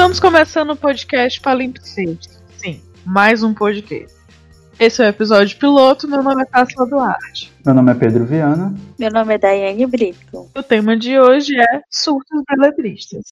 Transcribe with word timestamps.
Estamos 0.00 0.18
começando 0.18 0.70
o 0.70 0.76
podcast 0.76 1.38
Palimpseste. 1.42 2.30
Sim, 2.56 2.80
mais 3.04 3.42
um 3.42 3.52
podcast. 3.52 4.16
Esse 4.78 5.02
é 5.02 5.06
o 5.06 5.08
episódio 5.10 5.58
piloto. 5.58 6.08
Meu 6.08 6.22
nome 6.22 6.42
é 6.42 6.46
Cássio 6.46 6.86
Duarte. 6.86 7.52
Meu 7.66 7.74
nome 7.74 7.92
é 7.92 7.94
Pedro 7.94 8.24
Viana. 8.24 8.74
Meu 8.98 9.10
nome 9.10 9.34
é 9.34 9.38
Daiane 9.38 9.84
Brito. 9.84 10.48
O 10.56 10.62
tema 10.62 10.96
de 10.96 11.20
hoje 11.20 11.54
é 11.54 11.82
surtos 11.90 12.42
beletristas. 12.48 13.24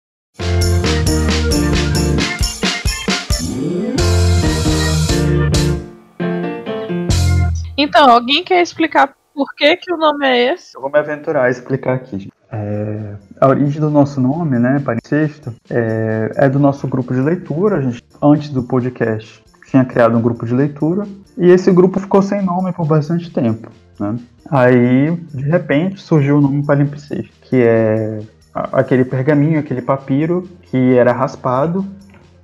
Então, 7.79 8.11
alguém 8.11 8.45
quer 8.45 8.61
explicar 8.61 9.17
por 9.33 9.55
que, 9.55 9.75
que 9.79 9.91
o 9.91 9.97
nome 9.97 10.27
é 10.27 10.53
esse? 10.53 10.77
Eu 10.77 10.83
vou 10.83 10.91
me 10.91 10.99
aventurar 10.99 11.45
a 11.45 11.51
explicar 11.51 11.95
aqui. 11.95 12.29
É, 12.53 13.17
a 13.41 13.49
origem 13.49 13.81
do 13.81 13.91
nosso 13.91 14.21
nome, 14.21 14.59
né, 14.59 14.81
Palimpsesto, 14.85 15.53
é, 15.71 16.31
é 16.37 16.49
do 16.49 16.59
nosso 16.59 16.87
grupo 16.87 17.15
de 17.15 17.21
leitura. 17.21 17.77
A 17.77 17.81
gente, 17.81 18.03
antes 18.23 18.51
do 18.51 18.63
podcast, 18.63 19.43
tinha 19.69 19.85
criado 19.85 20.17
um 20.17 20.21
grupo 20.21 20.47
de 20.47 20.55
leitura 20.55 21.07
e 21.37 21.51
esse 21.51 21.71
grupo 21.71 22.01
ficou 22.01 22.23
sem 22.23 22.43
nome 22.43 22.73
por 22.73 22.87
bastante 22.87 23.31
tempo. 23.31 23.71
Né? 23.99 24.17
Aí, 24.51 25.17
de 25.33 25.45
repente, 25.45 26.01
surgiu 26.01 26.39
o 26.39 26.41
nome 26.41 26.65
Palimpsesto, 26.65 27.33
que 27.43 27.57
é 27.57 28.21
aquele 28.55 29.05
pergaminho, 29.05 29.61
aquele 29.61 29.83
papiro 29.83 30.49
que 30.63 30.97
era 30.97 31.13
raspado 31.13 31.85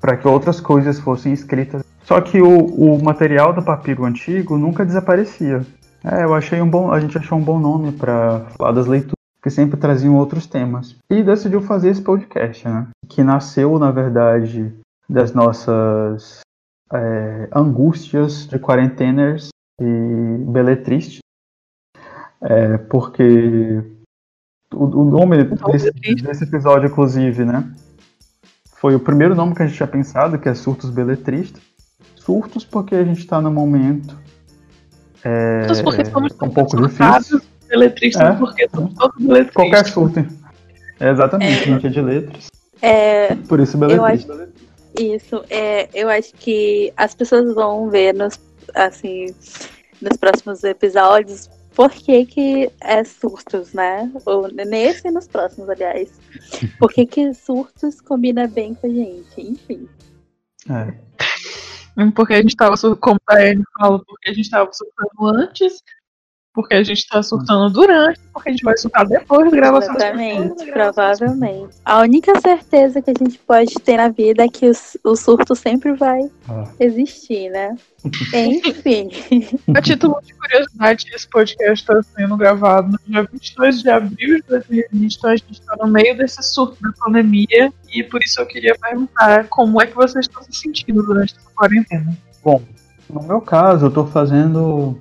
para 0.01 0.17
que 0.17 0.29
outras 0.29 0.61
coisas 0.61 1.01
fossem 1.01 1.33
escritas. 1.33 1.83
Só 2.03 2.21
que 2.21 2.41
o, 2.41 2.67
o 2.67 3.03
material 3.03 3.53
do 3.53 3.63
papiro 3.63 4.05
antigo 4.05 4.59
nunca 4.59 4.85
desaparecia. 4.85 5.63
É, 6.05 6.25
eu 6.25 6.35
achei 6.35 6.61
um 6.61 6.69
bom, 6.69 6.93
a 6.93 7.01
gente 7.01 7.17
achou 7.17 7.39
um 7.39 7.43
bom 7.43 7.59
nome 7.59 7.93
para 7.93 8.41
falar 8.59 8.73
das 8.73 8.87
leituras, 8.87 9.15
que 9.45 9.51
sempre 9.51 9.79
traziam 9.79 10.17
outros 10.17 10.47
temas. 10.47 10.97
E 11.11 11.23
decidiu 11.23 11.61
fazer 11.61 11.91
esse 11.91 12.01
podcast, 12.01 12.67
né? 12.67 12.89
Que 13.11 13.23
nasceu, 13.23 13.79
na 13.79 13.91
verdade, 13.91 14.75
das 15.07 15.35
nossas 15.35 16.41
é, 16.91 17.47
angústias 17.55 18.47
de 18.47 18.59
quarenteners 18.59 19.51
e 19.79 20.39
beletristas. 20.49 21.19
É, 22.41 22.79
porque 22.79 23.83
o, 24.73 24.85
o 24.85 25.05
nome 25.05 25.45
desse, 25.45 25.91
desse, 25.93 26.45
episódio, 26.45 26.89
inclusive, 26.89 27.45
né? 27.45 27.71
Foi 28.77 28.95
o 28.95 29.01
primeiro 29.01 29.35
nome 29.35 29.55
que 29.55 29.63
a 29.63 29.67
gente 29.67 29.77
tinha 29.77 29.87
pensado, 29.87 30.39
que 30.39 30.49
é 30.49 30.55
Surtos 30.55 30.89
Beletristas. 30.89 31.63
Surtos 32.17 32.65
porque 32.65 32.95
a 32.95 33.05
gente 33.05 33.19
está 33.19 33.43
no 33.43 33.51
momento 33.51 34.17
é, 35.23 35.65
Surtos 35.65 35.83
porque 35.83 36.05
somos 36.05 36.33
um 36.41 36.51
pouco 36.51 36.77
difícil. 36.77 37.43
Beletristas 37.75 38.23
é, 38.23 38.39
porque 38.39 38.69
somos 38.69 38.95
todos 38.95 39.17
beletristas. 39.19 39.55
Qualquer 39.55 39.87
surto. 39.87 40.27
É, 41.01 41.11
exatamente, 41.11 41.63
a 41.63 41.67
gente 41.67 41.87
é 41.87 41.91
de 41.91 42.01
letras. 42.01 42.47
É, 42.81 43.35
Por 43.35 43.61
isso 43.61 43.77
beletrista. 43.77 44.49
Isso, 44.99 45.45
é, 45.51 45.89
eu 45.93 46.09
acho 46.09 46.33
que 46.35 46.93
as 46.97 47.15
pessoas 47.15 47.53
vão 47.53 47.91
ver 47.91 48.15
nos, 48.15 48.39
assim, 48.75 49.27
nos 50.01 50.17
próximos 50.17 50.63
episódios 50.63 51.51
por 51.75 51.91
que, 51.91 52.25
que 52.25 52.71
é 52.81 53.03
surtos, 53.03 53.73
né? 53.73 54.11
Ou 54.25 54.49
nesse 54.49 55.09
e 55.09 55.11
nos 55.11 55.27
próximos, 55.27 55.69
aliás. 55.69 56.09
Por 56.79 56.93
que, 56.93 57.05
que 57.05 57.35
surtos 57.35 58.01
combina 58.01 58.47
bem 58.47 58.75
com 58.75 58.87
a 58.87 58.91
gente, 58.91 59.41
enfim. 59.41 59.89
É. 60.71 60.95
Porque 62.15 62.35
a 62.35 62.41
gente 62.41 62.57
tava, 62.57 62.77
como 62.97 63.19
a 63.29 63.37
Anne 63.37 63.65
fala, 63.79 63.99
porque 64.05 64.31
a 64.31 64.33
gente 64.33 64.51
tava 64.51 64.71
surtando 64.73 65.37
antes 65.37 65.83
porque 66.55 66.73
a 66.75 66.85
gente 66.85 66.99
está 66.99 67.21
surtando 67.21 67.69
durante, 67.69 68.21
porque 68.33 68.49
a 68.49 68.53
gente 68.53 68.63
vai 68.63 68.77
surtar 68.79 69.05
depois 69.07 69.51
da 69.51 69.57
gravação. 69.57 69.97
Exatamente, 69.97 70.71
provavelmente. 70.71 71.77
A 71.85 72.01
única 72.01 72.41
certeza 72.41 73.03
que 73.03 73.11
a 73.11 73.15
gente 73.19 73.39
pode 73.41 73.75
ter 73.75 73.97
na 73.97 74.09
vida 74.09 74.45
é 74.45 74.49
que 74.49 74.71
o, 74.71 74.73
o 75.11 75.17
surto 75.17 75.57
sempre 75.57 75.93
vai 75.95 76.21
ah. 76.49 76.65
existir, 76.79 77.51
né? 77.51 77.77
Enfim. 78.33 79.11
A 79.75 79.83
título 79.83 80.21
de 80.23 80.33
curiosidade, 80.33 81.07
esse 81.13 81.29
podcast 81.29 81.83
está 81.83 82.01
sendo 82.17 82.37
gravado 82.37 82.93
no 82.93 82.99
dia 83.05 83.29
22 83.33 83.83
de 83.83 83.91
abril 83.91 84.37
de 84.37 84.43
2020, 84.49 85.17
então 85.17 85.31
a 85.31 85.37
gente 85.37 85.53
está 85.53 85.77
no 85.77 85.89
meio 85.89 86.17
desse 86.17 86.41
surto 86.41 86.81
da 86.81 86.93
pandemia 87.05 87.73
e 87.93 88.05
por 88.05 88.23
isso 88.23 88.41
eu 88.41 88.47
queria 88.47 88.77
perguntar 88.81 89.49
como 89.49 89.83
é 89.83 89.87
que 89.87 89.95
vocês 89.95 90.27
estão 90.27 90.43
se 90.45 90.53
sentindo 90.53 91.03
durante 91.03 91.35
essa 91.37 91.51
quarentena. 91.57 92.17
Bom, 92.45 92.63
no 93.11 93.23
meu 93.25 93.41
caso, 93.41 93.87
eu 93.87 93.89
estou 93.89 94.07
fazendo 94.07 94.97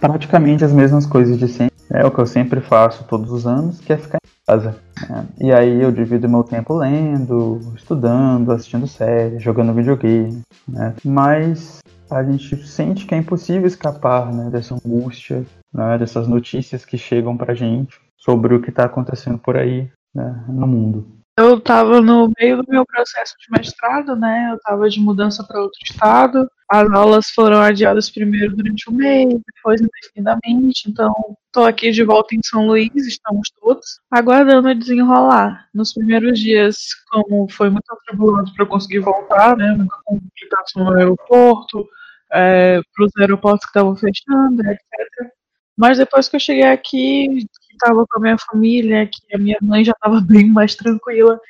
praticamente 0.00 0.64
as 0.64 0.72
mesmas 0.72 1.06
coisas 1.06 1.38
de 1.38 1.48
sempre. 1.48 1.76
É 1.90 2.04
o 2.04 2.10
que 2.10 2.20
eu 2.20 2.26
sempre 2.26 2.60
faço 2.60 3.04
todos 3.04 3.30
os 3.32 3.46
anos, 3.46 3.80
que 3.80 3.92
é 3.92 3.96
ficar 3.96 4.18
em 4.22 4.46
casa. 4.46 4.76
Né? 5.08 5.26
E 5.40 5.52
aí 5.52 5.82
eu 5.82 5.90
divido 5.90 6.28
meu 6.28 6.44
tempo 6.44 6.74
lendo, 6.74 7.60
estudando, 7.74 8.52
assistindo 8.52 8.86
séries, 8.86 9.42
jogando 9.42 9.72
videogame. 9.72 10.42
Né? 10.68 10.94
Mas 11.02 11.78
a 12.10 12.22
gente 12.22 12.66
sente 12.66 13.06
que 13.06 13.14
é 13.14 13.18
impossível 13.18 13.66
escapar 13.66 14.32
né, 14.32 14.50
dessa 14.50 14.74
angústia, 14.74 15.44
né, 15.72 15.98
dessas 15.98 16.28
notícias 16.28 16.84
que 16.84 16.98
chegam 16.98 17.36
pra 17.36 17.54
gente 17.54 17.98
sobre 18.16 18.54
o 18.54 18.60
que 18.60 18.70
está 18.70 18.84
acontecendo 18.84 19.38
por 19.38 19.56
aí 19.56 19.90
né, 20.14 20.44
no 20.48 20.66
mundo. 20.66 21.17
Eu 21.38 21.56
estava 21.56 22.00
no 22.00 22.32
meio 22.36 22.56
do 22.56 22.64
meu 22.68 22.84
processo 22.84 23.32
de 23.38 23.56
mestrado, 23.56 24.16
né? 24.16 24.48
Eu 24.50 24.56
estava 24.56 24.90
de 24.90 24.98
mudança 24.98 25.44
para 25.46 25.60
outro 25.60 25.78
estado. 25.84 26.50
As 26.68 26.90
aulas 26.90 27.30
foram 27.30 27.60
adiadas 27.60 28.10
primeiro 28.10 28.56
durante 28.56 28.90
um 28.90 28.94
mês, 28.94 29.40
depois 29.54 29.80
indefinidamente. 29.80 30.90
Então, 30.90 31.14
estou 31.46 31.64
aqui 31.64 31.92
de 31.92 32.02
volta 32.02 32.34
em 32.34 32.40
São 32.44 32.66
Luís, 32.66 33.06
estamos 33.06 33.52
todos 33.60 34.00
aguardando 34.10 34.74
desenrolar. 34.74 35.68
Nos 35.72 35.94
primeiros 35.94 36.40
dias, 36.40 36.76
como 37.08 37.48
foi 37.48 37.70
muito 37.70 37.88
atribulado 37.88 38.52
para 38.56 38.66
conseguir 38.66 38.98
voltar, 38.98 39.56
né? 39.56 39.76
Muita 39.76 39.96
complicação 40.04 40.86
no 40.86 40.96
aeroporto, 40.96 41.86
é, 42.32 42.80
para 42.92 43.06
os 43.06 43.12
aeroportos 43.16 43.64
que 43.64 43.70
estavam 43.70 43.94
fechando, 43.94 44.60
etc. 44.68 45.30
Mas 45.76 45.98
depois 45.98 46.28
que 46.28 46.34
eu 46.34 46.40
cheguei 46.40 46.64
aqui, 46.64 47.46
estava 47.82 48.06
com 48.06 48.18
a 48.18 48.22
minha 48.22 48.36
família, 48.38 49.06
que 49.06 49.34
a 49.34 49.38
minha 49.38 49.58
mãe 49.62 49.84
já 49.84 49.92
estava 49.92 50.20
bem 50.26 50.46
mais 50.46 50.74
tranquila, 50.74 51.40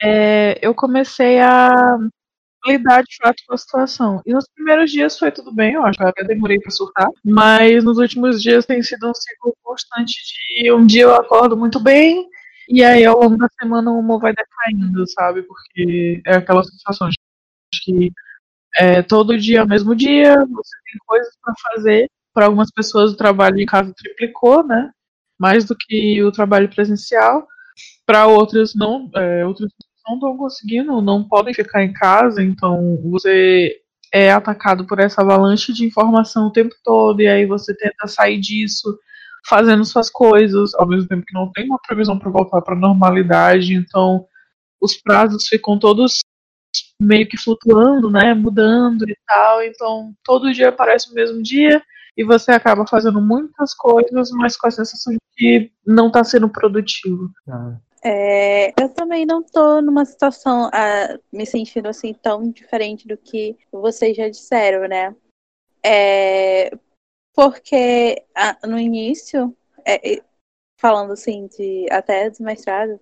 é, 0.00 0.58
eu 0.62 0.74
comecei 0.74 1.40
a 1.40 1.98
lidar 2.66 3.02
de 3.02 3.16
fato 3.20 3.42
com 3.46 3.54
a 3.54 3.58
situação. 3.58 4.22
E 4.26 4.32
nos 4.32 4.46
primeiros 4.54 4.90
dias 4.90 5.18
foi 5.18 5.30
tudo 5.30 5.52
bem, 5.52 5.74
eu 5.74 5.84
acho 5.84 5.98
que 5.98 6.22
eu 6.22 6.26
demorei 6.26 6.58
para 6.60 6.70
surtar, 6.70 7.08
mas 7.24 7.84
nos 7.84 7.98
últimos 7.98 8.42
dias 8.42 8.66
tem 8.66 8.82
sido 8.82 9.08
um 9.08 9.14
ciclo 9.14 9.54
constante 9.62 10.14
de 10.60 10.72
um 10.72 10.86
dia 10.86 11.02
eu 11.02 11.14
acordo 11.14 11.56
muito 11.56 11.80
bem, 11.80 12.28
e 12.68 12.84
aí 12.84 13.04
ao 13.04 13.20
longo 13.20 13.36
da 13.36 13.48
semana 13.60 13.90
o 13.90 13.98
humor 13.98 14.20
vai 14.20 14.34
decaindo, 14.34 15.06
sabe? 15.08 15.42
Porque 15.42 16.20
é 16.26 16.36
aquela 16.36 16.62
sensação 16.62 17.08
de 17.08 17.16
que 17.82 18.12
é, 18.76 19.02
todo 19.02 19.38
dia 19.38 19.60
é 19.60 19.64
o 19.64 19.68
mesmo 19.68 19.94
dia, 19.94 20.44
você 20.44 20.76
tem 20.84 20.98
coisas 21.06 21.34
para 21.42 21.54
fazer. 21.62 22.10
Para 22.34 22.46
algumas 22.46 22.70
pessoas 22.70 23.12
o 23.12 23.16
trabalho 23.16 23.58
em 23.58 23.66
casa 23.66 23.92
triplicou, 23.96 24.62
né? 24.62 24.92
Mais 25.38 25.64
do 25.64 25.76
que 25.76 26.22
o 26.22 26.32
trabalho 26.32 26.68
presencial. 26.68 27.46
Para 28.04 28.26
outras 28.26 28.74
não, 28.74 29.10
é, 29.14 29.46
outras 29.46 29.70
não 30.06 30.14
estão 30.14 30.36
conseguindo, 30.36 31.00
não 31.00 31.22
podem 31.22 31.54
ficar 31.54 31.84
em 31.84 31.92
casa, 31.92 32.42
então 32.42 32.98
você 33.10 33.76
é 34.12 34.32
atacado 34.32 34.86
por 34.86 34.98
essa 34.98 35.20
avalanche 35.20 35.72
de 35.72 35.84
informação 35.84 36.46
o 36.46 36.52
tempo 36.52 36.74
todo 36.82 37.20
e 37.20 37.28
aí 37.28 37.44
você 37.44 37.74
tenta 37.76 38.06
sair 38.06 38.40
disso 38.40 38.98
fazendo 39.46 39.84
suas 39.84 40.10
coisas, 40.10 40.74
ao 40.74 40.86
mesmo 40.86 41.08
tempo 41.08 41.24
que 41.26 41.34
não 41.34 41.50
tem 41.52 41.66
uma 41.66 41.78
previsão 41.86 42.18
para 42.18 42.30
voltar 42.30 42.60
para 42.62 42.74
a 42.74 42.78
normalidade, 42.78 43.74
então 43.74 44.26
os 44.80 44.96
prazos 44.96 45.46
ficam 45.46 45.78
todos 45.78 46.20
meio 47.00 47.28
que 47.28 47.36
flutuando, 47.36 48.10
né, 48.10 48.34
mudando 48.34 49.08
e 49.08 49.16
tal, 49.26 49.62
então 49.62 50.12
todo 50.24 50.52
dia 50.52 50.72
parece 50.72 51.10
o 51.10 51.14
mesmo 51.14 51.42
dia 51.42 51.82
e 52.16 52.24
você 52.24 52.50
acaba 52.50 52.84
fazendo 52.84 53.20
muitas 53.20 53.72
coisas, 53.74 54.32
mas 54.32 54.56
com 54.56 54.66
a 54.66 54.70
sensação 54.72 55.12
de 55.12 55.18
que 55.36 55.72
não 55.86 56.08
está 56.08 56.24
sendo 56.24 56.48
produtivo. 56.48 57.30
É, 58.02 58.70
eu 58.80 58.88
também 58.88 59.24
não 59.24 59.40
estou 59.40 59.80
numa 59.80 60.04
situação 60.04 60.68
ah, 60.72 61.18
me 61.32 61.46
sentindo 61.46 61.88
assim 61.88 62.12
tão 62.12 62.50
diferente 62.50 63.06
do 63.06 63.16
que 63.16 63.56
vocês 63.70 64.16
já 64.16 64.28
disseram, 64.28 64.88
né? 64.88 65.14
É, 65.84 66.70
porque 67.32 68.24
ah, 68.34 68.58
no 68.66 68.78
início, 68.78 69.56
é, 69.86 70.20
falando 70.76 71.12
assim 71.12 71.46
de 71.46 71.86
até 71.90 72.30
do 72.30 72.42
mestrado, 72.42 72.98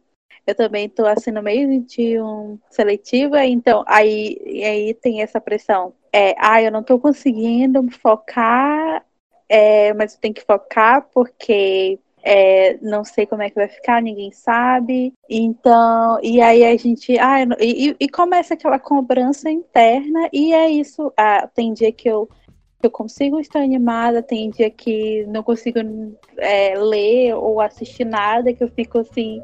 eu 0.46 0.54
também 0.54 0.86
estou 0.86 1.06
assim 1.06 1.30
no 1.30 1.42
meio 1.42 1.80
de 1.82 2.20
um 2.20 2.58
seletivo, 2.70 3.36
então 3.36 3.84
aí, 3.86 4.38
aí 4.64 4.94
tem 4.94 5.22
essa 5.22 5.40
pressão. 5.40 5.92
É, 6.12 6.34
ah, 6.38 6.62
eu 6.62 6.70
não 6.70 6.80
estou 6.80 6.98
conseguindo 6.98 7.82
focar 7.90 9.04
é, 9.48 9.94
mas 9.94 10.14
eu 10.14 10.20
tenho 10.20 10.34
que 10.34 10.44
focar 10.44 11.08
porque 11.12 11.98
é, 12.22 12.76
não 12.82 13.04
sei 13.04 13.24
como 13.26 13.42
é 13.42 13.48
que 13.48 13.54
vai 13.54 13.68
ficar, 13.68 14.02
ninguém 14.02 14.32
sabe. 14.32 15.12
Então, 15.30 16.18
e 16.22 16.40
aí 16.40 16.64
a 16.64 16.76
gente. 16.76 17.16
Ah, 17.18 17.38
e, 17.60 17.94
e 17.98 18.08
começa 18.08 18.54
aquela 18.54 18.78
cobrança 18.78 19.50
interna, 19.50 20.28
e 20.32 20.52
é 20.52 20.68
isso. 20.68 21.12
Ah, 21.16 21.48
tem 21.54 21.72
dia 21.72 21.92
que 21.92 22.08
eu, 22.08 22.28
eu 22.82 22.90
consigo 22.90 23.38
estar 23.38 23.60
animada, 23.60 24.22
tem 24.22 24.50
dia 24.50 24.70
que 24.70 25.24
não 25.26 25.42
consigo 25.42 25.78
é, 26.36 26.74
ler 26.76 27.34
ou 27.34 27.60
assistir 27.60 28.04
nada, 28.04 28.52
que 28.52 28.64
eu 28.64 28.68
fico 28.68 28.98
assim. 28.98 29.40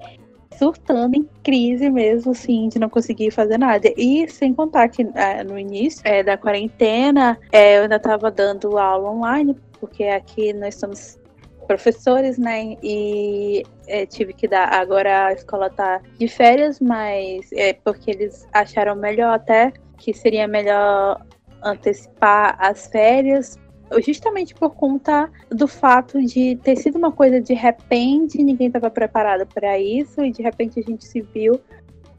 Surtando 0.59 1.15
em 1.15 1.29
crise 1.43 1.91
mesmo, 1.91 2.33
assim, 2.33 2.69
de 2.69 2.79
não 2.79 2.89
conseguir 2.89 3.31
fazer 3.31 3.59
nada. 3.59 3.93
E 3.97 4.29
sem 4.29 4.55
contar 4.55 4.89
que 4.89 5.03
é, 5.15 5.43
no 5.45 5.59
início 5.59 6.01
é, 6.05 6.23
da 6.23 6.37
quarentena, 6.37 7.39
é, 7.51 7.79
eu 7.79 7.83
ainda 7.83 7.97
estava 7.97 8.31
dando 8.31 8.79
aula 8.79 9.11
online, 9.11 9.57
porque 9.81 10.05
aqui 10.05 10.53
nós 10.53 10.77
somos 10.77 11.19
professores, 11.67 12.39
né? 12.39 12.77
E 12.83 13.65
é, 13.87 14.07
tive 14.07 14.33
que 14.33 14.47
dar. 14.47 14.73
Agora 14.73 15.27
a 15.27 15.33
escola 15.33 15.71
tá 15.71 16.01
de 16.19 16.29
férias, 16.29 16.81
mas 16.81 17.51
é 17.53 17.73
porque 17.73 18.11
eles 18.11 18.47
acharam 18.53 18.95
melhor 18.97 19.35
até 19.35 19.73
que 19.99 20.13
seria 20.13 20.49
melhor 20.49 21.25
antecipar 21.63 22.57
as 22.59 22.89
férias 22.89 23.57
justamente 24.01 24.55
por 24.55 24.71
conta 24.75 25.31
do 25.51 25.67
fato 25.67 26.25
de 26.25 26.57
ter 26.57 26.77
sido 26.77 26.97
uma 26.97 27.13
coisa 27.13 27.41
de 27.41 27.55
repente, 27.55 28.43
ninguém 28.43 28.69
estava 28.69 28.91
preparado 28.91 29.47
para 29.47 29.79
isso, 29.79 30.23
e 30.23 30.31
de 30.31 30.43
repente 30.43 30.81
a 30.81 30.83
gente 30.83 31.05
se 31.05 31.21
viu 31.21 31.61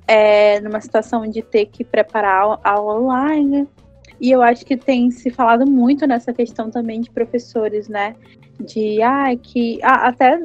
é, 0.07 0.59
numa 0.61 0.81
situação 0.81 1.27
de 1.27 1.41
ter 1.41 1.65
que 1.65 1.83
preparar 1.83 2.59
aula 2.63 2.99
online. 2.99 3.67
E 4.19 4.31
eu 4.31 4.41
acho 4.41 4.65
que 4.65 4.77
tem 4.77 5.11
se 5.11 5.29
falado 5.29 5.69
muito 5.69 6.05
nessa 6.07 6.31
questão 6.31 6.69
também 6.69 7.01
de 7.01 7.09
professores, 7.09 7.87
né? 7.87 8.15
De 8.59 9.01
ah, 9.01 9.35
que 9.35 9.79
ah, 9.83 10.07
até 10.07 10.39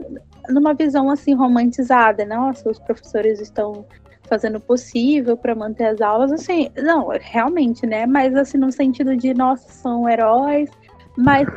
numa 0.48 0.74
visão 0.74 1.10
assim 1.10 1.34
romantizada, 1.34 2.24
nossa, 2.24 2.70
os 2.70 2.78
professores 2.78 3.40
estão 3.40 3.84
fazendo 4.28 4.56
o 4.56 4.60
possível 4.60 5.36
para 5.36 5.54
manter 5.54 5.84
as 5.84 6.00
aulas, 6.00 6.30
assim, 6.30 6.70
não, 6.76 7.08
realmente, 7.20 7.86
né? 7.86 8.06
Mas 8.06 8.34
assim, 8.34 8.58
no 8.58 8.70
sentido 8.70 9.16
de, 9.16 9.32
nossa, 9.32 9.70
são 9.70 10.08
heróis, 10.08 10.70
mas 11.18 11.48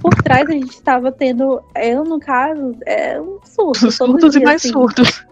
por 0.00 0.14
trás 0.22 0.48
a 0.48 0.52
gente 0.52 0.70
estava 0.70 1.10
tendo, 1.10 1.60
eu 1.74 2.04
no 2.04 2.20
caso, 2.20 2.76
é 2.86 3.20
um 3.20 3.40
surto. 3.42 3.90
Surtos 3.90 4.36
e 4.36 4.40
mais 4.40 4.64
assim, 4.64 4.72
surtos. 4.72 5.26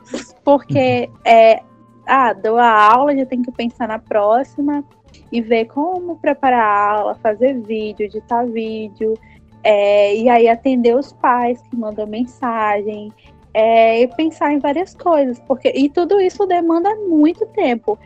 Porque 0.45 1.09
é, 1.25 1.63
ah, 2.05 2.33
dou 2.33 2.59
a 2.59 2.93
aula, 2.93 3.17
já 3.17 3.25
tem 3.25 3.41
que 3.41 3.53
pensar 3.53 3.87
na 3.87 4.01
próxima 4.01 4.83
e 5.31 5.41
ver 5.41 5.67
como 5.67 6.17
preparar 6.17 6.61
a 6.61 6.91
aula, 6.91 7.15
fazer 7.23 7.61
vídeo, 7.61 8.07
editar 8.07 8.45
vídeo, 8.47 9.15
é, 9.63 10.17
e 10.17 10.29
aí 10.29 10.49
atender 10.49 10.97
os 10.97 11.13
pais 11.13 11.63
que 11.71 11.77
mandam 11.77 12.07
mensagem, 12.07 13.13
é, 13.55 14.03
e 14.03 14.09
pensar 14.09 14.53
em 14.53 14.59
várias 14.59 14.93
coisas, 14.93 15.39
porque 15.47 15.73
e 15.73 15.89
tudo 15.89 16.21
isso 16.21 16.45
demanda 16.47 16.93
muito 16.97 17.47
tempo. 17.47 17.97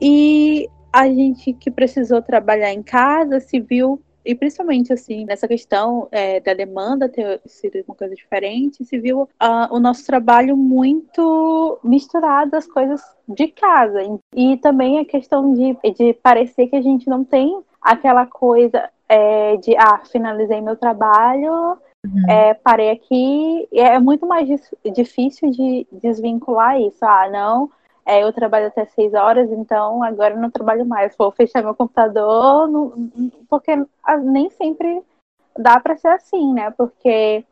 E 0.00 0.68
a 0.92 1.06
gente 1.06 1.52
que 1.52 1.70
precisou 1.70 2.20
trabalhar 2.20 2.72
em 2.72 2.82
casa 2.82 3.38
se 3.38 3.60
viu 3.60 4.02
e 4.24 4.34
principalmente 4.34 4.92
assim 4.92 5.24
nessa 5.24 5.48
questão 5.48 6.08
é, 6.10 6.40
da 6.40 6.54
demanda 6.54 7.08
ter 7.08 7.40
sido 7.46 7.82
uma 7.86 7.94
coisa 7.94 8.14
diferente 8.14 8.84
se 8.84 8.98
viu 8.98 9.22
uh, 9.22 9.28
o 9.70 9.80
nosso 9.80 10.06
trabalho 10.06 10.56
muito 10.56 11.78
misturado 11.82 12.56
às 12.56 12.66
coisas 12.66 13.00
de 13.28 13.48
casa. 13.48 14.00
E 14.34 14.56
também 14.58 14.98
a 14.98 15.04
questão 15.04 15.52
de, 15.54 15.76
de 15.92 16.12
parecer 16.14 16.68
que 16.68 16.76
a 16.76 16.82
gente 16.82 17.08
não 17.08 17.24
tem 17.24 17.60
aquela 17.80 18.26
coisa 18.26 18.88
é, 19.08 19.56
de 19.56 19.76
ah 19.76 20.00
finalizei 20.10 20.60
meu 20.60 20.76
trabalho 20.76 21.76
uhum. 22.04 22.30
é, 22.30 22.54
parei 22.54 22.90
aqui. 22.90 23.68
É 23.72 23.98
muito 23.98 24.26
mais 24.26 24.48
difícil 24.94 25.50
de 25.50 25.86
desvincular 25.92 26.80
isso. 26.80 27.04
Ah 27.04 27.28
não 27.30 27.70
é, 28.04 28.22
eu 28.22 28.32
trabalho 28.32 28.66
até 28.66 28.84
seis 28.86 29.14
horas, 29.14 29.50
então 29.50 30.02
agora 30.02 30.34
eu 30.34 30.40
não 30.40 30.50
trabalho 30.50 30.84
mais. 30.84 31.16
Vou 31.16 31.30
fechar 31.30 31.62
meu 31.62 31.74
computador, 31.74 32.68
porque 33.48 33.72
nem 34.24 34.50
sempre 34.50 35.02
dá 35.56 35.78
para 35.78 35.96
ser 35.96 36.08
assim, 36.08 36.52
né? 36.52 36.70
Porque 36.72 37.44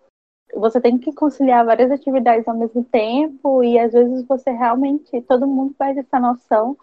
você 0.54 0.80
tem 0.80 0.98
que 0.98 1.12
conciliar 1.12 1.64
várias 1.64 1.90
atividades 1.90 2.46
ao 2.48 2.56
mesmo 2.56 2.84
tempo 2.84 3.62
e 3.62 3.78
às 3.78 3.92
vezes 3.92 4.26
você 4.26 4.50
realmente, 4.50 5.22
todo 5.22 5.46
mundo 5.46 5.74
perde 5.78 6.00
essa 6.00 6.18
noção 6.18 6.76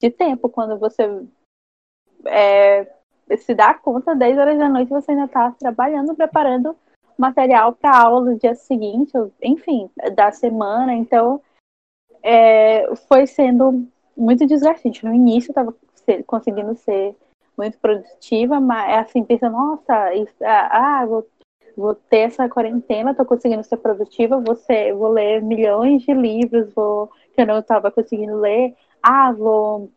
de 0.00 0.10
tempo 0.10 0.48
quando 0.48 0.78
você 0.78 1.22
é, 2.24 2.90
se 3.36 3.54
dá 3.54 3.74
conta, 3.74 4.14
10 4.14 4.38
horas 4.38 4.58
da 4.58 4.68
noite 4.68 4.88
você 4.88 5.12
ainda 5.12 5.24
está 5.24 5.50
trabalhando, 5.52 6.14
preparando 6.14 6.74
material 7.18 7.74
para 7.74 7.98
aula 7.98 8.32
do 8.32 8.38
dia 8.38 8.54
seguinte, 8.54 9.12
enfim, 9.42 9.90
da 10.14 10.32
semana. 10.32 10.94
Então, 10.94 11.40
é, 12.22 12.94
foi 13.08 13.26
sendo 13.26 13.86
muito 14.16 14.46
desgastante. 14.46 15.04
No 15.04 15.14
início 15.14 15.48
eu 15.48 15.52
estava 15.52 15.74
conseguindo 16.26 16.74
ser 16.76 17.14
muito 17.56 17.78
produtiva, 17.78 18.58
mas 18.60 18.90
é 18.90 18.98
assim, 18.98 19.22
pensando, 19.22 19.52
nossa, 19.52 20.14
isso, 20.14 20.34
ah, 20.42 21.00
ah, 21.02 21.06
vou, 21.06 21.26
vou 21.76 21.94
ter 21.94 22.20
essa 22.20 22.48
quarentena, 22.48 23.10
estou 23.10 23.26
conseguindo 23.26 23.62
ser 23.62 23.76
produtiva, 23.76 24.40
vou, 24.40 24.56
ser, 24.56 24.94
vou 24.94 25.10
ler 25.10 25.42
milhões 25.42 26.02
de 26.02 26.12
livros 26.14 26.72
vou, 26.72 27.08
que 27.34 27.40
eu 27.40 27.46
não 27.46 27.58
estava 27.58 27.90
conseguindo 27.90 28.36
ler, 28.36 28.74
ah, 29.02 29.32
vou 29.32 29.90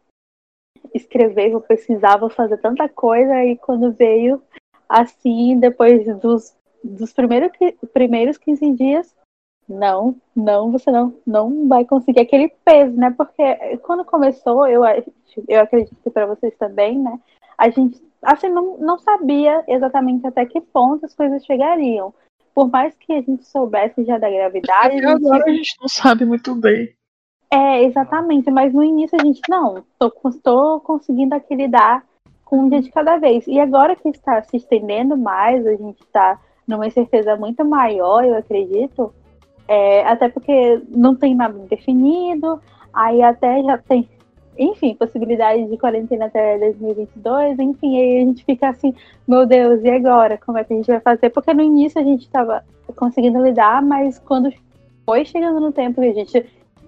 escrever, 0.94 1.52
vou 1.52 1.62
pesquisar, 1.62 2.18
vou 2.18 2.30
fazer 2.30 2.58
tanta 2.58 2.90
coisa, 2.90 3.44
e 3.46 3.58
quando 3.58 3.94
veio 3.94 4.42
assim, 4.88 5.58
depois 5.58 6.06
dos, 6.20 6.56
dos 6.84 7.14
primeiros, 7.14 7.52
primeiros 7.94 8.38
15 8.38 8.72
dias, 8.74 9.16
não, 9.68 10.16
não, 10.36 10.72
você 10.72 10.92
não, 10.92 11.14
não 11.26 11.68
vai 11.68 11.86
conseguir 11.86 12.22
aquele 12.22 12.52
peso, 12.66 12.96
né? 12.96 13.14
Porque 13.16 13.44
quando 13.84 14.04
começou, 14.04 14.68
eu, 14.68 14.84
eu 15.48 15.62
acredito 15.62 15.96
que 16.04 16.10
para 16.10 16.26
vocês 16.26 16.56
também, 16.58 17.00
né? 17.00 17.20
A 17.58 17.70
gente, 17.70 18.02
assim, 18.22 18.50
não, 18.50 18.78
não 18.78 19.00
sabia 19.00 19.64
exatamente 19.68 20.28
até 20.28 20.46
que 20.46 20.60
ponto 20.60 21.06
as 21.06 21.16
coisas 21.16 21.46
chegariam. 21.46 22.14
Por 22.54 22.70
mais 22.70 22.96
que 22.96 23.14
a 23.14 23.22
gente 23.22 23.46
soubesse 23.46 24.04
já 24.04 24.18
da 24.18 24.30
gravidade. 24.30 24.98
Até 24.98 25.06
a 25.06 25.12
gente... 25.12 25.26
agora 25.26 25.44
a 25.46 25.54
gente 25.54 25.76
não 25.82 25.88
sabe 25.88 26.26
muito 26.26 26.54
bem. 26.56 26.94
É, 27.52 27.84
exatamente, 27.84 28.50
mas 28.50 28.74
no 28.74 28.84
início 28.84 29.16
a 29.20 29.24
gente, 29.24 29.40
não, 29.48 29.84
tô, 30.00 30.10
tô 30.44 30.80
conseguindo 30.80 31.36
aqui 31.36 31.56
lidar 31.56 32.04
com 32.44 32.62
um 32.62 32.70
dia 32.70 32.82
de 32.82 32.92
cada 32.92 33.18
vez. 33.18 33.46
E 33.48 33.60
agora 33.60 33.96
que 33.96 34.10
está 34.10 34.42
se 34.42 34.58
estendendo 34.58 35.16
mais, 35.16 35.66
a 35.66 35.76
gente 35.76 36.02
está 36.02 36.40
numa 36.68 36.88
incerteza 36.88 37.36
muito 37.36 37.64
maior, 37.64 38.26
eu 38.26 38.36
acredito, 38.36 39.14
é, 39.68 40.06
até 40.06 40.30
porque 40.30 40.82
não 40.90 41.16
tem 41.16 41.36
nada 41.36 41.58
definido, 41.70 42.62
aí 42.94 43.22
até 43.22 43.64
já 43.64 43.78
tem, 43.78 44.10
enfim, 44.58 44.96
possibilidade 44.96 45.66
de 45.66 45.78
quarentena 45.78 46.26
até 46.26 46.58
2022, 46.58 47.60
enfim, 47.60 47.98
aí 48.00 48.18
a 48.18 48.26
gente 48.26 48.46
fica 48.46 48.70
assim, 48.70 48.94
meu 49.28 49.46
Deus, 49.46 49.84
e 49.84 49.90
agora? 49.90 50.38
Como 50.38 50.58
é 50.58 50.64
que 50.64 50.74
a 50.74 50.76
gente 50.76 50.92
vai 50.92 51.00
fazer? 51.00 51.30
Porque 51.30 51.54
no 51.54 51.62
início 51.62 52.00
a 52.00 52.04
gente 52.04 52.22
estava 52.22 52.64
conseguindo 52.96 53.42
lidar, 53.42 53.82
mas 53.82 54.20
quando 54.20 54.52
foi 55.06 55.26
chegando 55.26 55.60
no 55.60 55.72
tempo 55.72 56.02
que 56.02 56.08
a 56.08 56.14
gente. 56.14 56.46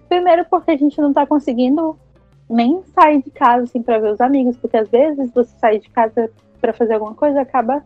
Primeiro 0.08 0.46
porque 0.50 0.72
a 0.72 0.78
gente 0.78 1.00
não 1.00 1.10
está 1.10 1.26
conseguindo 1.26 1.98
nem 2.50 2.84
sair 2.94 3.24
de 3.24 3.32
casa 3.32 3.64
assim 3.64 3.82
para 3.82 4.00
ver 4.00 4.14
os 4.14 4.22
amigos, 4.22 4.56
porque 4.58 4.78
às 4.78 4.88
vezes 4.88 5.32
você 5.34 5.52
sair 5.58 5.80
de 5.80 5.90
casa 5.90 6.30
para 6.62 6.74
fazer 6.74 6.94
alguma 6.94 7.16
coisa 7.16 7.42
acaba 7.42 7.84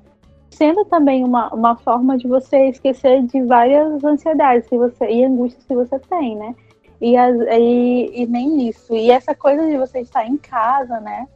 sendo 0.50 0.84
também 0.86 1.24
uma, 1.24 1.54
uma 1.54 1.76
forma 1.78 2.18
de 2.18 2.28
você 2.28 2.70
esquecer 2.70 3.24
de 3.24 3.42
várias 3.44 4.04
ansiedades 4.04 4.68
que 4.68 4.78
você 4.78 5.06
e 5.10 5.24
angústias 5.24 5.64
que 5.66 5.76
você 5.76 6.00
tem, 6.00 6.36
né? 6.36 6.56
E, 7.02 7.16
as, 7.16 7.36
e, 7.58 8.24
e 8.24 8.28
nem 8.28 8.68
isso. 8.68 8.94
E 8.94 9.10
essa 9.10 9.34
coisa 9.34 9.66
de 9.66 9.78
você 9.78 10.02
estar 10.02 10.26
em 10.26 10.38
casa, 10.38 11.00
né? 11.00 11.28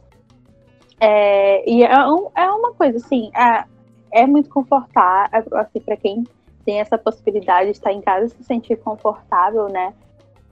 É, 1.00 1.68
e 1.68 1.82
é, 1.82 2.06
um, 2.06 2.28
é 2.34 2.50
uma 2.50 2.72
coisa 2.74 2.98
assim, 2.98 3.30
é, 3.34 3.64
é 4.10 4.26
muito 4.26 4.48
confortável, 4.50 5.44
assim, 5.52 5.80
para 5.80 5.96
quem 5.96 6.24
tem 6.64 6.80
essa 6.80 6.96
possibilidade 6.96 7.70
de 7.70 7.76
estar 7.76 7.92
em 7.92 8.00
casa 8.00 8.28
se 8.28 8.42
sentir 8.44 8.76
confortável, 8.76 9.68
né? 9.68 9.92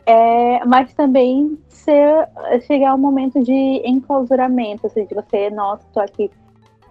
É, 0.05 0.65
mas 0.65 0.93
também 0.95 1.59
ser, 1.69 2.29
chegar 2.67 2.95
um 2.95 2.99
momento 2.99 3.41
de 3.41 3.83
enclausuramento, 3.85 4.87
assim, 4.87 5.05
de 5.05 5.15
você, 5.15 5.49
nossa, 5.51 5.87
tô 5.93 6.01
aqui 6.01 6.31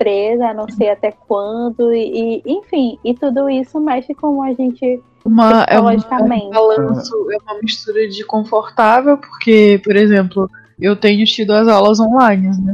presa, 0.01 0.51
não 0.51 0.67
sei 0.67 0.89
até 0.89 1.11
quando, 1.11 1.93
e, 1.93 2.41
e 2.43 2.51
enfim, 2.51 2.97
e 3.05 3.13
tudo 3.13 3.47
isso 3.47 3.79
mexe 3.79 4.15
com 4.15 4.41
a 4.41 4.51
gente 4.53 4.99
uma, 5.23 5.63
é, 5.67 5.79
uma, 5.79 5.93
é 5.93 5.97
um 5.97 6.49
balanço, 6.49 7.13
é 7.31 7.37
uma 7.43 7.61
mistura 7.61 8.07
de 8.07 8.25
confortável, 8.25 9.15
porque, 9.19 9.79
por 9.83 9.95
exemplo, 9.95 10.49
eu 10.79 10.95
tenho 10.95 11.23
tido 11.25 11.53
as 11.53 11.67
aulas 11.67 11.99
online, 11.99 12.49
né? 12.59 12.73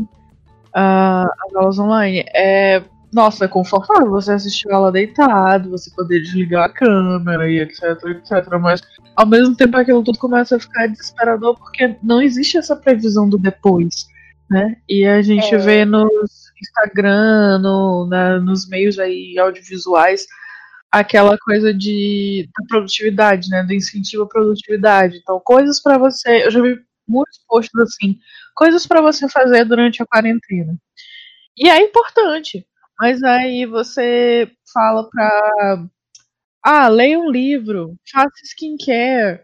Uh, 0.70 1.30
as 1.48 1.56
aulas 1.56 1.80
online 1.80 2.24
é. 2.34 2.82
Nossa, 3.14 3.46
é 3.46 3.48
confortável 3.48 4.10
você 4.10 4.34
assistir 4.34 4.70
a 4.70 4.76
aula 4.76 4.92
deitado, 4.92 5.72
você 5.72 5.90
poder 5.96 6.22
desligar 6.22 6.66
a 6.66 6.70
câmera 6.70 7.50
e 7.50 7.60
etc, 7.60 7.82
etc. 8.04 8.60
Mas 8.62 8.82
ao 9.16 9.26
mesmo 9.26 9.56
tempo 9.56 9.78
aquilo 9.78 10.04
tudo 10.04 10.20
começa 10.20 10.58
a 10.58 10.60
ficar 10.60 10.88
desesperador 10.88 11.58
porque 11.58 11.96
não 12.04 12.22
existe 12.22 12.58
essa 12.58 12.76
previsão 12.76 13.28
do 13.28 13.38
depois, 13.38 14.08
né? 14.50 14.76
E 14.90 15.06
a 15.06 15.22
gente 15.22 15.56
é. 15.56 15.58
vê 15.58 15.86
nos 15.86 16.47
Instagram, 16.62 17.60
no, 17.60 18.08
na, 18.08 18.40
nos 18.40 18.68
meios 18.68 19.00
aí 19.00 19.38
audiovisuais, 19.38 20.26
aquela 20.92 21.38
coisa 21.38 21.74
de 21.74 22.50
da 22.58 22.66
produtividade, 22.68 23.50
né, 23.50 23.64
do 23.64 23.74
incentivo 23.74 24.24
à 24.24 24.28
produtividade. 24.28 25.18
Então, 25.18 25.40
coisas 25.44 25.82
para 25.82 25.98
você, 25.98 26.46
eu 26.46 26.52
já 26.52 26.62
vi 26.62 26.80
muitos 27.08 27.40
posts 27.48 27.80
assim, 27.80 28.20
coisas 28.56 28.86
para 28.86 29.02
você 29.02 29.30
fazer 29.30 29.66
durante 29.66 30.02
a 30.02 30.06
quarentena. 30.06 30.76
E 31.58 31.70
é 31.70 31.82
importante, 31.82 32.66
mas 33.00 33.24
aí 33.24 33.66
você 33.66 34.50
fala 34.74 35.10
para 35.10 35.88
ah, 36.64 36.88
leia 36.90 37.20
um 37.20 37.32
livro, 37.32 37.96
faça 38.12 38.30
skincare, 38.44 39.42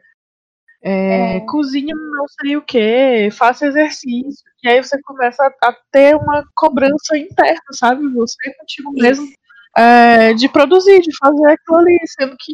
é, 0.84 1.38
é. 1.38 1.40
cozinha 1.46 1.96
não 1.96 2.25
sei 2.28 2.58
o 2.58 2.62
que, 2.62 3.30
faça 3.32 3.66
exercício. 3.68 4.44
E 4.62 4.68
aí 4.68 4.84
você 4.84 5.02
começa 5.02 5.44
a, 5.44 5.70
a 5.70 5.75
ter 5.92 6.16
uma 6.16 6.44
cobrança 6.56 7.18
interna, 7.18 7.62
sabe? 7.72 8.08
Você 8.10 8.54
contigo 8.56 8.92
mesmo 8.92 9.28
é, 9.78 10.34
de 10.34 10.50
produzir, 10.50 11.02
de 11.02 11.16
fazer 11.18 11.48
aquilo 11.48 11.78
ali, 11.78 12.00
sendo 12.06 12.36
que 12.38 12.54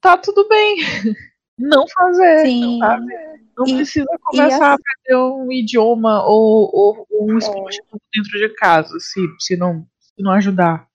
tá 0.00 0.16
tudo 0.18 0.46
bem. 0.48 0.76
Não 1.58 1.84
fazer, 1.88 2.46
Sim. 2.46 2.78
sabe? 2.78 3.06
Não 3.56 3.66
e, 3.66 3.74
precisa 3.74 4.06
começar 4.22 4.54
assim, 4.54 4.64
a 4.64 4.74
aprender 4.74 5.16
um 5.16 5.50
idioma 5.50 6.24
ou, 6.24 6.70
ou, 6.72 7.06
ou 7.10 7.30
um 7.30 7.34
é. 7.34 7.38
esporte 7.38 7.82
dentro 8.14 8.38
de 8.38 8.48
casa, 8.54 8.96
se, 9.00 9.20
se, 9.40 9.56
não, 9.56 9.84
se 9.98 10.22
não 10.22 10.30
ajudar. 10.32 10.86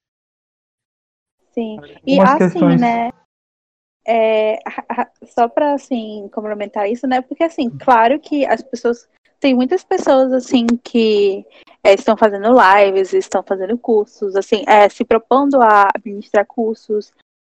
Sim. 1.51 1.77
E 2.07 2.17
assim, 2.19 2.37
questões... 2.37 2.79
né? 2.79 3.09
É, 4.05 4.59
só 5.25 5.47
para 5.47 5.73
assim 5.73 6.29
complementar 6.33 6.89
isso, 6.89 7.07
né? 7.07 7.21
Porque 7.21 7.43
assim, 7.43 7.69
claro 7.69 8.19
que 8.19 8.45
as 8.45 8.61
pessoas 8.61 9.07
tem 9.39 9.53
muitas 9.53 9.83
pessoas 9.83 10.31
assim 10.31 10.65
que 10.83 11.45
é, 11.83 11.93
estão 11.93 12.15
fazendo 12.15 12.47
lives, 12.49 13.13
estão 13.13 13.43
fazendo 13.43 13.77
cursos, 13.77 14.37
assim, 14.37 14.63
é, 14.65 14.87
se 14.87 15.03
propondo 15.03 15.61
a 15.61 15.89
administrar 15.93 16.45
cursos 16.45 17.11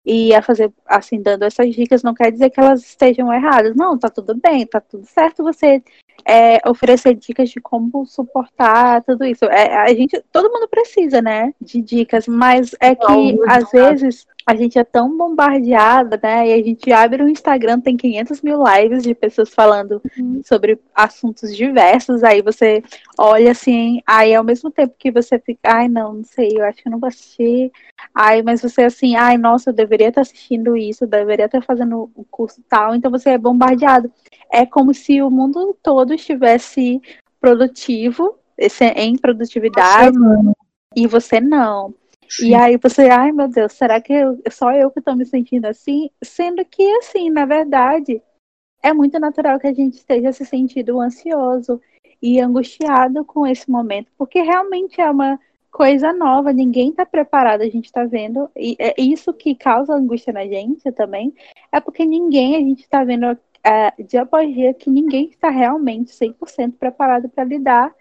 e 0.05 0.33
a 0.33 0.41
fazer 0.41 0.71
assim 0.85 1.21
dando 1.21 1.43
essas 1.43 1.73
dicas 1.73 2.03
não 2.03 2.13
quer 2.13 2.31
dizer 2.31 2.49
que 2.49 2.59
elas 2.59 2.81
estejam 2.81 3.33
erradas. 3.33 3.75
Não, 3.75 3.97
tá 3.97 4.09
tudo 4.09 4.35
bem, 4.35 4.65
tá 4.65 4.79
tudo 4.81 5.05
certo 5.05 5.43
você 5.43 5.81
é, 6.25 6.59
oferecer 6.67 7.13
dicas 7.13 7.49
de 7.49 7.59
como 7.61 8.05
suportar 8.05 9.03
tudo 9.03 9.25
isso. 9.25 9.45
É, 9.45 9.75
a 9.77 9.87
gente, 9.93 10.21
todo 10.31 10.51
mundo 10.51 10.67
precisa, 10.67 11.21
né, 11.21 11.53
de 11.59 11.81
dicas, 11.81 12.27
mas 12.27 12.75
é 12.79 12.95
que 12.95 13.39
às 13.47 13.71
vezes 13.71 14.25
a 14.47 14.55
gente 14.55 14.79
é 14.79 14.83
tão 14.85 15.17
bombardeada, 15.17 16.17
né? 16.23 16.47
E 16.47 16.53
a 16.53 16.63
gente 16.63 16.89
abre 16.89 17.21
o 17.21 17.27
Instagram, 17.27 17.81
tem 17.81 17.97
500 17.97 18.41
mil 18.41 18.63
lives 18.63 19.03
de 19.03 19.13
pessoas 19.13 19.49
falando 19.53 20.01
uhum. 20.17 20.41
sobre 20.45 20.79
assuntos 20.95 21.53
diversos. 21.53 22.23
Aí 22.23 22.41
você 22.41 22.81
olha 23.17 23.51
assim, 23.51 24.01
aí 24.07 24.33
ao 24.33 24.45
mesmo 24.45 24.71
tempo 24.71 24.95
que 24.97 25.11
você 25.11 25.37
fica, 25.37 25.59
ai, 25.65 25.89
não, 25.89 26.13
não 26.13 26.23
sei, 26.23 26.53
eu 26.55 26.63
acho 26.63 26.81
que 26.81 26.87
eu 26.87 26.91
não 26.93 26.99
vou 26.99 27.09
assistir. 27.09 27.73
Ai, 28.15 28.41
mas 28.41 28.61
você 28.61 28.83
assim, 28.83 29.17
ai, 29.17 29.37
nossa, 29.37 29.71
eu 29.71 29.73
deveria 29.73 30.07
estar 30.07 30.21
assistindo 30.21 30.77
isso, 30.77 31.03
eu 31.03 31.09
deveria 31.09 31.47
estar 31.47 31.61
fazendo 31.61 32.09
o 32.15 32.23
curso 32.31 32.63
tal. 32.69 32.95
Então 32.95 33.11
você 33.11 33.31
é 33.31 33.37
bombardeado. 33.37 34.09
É 34.49 34.65
como 34.65 34.93
se 34.93 35.21
o 35.21 35.29
mundo 35.29 35.75
todo 35.83 36.13
estivesse 36.13 37.01
produtivo, 37.41 38.39
em 38.95 39.17
produtividade, 39.17 40.17
você 40.17 40.51
e 40.95 41.05
você 41.05 41.41
não. 41.41 41.93
Sim. 42.29 42.49
E 42.49 42.55
aí 42.55 42.77
você, 42.77 43.09
ai 43.09 43.31
meu 43.31 43.47
Deus, 43.47 43.73
será 43.73 44.01
que 44.01 44.13
eu, 44.13 44.41
só 44.49 44.71
eu 44.71 44.91
que 44.91 44.99
estou 44.99 45.15
me 45.15 45.25
sentindo 45.25 45.65
assim? 45.65 46.09
Sendo 46.23 46.63
que, 46.65 46.83
assim, 46.97 47.29
na 47.29 47.45
verdade, 47.45 48.21
é 48.83 48.93
muito 48.93 49.19
natural 49.19 49.59
que 49.59 49.67
a 49.67 49.73
gente 49.73 49.95
esteja 49.95 50.31
se 50.31 50.45
sentindo 50.45 50.99
ansioso 50.99 51.81
e 52.21 52.39
angustiado 52.39 53.23
com 53.23 53.45
esse 53.45 53.69
momento, 53.69 54.11
porque 54.17 54.41
realmente 54.41 54.99
é 54.99 55.09
uma 55.09 55.39
coisa 55.71 56.11
nova, 56.11 56.51
ninguém 56.51 56.89
está 56.89 57.05
preparado, 57.05 57.61
a 57.61 57.69
gente 57.69 57.85
está 57.85 58.03
vendo, 58.05 58.49
e 58.55 58.75
é 58.79 58.95
isso 58.97 59.31
que 59.33 59.53
causa 59.53 59.93
angústia 59.93 60.33
na 60.33 60.45
gente 60.47 60.91
também, 60.91 61.33
é 61.71 61.79
porque 61.79 62.05
ninguém, 62.05 62.55
a 62.55 62.59
gente 62.59 62.81
está 62.81 63.03
vendo 63.03 63.37
é, 63.63 63.93
dia 64.03 64.23
após 64.23 64.51
dia 64.53 64.73
que 64.73 64.89
ninguém 64.89 65.29
está 65.29 65.49
realmente 65.49 66.11
100% 66.11 66.73
preparado 66.79 67.29
para 67.29 67.43
lidar 67.43 67.93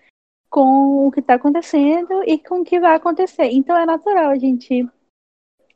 com 0.49 1.07
o 1.07 1.13
que 1.13 1.21
está 1.21 1.35
acontecendo 1.35 2.23
e 2.25 2.39
com 2.39 2.61
o 2.61 2.65
que 2.65 2.81
vai 2.81 2.95
acontecer. 2.95 3.51
Então 3.51 3.77
é 3.77 3.85
natural 3.85 4.31
a 4.31 4.39
gente 4.39 4.89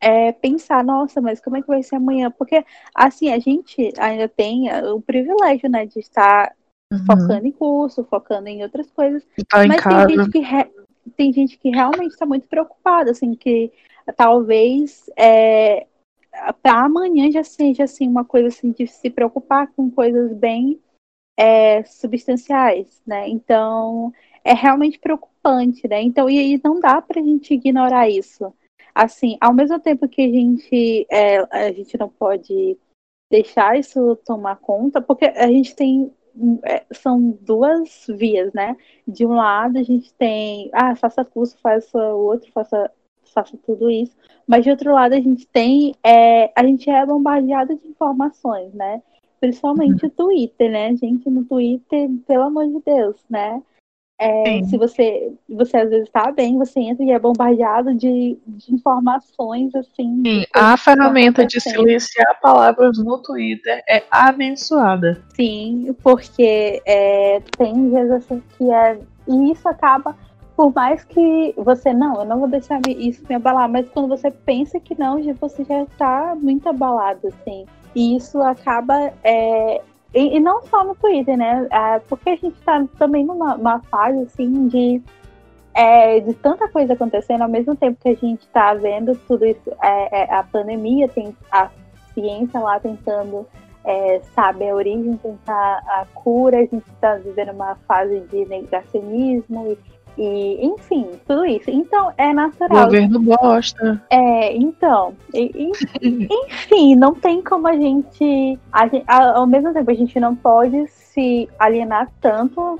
é, 0.00 0.32
pensar, 0.32 0.82
nossa, 0.82 1.20
mas 1.20 1.40
como 1.40 1.56
é 1.56 1.62
que 1.62 1.68
vai 1.68 1.82
ser 1.82 1.96
amanhã? 1.96 2.30
Porque 2.30 2.64
assim, 2.94 3.30
a 3.30 3.38
gente 3.38 3.92
ainda 3.98 4.28
tem 4.28 4.68
o 4.92 5.00
privilégio, 5.00 5.68
né, 5.68 5.86
de 5.86 5.98
estar 5.98 6.54
uhum. 6.92 7.04
focando 7.06 7.46
em 7.46 7.52
curso, 7.52 8.04
focando 8.04 8.48
em 8.48 8.62
outras 8.62 8.90
coisas. 8.90 9.22
Tá 9.48 9.66
mas 9.66 9.82
tem 9.82 10.16
gente, 10.16 10.30
que 10.30 10.38
re... 10.38 10.70
tem 11.16 11.32
gente 11.32 11.58
que 11.58 11.70
realmente 11.70 12.12
está 12.12 12.24
muito 12.24 12.48
preocupada, 12.48 13.10
assim, 13.10 13.34
que 13.34 13.70
talvez 14.16 15.10
é, 15.16 15.86
para 16.62 16.84
amanhã 16.84 17.30
já 17.30 17.44
seja 17.44 17.84
assim 17.84 18.08
uma 18.08 18.24
coisa 18.24 18.48
assim 18.48 18.72
de 18.72 18.86
se 18.86 19.10
preocupar 19.10 19.68
com 19.68 19.90
coisas 19.90 20.32
bem 20.32 20.80
é, 21.38 21.82
substanciais, 21.84 23.00
né? 23.06 23.28
Então 23.28 24.12
é 24.44 24.52
realmente 24.54 24.98
preocupante, 24.98 25.86
né? 25.88 26.02
Então, 26.02 26.28
e, 26.28 26.54
e 26.54 26.60
não 26.62 26.80
dá 26.80 27.00
para 27.00 27.20
a 27.20 27.24
gente 27.24 27.54
ignorar 27.54 28.08
isso. 28.08 28.52
Assim, 28.94 29.36
ao 29.40 29.52
mesmo 29.52 29.78
tempo 29.78 30.08
que 30.08 30.22
a 30.22 30.28
gente, 30.28 31.06
é, 31.10 31.38
a 31.50 31.72
gente 31.72 31.96
não 31.98 32.08
pode 32.08 32.76
deixar 33.30 33.78
isso 33.78 34.16
tomar 34.24 34.56
conta, 34.56 35.00
porque 35.00 35.26
a 35.26 35.46
gente 35.46 35.74
tem 35.74 36.12
é, 36.64 36.84
são 36.92 37.36
duas 37.40 38.06
vias, 38.08 38.52
né? 38.52 38.76
De 39.06 39.26
um 39.26 39.32
lado 39.32 39.78
a 39.78 39.82
gente 39.82 40.12
tem, 40.14 40.70
ah, 40.72 40.94
faça 40.96 41.24
curso, 41.24 41.58
faça 41.60 41.98
o 41.98 42.24
outro, 42.24 42.50
faça, 42.52 42.90
faça 43.32 43.56
tudo 43.58 43.90
isso. 43.90 44.16
Mas 44.46 44.64
de 44.64 44.70
outro 44.70 44.92
lado 44.92 45.14
a 45.14 45.20
gente 45.20 45.46
tem, 45.46 45.94
é, 46.04 46.52
a 46.56 46.64
gente 46.64 46.88
é 46.90 47.04
bombardeado 47.04 47.76
de 47.76 47.88
informações, 47.88 48.72
né? 48.74 49.02
Principalmente 49.40 50.04
uhum. 50.04 50.08
o 50.08 50.14
Twitter, 50.14 50.70
né? 50.70 50.94
Gente, 50.96 51.28
no 51.28 51.44
Twitter, 51.44 52.10
pelo 52.26 52.44
amor 52.44 52.66
de 52.66 52.80
Deus, 52.84 53.16
né? 53.28 53.62
É, 54.22 54.62
se 54.64 54.76
você, 54.76 55.32
você 55.48 55.78
às 55.78 55.88
vezes 55.88 56.06
está 56.06 56.30
bem, 56.30 56.58
você 56.58 56.78
entra 56.78 57.02
e 57.02 57.10
é 57.10 57.18
bombardeado 57.18 57.94
de, 57.94 58.36
de 58.46 58.74
informações 58.74 59.74
assim. 59.74 60.20
Sim, 60.22 60.44
a 60.54 60.76
ferramenta 60.76 61.46
de 61.46 61.58
silenciar 61.58 62.38
palavras 62.42 62.98
no 62.98 63.16
Twitter 63.16 63.82
é 63.88 64.02
abençoada. 64.10 65.24
Sim, 65.34 65.96
porque 66.02 66.82
é, 66.84 67.40
tem 67.56 67.88
dias 67.88 68.10
assim 68.10 68.42
que 68.58 68.70
é. 68.70 68.98
E 69.26 69.52
isso 69.52 69.66
acaba, 69.66 70.14
por 70.54 70.70
mais 70.74 71.02
que 71.02 71.54
você, 71.56 71.94
não, 71.94 72.16
eu 72.16 72.26
não 72.26 72.40
vou 72.40 72.48
deixar 72.48 72.78
isso 72.88 73.22
me 73.26 73.36
abalar, 73.36 73.70
mas 73.70 73.88
quando 73.88 74.08
você 74.08 74.30
pensa 74.30 74.78
que 74.78 74.98
não, 74.98 75.18
você 75.40 75.64
já 75.64 75.82
está 75.84 76.36
muito 76.38 76.68
abalado, 76.68 77.28
assim. 77.28 77.64
E 77.94 78.16
isso 78.16 78.38
acaba 78.42 79.14
é, 79.24 79.80
e, 80.14 80.36
e, 80.36 80.40
não 80.40 80.62
só 80.62 80.84
no 80.84 80.94
Twitter, 80.94 81.36
né? 81.36 81.68
É, 81.70 81.98
porque 82.00 82.30
a 82.30 82.36
gente 82.36 82.58
está 82.58 82.84
também 82.98 83.24
numa 83.24 83.80
fase 83.90 84.22
assim 84.22 84.66
de, 84.68 85.00
é, 85.74 86.20
de 86.20 86.34
tanta 86.34 86.68
coisa 86.68 86.94
acontecendo 86.94 87.42
ao 87.42 87.48
mesmo 87.48 87.76
tempo 87.76 87.98
que 88.02 88.08
a 88.08 88.14
gente 88.14 88.40
está 88.42 88.74
vendo 88.74 89.14
tudo 89.28 89.44
isso, 89.44 89.70
é, 89.82 90.22
é, 90.22 90.34
a 90.34 90.42
pandemia, 90.42 91.08
tem 91.08 91.36
a 91.50 91.70
ciência 92.12 92.58
lá 92.58 92.80
tentando 92.80 93.46
é, 93.84 94.20
saber 94.34 94.70
a 94.70 94.74
origem, 94.74 95.16
tentar 95.16 95.78
a 95.86 96.06
cura, 96.12 96.58
a 96.58 96.60
gente 96.60 96.88
está 96.88 97.14
vivendo 97.14 97.52
uma 97.52 97.76
fase 97.86 98.20
de 98.20 98.44
negacionismo 98.46 99.72
e 99.72 99.78
e, 100.18 100.66
enfim, 100.66 101.06
tudo 101.26 101.44
isso. 101.44 101.70
Então, 101.70 102.12
é 102.16 102.32
natural. 102.32 102.82
O 102.82 102.84
governo 102.86 103.20
bosta. 103.20 104.02
É, 104.10 104.56
então. 104.56 105.14
E, 105.34 105.70
enfim, 106.02 106.94
não 106.94 107.14
tem 107.14 107.42
como 107.42 107.66
a 107.66 107.74
gente, 107.74 108.58
a 108.72 108.86
gente. 108.86 109.04
Ao 109.06 109.46
mesmo 109.46 109.72
tempo, 109.72 109.90
a 109.90 109.94
gente 109.94 110.18
não 110.20 110.34
pode 110.34 110.86
se 110.88 111.48
alienar 111.58 112.10
tanto 112.20 112.78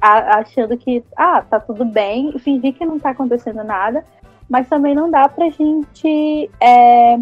achando 0.00 0.76
que, 0.78 1.04
ah, 1.16 1.42
tá 1.42 1.60
tudo 1.60 1.84
bem, 1.84 2.32
fingir 2.38 2.74
que 2.74 2.86
não 2.86 2.98
tá 2.98 3.10
acontecendo 3.10 3.62
nada, 3.62 4.04
mas 4.48 4.68
também 4.68 4.94
não 4.94 5.10
dá 5.10 5.28
pra 5.28 5.50
gente 5.50 6.50
é, 6.58 7.18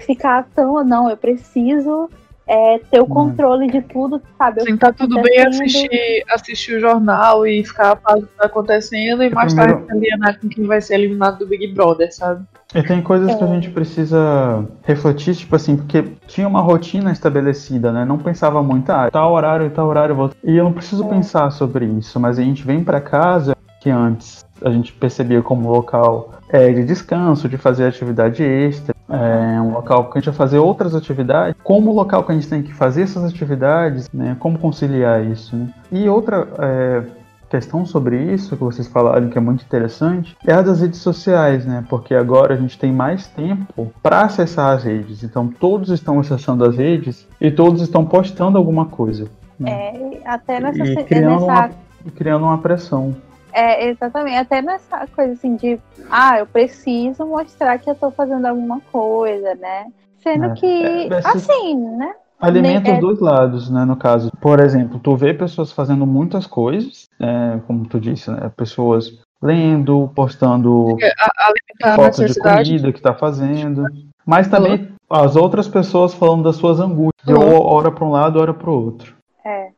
ficar 0.00 0.46
tão, 0.54 0.82
não, 0.82 1.10
eu 1.10 1.16
preciso 1.16 2.08
é, 2.46 2.78
ter 2.90 3.00
o 3.00 3.06
controle 3.06 3.68
de 3.68 3.80
tudo, 3.80 4.20
sabe? 4.36 4.62
Sim, 4.62 4.76
tá 4.76 4.92
tudo 4.92 5.20
bem 5.22 5.40
assistir, 5.40 6.24
assistir 6.28 6.76
o 6.76 6.80
jornal 6.80 7.46
e 7.46 7.64
ficar 7.64 7.92
a 7.92 7.96
par 7.96 8.16
do 8.16 8.26
que 8.26 8.36
tá 8.36 8.46
acontecendo 8.46 9.22
e 9.22 9.30
mais 9.30 9.54
primeiro... 9.54 9.86
tarde 9.86 9.92
alienar 9.92 10.40
com 10.40 10.48
quem 10.48 10.66
vai 10.66 10.80
ser 10.80 10.94
eliminado 10.94 11.38
do 11.38 11.46
Big 11.46 11.72
Brother, 11.72 12.14
sabe? 12.14 12.44
E 12.74 12.82
tem 12.82 13.00
coisas 13.00 13.30
é. 13.30 13.36
que 13.36 13.44
a 13.44 13.46
gente 13.46 13.70
precisa 13.70 14.66
refletir, 14.82 15.34
tipo 15.34 15.54
assim, 15.56 15.76
porque 15.76 16.04
tinha 16.26 16.46
uma 16.46 16.60
rotina 16.60 17.12
estabelecida, 17.12 17.92
né? 17.92 18.04
Não 18.04 18.18
pensava 18.18 18.62
muito, 18.62 18.90
ah, 18.90 19.10
tal 19.10 19.32
horário, 19.32 19.70
tal 19.70 19.86
horário, 19.86 20.14
volta. 20.14 20.36
E 20.42 20.56
eu 20.56 20.64
não 20.64 20.72
preciso 20.72 21.04
é. 21.04 21.08
pensar 21.08 21.50
sobre 21.50 21.86
isso, 21.86 22.18
mas 22.18 22.38
a 22.38 22.42
gente 22.42 22.64
vem 22.64 22.82
para 22.82 23.00
casa 23.00 23.56
que 23.80 23.90
antes 23.90 24.44
a 24.64 24.70
gente 24.70 24.92
percebia 24.92 25.42
como 25.42 25.70
local 25.70 26.32
é, 26.48 26.72
de 26.72 26.84
descanso, 26.84 27.48
de 27.48 27.56
fazer 27.56 27.86
atividade 27.86 28.42
extra, 28.42 28.94
é 29.08 29.60
um 29.60 29.72
local 29.72 30.10
que 30.10 30.18
a 30.18 30.20
gente 30.20 30.30
vai 30.30 30.34
fazer 30.34 30.58
outras 30.58 30.94
atividades, 30.94 31.54
como 31.62 31.92
local 31.92 32.24
que 32.24 32.32
a 32.32 32.34
gente 32.34 32.48
tem 32.48 32.62
que 32.62 32.72
fazer 32.72 33.02
essas 33.02 33.24
atividades, 33.24 34.10
né, 34.12 34.36
como 34.40 34.58
conciliar 34.58 35.24
isso. 35.24 35.54
Né? 35.54 35.68
E 35.92 36.08
outra 36.08 36.48
é, 36.58 37.02
questão 37.50 37.84
sobre 37.84 38.16
isso 38.32 38.56
que 38.56 38.64
vocês 38.64 38.88
falaram 38.88 39.28
que 39.28 39.38
é 39.38 39.40
muito 39.40 39.64
interessante 39.64 40.36
é 40.44 40.52
a 40.52 40.62
das 40.62 40.80
redes 40.80 41.00
sociais, 41.00 41.64
né? 41.64 41.84
Porque 41.88 42.14
agora 42.14 42.54
a 42.54 42.56
gente 42.56 42.76
tem 42.78 42.92
mais 42.92 43.28
tempo 43.28 43.92
para 44.02 44.22
acessar 44.22 44.74
as 44.74 44.82
redes. 44.82 45.22
Então 45.22 45.46
todos 45.46 45.90
estão 45.90 46.18
acessando 46.18 46.64
as 46.64 46.76
redes 46.76 47.28
e 47.40 47.50
todos 47.50 47.82
estão 47.82 48.04
postando 48.04 48.58
alguma 48.58 48.86
coisa. 48.86 49.28
Né? 49.58 49.70
É, 49.70 50.22
até 50.24 50.58
nessa, 50.58 50.84
e 50.84 51.04
criando, 51.04 51.46
nessa... 51.46 51.66
Uma, 51.66 51.70
criando 52.16 52.44
uma 52.44 52.58
pressão. 52.58 53.14
É, 53.54 53.88
exatamente. 53.88 54.36
Até 54.36 54.60
nessa 54.60 55.06
coisa 55.06 55.32
assim 55.32 55.54
de, 55.54 55.80
ah, 56.10 56.40
eu 56.40 56.46
preciso 56.46 57.24
mostrar 57.24 57.78
que 57.78 57.88
eu 57.88 57.94
tô 57.94 58.10
fazendo 58.10 58.44
alguma 58.46 58.80
coisa, 58.92 59.54
né? 59.54 59.86
Sendo 60.22 60.46
é, 60.46 60.54
que, 60.54 60.66
é, 61.12 61.20
assim, 61.24 61.76
né? 61.96 62.14
Alimenta 62.40 62.90
os 62.90 62.98
é- 62.98 63.00
dois 63.00 63.20
lados, 63.20 63.70
né? 63.70 63.84
No 63.84 63.96
caso, 63.96 64.30
por 64.40 64.58
exemplo, 64.58 64.98
tu 64.98 65.14
vê 65.16 65.32
pessoas 65.32 65.70
fazendo 65.70 66.04
muitas 66.04 66.46
coisas, 66.46 67.04
é, 67.20 67.60
como 67.66 67.86
tu 67.86 68.00
disse, 68.00 68.30
né? 68.30 68.50
Pessoas 68.56 69.22
lendo, 69.40 70.10
postando 70.16 70.96
A- 71.18 71.46
alimentar 71.46 71.92
a 71.92 71.94
fotos 71.94 72.34
de 72.34 72.40
comida 72.40 72.92
que 72.92 73.00
tá 73.00 73.14
fazendo, 73.14 73.84
mas 74.26 74.48
também 74.48 74.88
as 75.08 75.36
outras 75.36 75.68
pessoas 75.68 76.12
falando 76.12 76.42
das 76.42 76.56
suas 76.56 76.80
angústias, 76.80 77.28
Alô? 77.28 77.54
ou 77.54 77.66
hora 77.66 77.92
para 77.92 78.04
um 78.04 78.10
lado, 78.10 78.40
hora 78.40 78.52
para 78.52 78.70
o 78.70 78.84
outro. 78.84 79.14
É. 79.44 79.68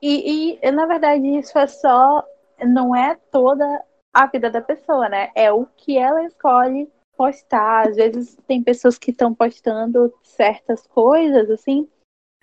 E, 0.00 0.58
e, 0.62 0.70
na 0.70 0.86
verdade, 0.86 1.26
isso 1.26 1.58
é 1.58 1.66
só. 1.66 2.22
Não 2.64 2.94
é 2.94 3.16
toda 3.30 3.84
a 4.12 4.26
vida 4.26 4.50
da 4.50 4.60
pessoa, 4.60 5.08
né? 5.08 5.30
É 5.34 5.52
o 5.52 5.66
que 5.66 5.98
ela 5.98 6.24
escolhe 6.24 6.90
postar. 7.16 7.88
Às 7.88 7.96
vezes 7.96 8.36
tem 8.46 8.62
pessoas 8.62 8.98
que 8.98 9.10
estão 9.10 9.34
postando 9.34 10.12
certas 10.22 10.86
coisas, 10.86 11.50
assim, 11.50 11.88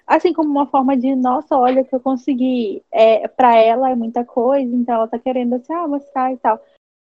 assim 0.06 0.34
como 0.34 0.50
uma 0.50 0.68
forma 0.68 0.96
de, 0.98 1.16
nossa, 1.16 1.58
olha 1.58 1.84
que 1.84 1.96
eu 1.96 2.00
consegui. 2.00 2.84
É, 2.92 3.28
para 3.28 3.56
ela 3.56 3.90
é 3.90 3.96
muita 3.96 4.24
coisa, 4.26 4.76
então 4.76 4.96
ela 4.96 5.08
tá 5.08 5.18
querendo 5.20 5.56
assim, 5.56 5.74
ah, 5.74 5.88
mostrar 5.88 6.34
e 6.34 6.38
tal. 6.38 6.62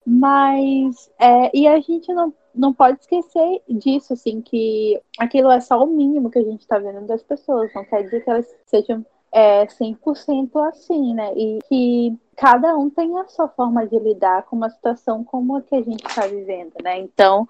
Mas, 0.06 1.10
é, 1.20 1.56
e 1.56 1.68
a 1.68 1.78
gente 1.80 2.12
não, 2.14 2.32
não 2.54 2.72
pode 2.72 3.00
esquecer 3.00 3.62
disso, 3.68 4.14
assim, 4.14 4.40
que 4.40 5.00
aquilo 5.18 5.50
é 5.50 5.60
só 5.60 5.82
o 5.84 5.86
mínimo 5.86 6.30
que 6.30 6.38
a 6.38 6.44
gente 6.44 6.66
tá 6.66 6.78
vendo 6.78 7.06
das 7.06 7.22
pessoas. 7.22 7.72
Não 7.74 7.84
quer 7.84 8.04
dizer 8.04 8.24
que 8.24 8.30
elas 8.30 8.46
sejam 8.66 9.04
é 9.32 9.66
100% 9.66 10.50
assim, 10.68 11.14
né? 11.14 11.32
E 11.36 11.58
que 11.68 12.18
cada 12.36 12.76
um 12.76 12.88
tem 12.88 13.18
a 13.18 13.26
sua 13.28 13.48
forma 13.48 13.86
de 13.86 13.98
lidar 13.98 14.44
com 14.44 14.56
uma 14.56 14.70
situação 14.70 15.24
como 15.24 15.56
a 15.56 15.62
que 15.62 15.74
a 15.74 15.82
gente 15.82 16.06
está 16.06 16.26
vivendo, 16.26 16.72
né? 16.82 16.98
Então, 16.98 17.46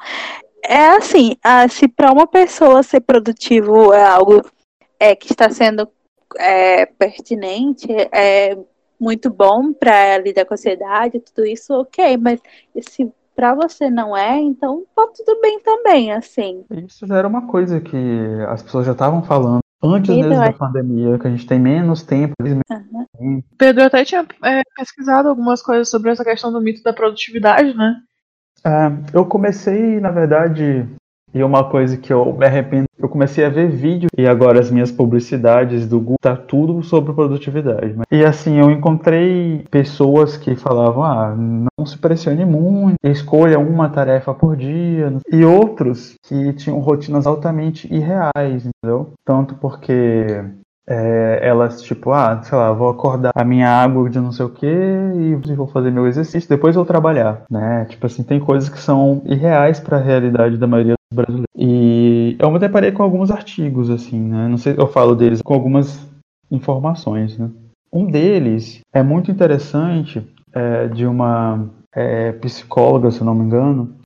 é 0.65 0.89
assim, 0.91 1.37
ah, 1.43 1.69
se 1.69 1.87
para 1.87 2.13
uma 2.13 2.27
pessoa 2.27 2.83
ser 2.83 3.01
produtivo 3.01 3.93
é 3.93 4.05
algo 4.05 4.43
é, 4.99 5.15
que 5.15 5.31
está 5.31 5.49
sendo 5.51 5.89
é, 6.37 6.87
pertinente, 6.87 7.89
é 8.13 8.59
muito 8.99 9.31
bom 9.31 9.73
para 9.73 10.19
lidar 10.19 10.45
com 10.45 10.55
a 10.55 10.57
ansiedade, 10.57 11.21
tudo 11.21 11.47
isso, 11.47 11.73
ok, 11.73 12.17
mas 12.17 12.41
se 12.83 13.11
para 13.37 13.55
você 13.55 13.89
não 13.89 14.17
é, 14.17 14.37
então 14.41 14.85
tá 14.97 15.07
tudo 15.15 15.41
bem 15.41 15.61
também, 15.61 16.13
assim. 16.13 16.65
Isso 16.71 17.07
já 17.07 17.19
era 17.19 17.29
uma 17.29 17.47
coisa 17.47 17.81
que 17.81 17.97
as 18.49 18.63
pessoas 18.65 18.85
já 18.85 18.93
estavam 18.93 19.23
falando 19.23 19.61
antes 19.83 20.11
Então, 20.11 20.29
mesmo 20.29 20.43
da 20.43 20.49
acho- 20.51 20.59
pandemia, 20.59 21.19
que 21.19 21.27
a 21.27 21.31
gente 21.31 21.47
tem 21.47 21.59
menos 21.59 22.03
tempo. 22.03 22.35
Aham. 22.71 23.43
Pedro 23.57 23.85
até 23.85 24.05
tinha 24.05 24.27
é, 24.45 24.63
pesquisado 24.77 25.29
algumas 25.29 25.63
coisas 25.63 25.89
sobre 25.89 26.11
essa 26.11 26.25
questão 26.25 26.53
do 26.53 26.61
mito 26.61 26.83
da 26.83 26.93
produtividade, 26.93 27.75
né? 27.77 27.97
É, 28.65 29.17
eu 29.17 29.25
comecei, 29.25 30.01
na 30.01 30.11
verdade, 30.11 30.87
e 31.35 31.43
uma 31.43 31.65
coisa 31.65 31.97
que 31.97 32.13
eu 32.13 32.33
me 32.33 32.47
arrependo, 32.47 32.87
eu 32.99 33.09
comecei 33.09 33.45
a 33.45 33.49
ver 33.49 33.69
vídeo 33.69 34.09
e 34.17 34.27
agora 34.27 34.59
as 34.59 34.71
minhas 34.71 34.91
publicidades 34.91 35.87
do 35.87 35.99
Google 35.99 36.17
tá 36.21 36.37
tudo 36.37 36.83
sobre 36.83 37.13
produtividade. 37.13 37.95
E 38.11 38.25
assim, 38.25 38.59
eu 38.59 38.71
encontrei 38.71 39.65
pessoas 39.71 40.37
que 40.37 40.57
falavam, 40.57 41.05
ah, 41.05 41.35
não 41.37 41.87
se 41.87 41.97
pressione 41.97 42.45
muito, 42.45 42.97
escolha 43.05 43.59
uma 43.59 43.89
tarefa 43.89 44.35
por 44.35 44.57
dia, 44.57 45.15
e 45.31 45.45
outros 45.45 46.15
que 46.27 46.53
tinham 46.55 46.79
rotinas 46.81 47.27
altamente 47.27 47.93
irreais, 47.93 48.67
entendeu? 48.67 49.13
Tanto 49.25 49.55
porque 49.55 50.45
é, 50.89 51.41
elas, 51.43 51.83
tipo, 51.83 52.11
ah, 52.11 52.41
sei 52.43 52.57
lá, 52.57 52.73
vou 52.73 52.89
acordar 52.89 53.31
a 53.35 53.45
minha 53.45 53.69
água 53.69 54.09
de 54.09 54.19
não 54.19 54.33
sei 54.33 54.47
o 54.47 54.51
que 54.51 54.67
e 54.67 55.55
vou 55.55 55.67
fazer 55.67 55.91
meu 55.91 56.07
exercício, 56.07 56.49
depois 56.49 56.75
vou 56.75 56.85
trabalhar, 56.85 57.43
né? 57.51 57.85
Tipo 57.85 58.07
assim, 58.07 58.23
tem 58.23 58.41
coisas 58.41 58.69
que 58.69 58.81
são 58.81 59.23
irreais 59.27 59.79
para 59.79 59.99
a 59.99 60.01
realidade 60.01 60.57
da 60.57 60.67
maioria 60.67 60.98
E 61.57 62.37
eu 62.39 62.51
me 62.51 62.59
deparei 62.59 62.93
com 62.93 63.03
alguns 63.03 63.31
artigos, 63.31 63.91
assim, 63.91 64.21
né? 64.21 64.49
Não 64.49 64.59
sei, 64.59 64.75
eu 64.77 64.87
falo 64.87 65.15
deles 65.15 65.43
com 65.43 65.55
algumas 65.55 66.07
informações, 66.51 67.39
né? 67.39 67.51
Um 67.93 68.07
deles 68.07 68.81
é 68.93 69.03
muito 69.03 69.31
interessante, 69.31 70.27
é, 70.53 70.89
de 70.89 71.07
uma 71.07 71.69
é, 71.95 72.33
psicóloga, 72.33 73.11
se 73.11 73.25
não 73.25 73.35
me 73.35 73.45
engano, 73.45 73.97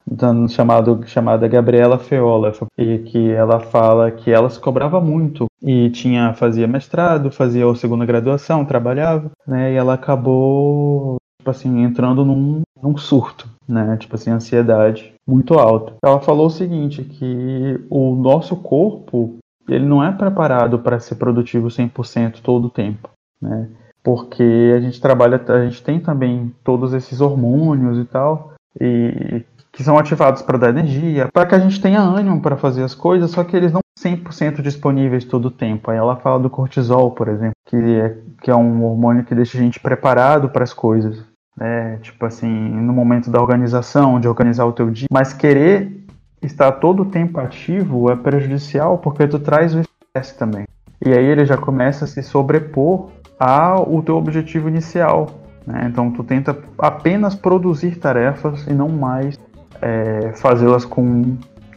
chamado, 0.48 1.00
chamada 1.06 1.48
Gabriela 1.48 1.98
Feola, 1.98 2.52
e 2.78 2.98
que 2.98 3.30
ela 3.30 3.58
fala 3.58 4.10
que 4.10 4.30
ela 4.30 4.48
se 4.48 4.60
cobrava 4.60 5.00
muito 5.00 5.46
e 5.60 5.90
tinha 5.90 6.34
fazia 6.34 6.66
mestrado, 6.66 7.30
fazia 7.30 7.68
a 7.68 7.74
segunda 7.74 8.06
graduação, 8.06 8.64
trabalhava, 8.64 9.30
né? 9.46 9.72
E 9.72 9.76
ela 9.76 9.94
acabou 9.94 11.16
tipo 11.40 11.50
assim 11.50 11.82
entrando 11.82 12.24
num, 12.24 12.62
num 12.80 12.96
surto, 12.96 13.48
né? 13.68 13.96
Tipo 13.96 14.14
assim, 14.14 14.30
ansiedade 14.30 15.12
muito 15.26 15.54
alta. 15.54 15.94
Ela 16.04 16.20
falou 16.20 16.46
o 16.46 16.50
seguinte, 16.50 17.04
que 17.04 17.80
o 17.88 18.14
nosso 18.14 18.56
corpo 18.56 19.38
ele 19.68 19.87
não 19.87 20.02
é 20.02 20.11
preparado 20.11 20.78
para 20.78 20.98
ser 20.98 21.14
produtivo 21.16 21.68
100% 21.68 22.40
todo 22.42 22.66
o 22.66 22.70
tempo, 22.70 23.11
né? 23.40 23.68
Porque 24.02 24.72
a 24.76 24.80
gente 24.80 25.00
trabalha, 25.00 25.40
a 25.48 25.64
gente 25.64 25.82
tem 25.82 26.00
também 26.00 26.52
todos 26.64 26.92
esses 26.92 27.20
hormônios 27.20 27.98
e 27.98 28.04
tal, 28.04 28.52
e 28.80 29.44
que 29.70 29.82
são 29.82 29.96
ativados 29.96 30.42
para 30.42 30.58
dar 30.58 30.70
energia, 30.70 31.28
para 31.32 31.46
que 31.46 31.54
a 31.54 31.58
gente 31.58 31.80
tenha 31.80 32.00
ânimo 32.00 32.42
para 32.42 32.56
fazer 32.56 32.82
as 32.82 32.94
coisas, 32.94 33.30
só 33.30 33.42
que 33.42 33.56
eles 33.56 33.72
não 33.72 33.80
são 33.98 34.12
100% 34.12 34.61
disponíveis 34.61 35.24
todo 35.24 35.46
o 35.46 35.50
tempo. 35.50 35.90
Aí 35.90 35.96
ela 35.96 36.16
fala 36.16 36.40
do 36.40 36.50
cortisol, 36.50 37.12
por 37.12 37.28
exemplo, 37.28 37.54
que 37.66 37.76
é, 37.76 38.18
que 38.42 38.50
é 38.50 38.56
um 38.56 38.85
hormônio 38.85 39.24
que 39.24 39.35
deixa 39.35 39.56
a 39.56 39.61
gente 39.61 39.80
preparado 39.80 40.50
para 40.50 40.64
as 40.64 40.74
coisas. 40.74 41.24
Né? 41.56 41.98
tipo 42.02 42.24
assim, 42.24 42.48
no 42.48 42.92
momento 42.92 43.30
da 43.30 43.40
organização, 43.40 44.20
de 44.20 44.28
organizar 44.28 44.64
o 44.64 44.72
teu 44.72 44.90
dia. 44.90 45.08
Mas 45.10 45.32
querer 45.32 46.04
estar 46.42 46.72
todo 46.72 47.02
o 47.02 47.06
tempo 47.06 47.38
ativo 47.38 48.10
é 48.10 48.16
prejudicial 48.16 48.98
porque 48.98 49.26
tu 49.26 49.38
traz 49.38 49.74
o 49.74 49.80
estresse 49.80 50.36
também. 50.36 50.66
E 51.04 51.12
aí 51.12 51.24
ele 51.24 51.44
já 51.44 51.56
começa 51.56 52.04
a 52.04 52.08
se 52.08 52.22
sobrepor 52.22 53.10
ao 53.38 54.02
teu 54.02 54.16
objetivo 54.16 54.68
inicial. 54.68 55.26
Né? 55.66 55.86
Então 55.90 56.10
tu 56.10 56.22
tenta 56.22 56.56
apenas 56.78 57.34
produzir 57.34 57.96
tarefas 57.96 58.66
e 58.66 58.72
não 58.72 58.88
mais 58.88 59.38
é, 59.80 60.32
fazê-las 60.36 60.84
com 60.84 61.36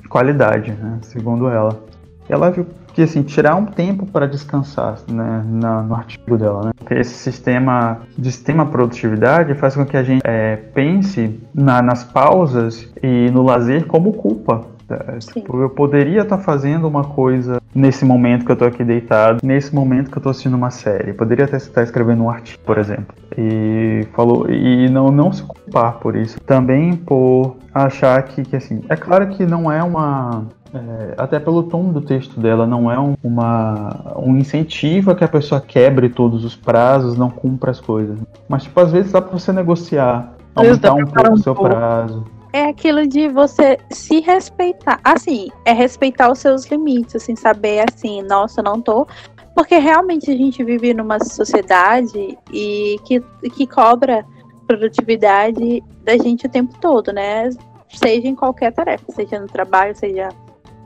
qualidade, 0.10 0.72
né? 0.72 1.00
segundo 1.02 1.50
ela. 1.50 1.84
Ela 2.28 2.50
viu 2.50 2.66
que 2.94 3.02
assim 3.02 3.24
tirar 3.24 3.56
um 3.56 3.66
tempo 3.66 4.06
para 4.06 4.26
descansar, 4.26 4.98
né, 5.12 5.44
na, 5.46 5.82
no 5.82 5.96
artigo 5.96 6.38
dela, 6.38 6.66
né? 6.66 6.72
Esse 6.92 7.14
sistema 7.14 8.00
de 8.18 8.32
sistema 8.32 8.66
produtividade 8.66 9.54
faz 9.56 9.76
com 9.76 9.86
que 9.86 9.98
a 9.98 10.04
gente 10.04 10.22
é, 10.24 10.56
pense 10.56 11.40
na, 11.54 11.82
nas 11.82 12.04
pausas 12.04 12.90
e 13.04 13.30
no 13.32 13.44
lazer 13.44 13.86
como 13.86 14.14
culpa. 14.14 14.76
É, 14.88 15.18
tipo, 15.18 15.62
eu 15.62 15.70
poderia 15.70 16.22
estar 16.22 16.38
fazendo 16.38 16.88
uma 16.88 17.04
coisa 17.04 17.60
nesse 17.74 18.06
momento 18.06 18.46
que 18.46 18.52
eu 18.52 18.54
estou 18.54 18.68
aqui 18.68 18.84
deitado, 18.84 19.40
nesse 19.44 19.74
momento 19.74 20.12
que 20.12 20.18
eu 20.18 20.20
estou 20.20 20.30
assistindo 20.30 20.54
uma 20.54 20.70
série. 20.70 21.12
Poderia 21.12 21.46
até 21.46 21.58
estar 21.58 21.84
escrevendo 21.84 22.24
um 22.24 22.30
artigo, 22.30 22.62
por 22.64 22.78
exemplo. 22.78 23.16
E 23.36 24.08
falou 24.14 24.50
e 24.50 24.88
não 24.90 25.12
não 25.12 25.34
se 25.34 25.44
culpar 25.44 25.94
por 25.94 26.16
isso. 26.16 26.40
Também 26.42 26.96
por 26.96 27.58
achar 27.74 28.22
que, 28.24 28.44
que 28.44 28.56
assim, 28.56 28.82
é 28.88 28.96
claro 28.96 29.28
que 29.28 29.46
não 29.46 29.72
é 29.72 29.84
uma 29.84 30.46
é, 30.76 31.16
até 31.18 31.40
pelo 31.40 31.64
tom 31.64 31.92
do 31.92 32.02
texto 32.02 32.40
dela, 32.40 32.68
não 32.68 32.92
é 32.92 33.00
um, 33.00 33.16
uma, 33.24 34.14
um 34.18 34.38
incentivo 34.38 35.12
a 35.12 35.16
que 35.16 35.24
a 35.24 35.28
pessoa 35.28 35.62
quebre 35.62 36.10
todos 36.10 36.44
os 36.44 36.56
prazos, 36.56 37.18
não 37.18 37.30
cumpra 37.30 37.72
as 37.72 37.80
coisas. 37.80 38.20
Mas, 38.48 38.64
tipo, 38.64 38.80
às 38.80 38.92
vezes 38.92 39.12
dá 39.12 39.22
pra 39.22 39.32
você 39.32 39.52
negociar, 39.52 40.36
aumentar 40.54 40.94
um 40.94 41.06
pouco 41.06 41.30
o 41.30 41.34
um 41.34 41.38
seu 41.38 41.56
pouco. 41.56 41.70
prazo. 41.70 42.26
É 42.52 42.70
aquilo 42.70 43.06
de 43.06 43.28
você 43.28 43.78
se 43.90 44.22
respeitar. 44.22 45.00
Assim, 45.04 45.50
é 45.66 45.74
respeitar 45.74 46.32
os 46.32 46.40
seus 46.40 46.66
limites, 46.66 47.16
assim, 47.16 47.36
saber 47.36 47.84
assim, 47.88 48.22
nossa, 48.22 48.62
eu 48.62 48.64
não 48.64 48.82
tô. 48.82 49.08
Porque 49.54 49.78
realmente 49.78 50.30
a 50.30 50.36
gente 50.36 50.64
vive 50.64 50.94
numa 50.94 51.20
sociedade 51.24 52.38
e 52.52 52.98
que, 53.06 53.22
que 53.54 53.66
cobra 53.66 54.26
produtividade 54.68 55.84
da 56.04 56.18
gente 56.18 56.46
o 56.46 56.50
tempo 56.50 56.78
todo, 56.80 57.14
né? 57.14 57.50
Seja 57.90 58.28
em 58.28 58.36
qualquer 58.36 58.74
tarefa, 58.74 59.06
seja 59.12 59.40
no 59.40 59.48
trabalho, 59.48 59.96
seja 59.96 60.30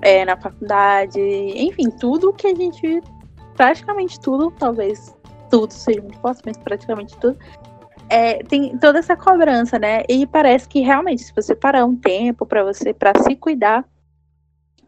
é, 0.01 0.25
na 0.25 0.37
faculdade, 0.37 1.19
enfim, 1.19 1.89
tudo 1.89 2.33
que 2.33 2.47
a 2.47 2.55
gente. 2.55 3.01
Praticamente 3.55 4.17
tudo, 4.21 4.51
talvez 4.51 5.13
tudo 5.49 5.73
seja 5.73 6.01
muito 6.01 6.17
forte, 6.19 6.41
mas 6.45 6.57
praticamente 6.57 7.17
tudo. 7.17 7.37
É, 8.09 8.41
tem 8.43 8.77
toda 8.77 8.99
essa 8.99 9.15
cobrança, 9.15 9.77
né? 9.77 10.03
E 10.07 10.25
parece 10.25 10.67
que 10.67 10.79
realmente, 10.79 11.23
se 11.23 11.33
você 11.35 11.53
parar 11.53 11.85
um 11.85 11.95
tempo 11.95 12.45
para 12.45 12.63
você, 12.63 12.93
para 12.93 13.11
se 13.21 13.35
cuidar, 13.35 13.87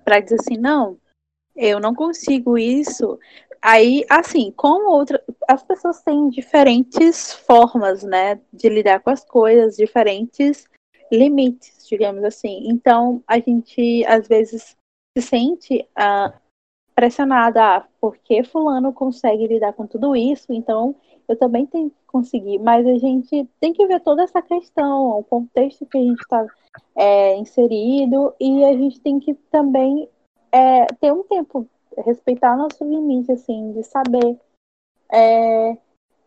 para 0.04 0.19
dizer 0.19 0.38
assim, 0.39 0.58
não, 0.58 0.97
eu 1.56 1.80
não 1.80 1.93
consigo 1.93 2.58
isso. 2.58 3.19
Aí, 3.62 4.04
assim, 4.10 4.52
como 4.56 4.89
outra, 4.89 5.24
as 5.47 5.63
pessoas 5.63 6.02
têm 6.02 6.30
diferentes 6.30 7.32
formas, 7.32 8.02
né, 8.02 8.39
de 8.52 8.69
lidar 8.69 9.02
com 9.02 9.12
as 9.12 9.24
coisas, 9.24 9.76
diferentes 9.76 10.67
limites, 11.12 11.88
digamos 11.88 12.24
assim. 12.24 12.67
Então, 12.69 13.21
a 13.28 13.38
gente 13.38 14.04
às 14.06 14.28
vezes 14.28 14.76
se 15.17 15.21
sente 15.21 15.88
ah, 15.95 16.34
pressionada, 16.95 17.78
ah, 17.78 17.88
porque 18.00 18.43
fulano 18.43 18.93
consegue 18.93 19.47
lidar 19.47 19.74
com 19.74 19.88
tudo 19.88 20.15
isso, 20.15 20.54
então 20.54 20.95
eu 21.28 21.36
também 21.36 21.65
tenho 21.65 21.89
que 21.89 21.97
conseguir. 22.08 22.60
Mas 22.60 22.86
a 22.86 22.97
gente 22.97 23.47
tem 23.60 23.74
que 23.74 23.86
ver 23.88 24.00
toda 24.02 24.24
essa 24.24 24.41
questão, 24.41 25.19
o 25.19 25.24
contexto 25.24 25.86
que 25.86 25.97
a 25.97 26.02
gente 26.02 26.21
está 26.21 26.45
é, 26.95 27.38
inserido, 27.38 28.34
e 28.39 28.63
a 28.65 28.74
gente 28.74 29.00
tem 29.00 29.19
que 29.19 29.34
também 29.52 30.08
é, 30.52 30.86
ter 31.00 31.12
um 31.12 31.24
tempo 31.24 31.67
respeitar 31.97 32.56
nosso 32.56 32.84
limite, 32.84 33.32
assim, 33.32 33.74
de 33.74 33.84
saber. 33.84 34.38
É, 35.12 35.78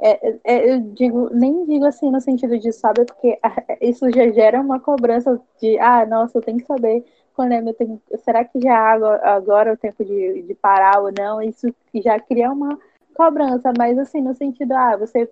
é, 0.01 0.38
é, 0.44 0.75
eu 0.75 0.81
digo, 0.92 1.31
nem 1.33 1.64
digo 1.66 1.87
assim 1.87 2.11
no 2.11 2.20
sentido 2.20 2.59
de 2.59 2.73
saber, 2.73 3.07
porque 3.07 3.38
isso 3.81 4.11
já 4.11 4.31
gera 4.31 4.61
uma 4.61 4.81
cobrança 4.81 5.40
de, 5.61 5.79
ah, 5.79 6.05
nossa, 6.05 6.38
eu 6.38 6.42
tenho 6.42 6.59
que 6.59 6.66
saber 6.66 7.05
quando 7.35 7.53
é 7.53 7.61
meu 7.61 7.75
tempo, 7.75 8.01
será 8.18 8.44
que 8.44 8.61
já 8.61 8.77
agora, 8.77 9.29
agora 9.29 9.70
é 9.70 9.73
o 9.75 9.77
tempo 9.77 10.05
de, 10.05 10.42
de 10.42 10.55
parar 10.55 11.01
ou 11.01 11.11
não? 11.16 11.42
Isso 11.42 11.75
já 11.94 12.18
cria 12.20 12.51
uma 12.51 12.79
cobrança, 13.14 13.73
mas 13.77 13.99
assim, 13.99 14.20
no 14.20 14.35
sentido, 14.35 14.73
ah, 14.73 14.97
você, 14.97 15.31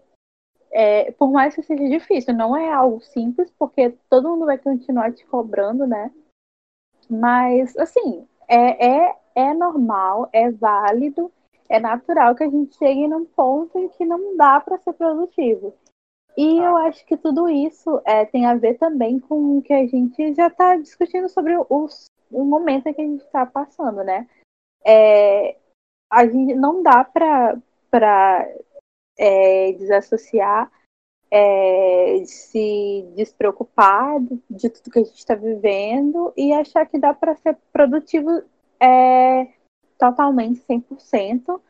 é, 0.70 1.12
por 1.12 1.30
mais 1.30 1.54
que 1.54 1.62
seja 1.62 1.88
difícil, 1.88 2.34
não 2.34 2.56
é 2.56 2.72
algo 2.72 3.00
simples, 3.00 3.50
porque 3.58 3.94
todo 4.10 4.28
mundo 4.28 4.46
vai 4.46 4.58
continuar 4.58 5.12
te 5.12 5.24
cobrando, 5.26 5.86
né? 5.86 6.10
Mas, 7.08 7.76
assim, 7.76 8.26
é, 8.48 8.86
é, 8.86 9.16
é 9.34 9.54
normal, 9.54 10.28
é 10.32 10.50
válido, 10.50 11.30
é 11.68 11.78
natural 11.78 12.34
que 12.34 12.44
a 12.44 12.50
gente 12.50 12.76
chegue 12.76 13.06
num 13.08 13.24
ponto 13.24 13.78
em 13.78 13.88
que 13.88 14.04
não 14.04 14.36
dá 14.36 14.60
para 14.60 14.78
ser 14.78 14.92
produtivo. 14.92 15.74
E 16.36 16.58
eu 16.58 16.76
acho 16.78 17.04
que 17.04 17.16
tudo 17.16 17.48
isso 17.48 18.00
é, 18.04 18.24
tem 18.24 18.46
a 18.46 18.54
ver 18.54 18.78
também 18.78 19.20
com 19.20 19.58
o 19.58 19.62
que 19.62 19.72
a 19.72 19.86
gente 19.86 20.34
já 20.34 20.46
está 20.46 20.76
discutindo 20.76 21.28
sobre 21.28 21.54
os, 21.68 22.06
o 22.30 22.44
momento 22.44 22.92
que 22.94 23.00
a 23.00 23.04
gente 23.04 23.22
está 23.22 23.44
passando, 23.44 24.02
né? 24.02 24.26
É, 24.84 25.56
a 26.10 26.26
gente 26.26 26.54
não 26.54 26.82
dá 26.82 27.04
para 27.04 28.48
é, 29.18 29.72
desassociar, 29.72 30.70
é, 31.30 32.22
se 32.24 33.10
despreocupar 33.14 34.20
de 34.50 34.68
tudo 34.68 34.90
que 34.90 34.98
a 34.98 35.04
gente 35.04 35.18
está 35.18 35.34
vivendo 35.34 36.32
e 36.36 36.52
achar 36.52 36.86
que 36.86 36.98
dá 36.98 37.14
para 37.14 37.36
ser 37.36 37.56
produtivo 37.72 38.42
é, 38.80 39.48
totalmente 39.98 40.60
100% 40.62 41.60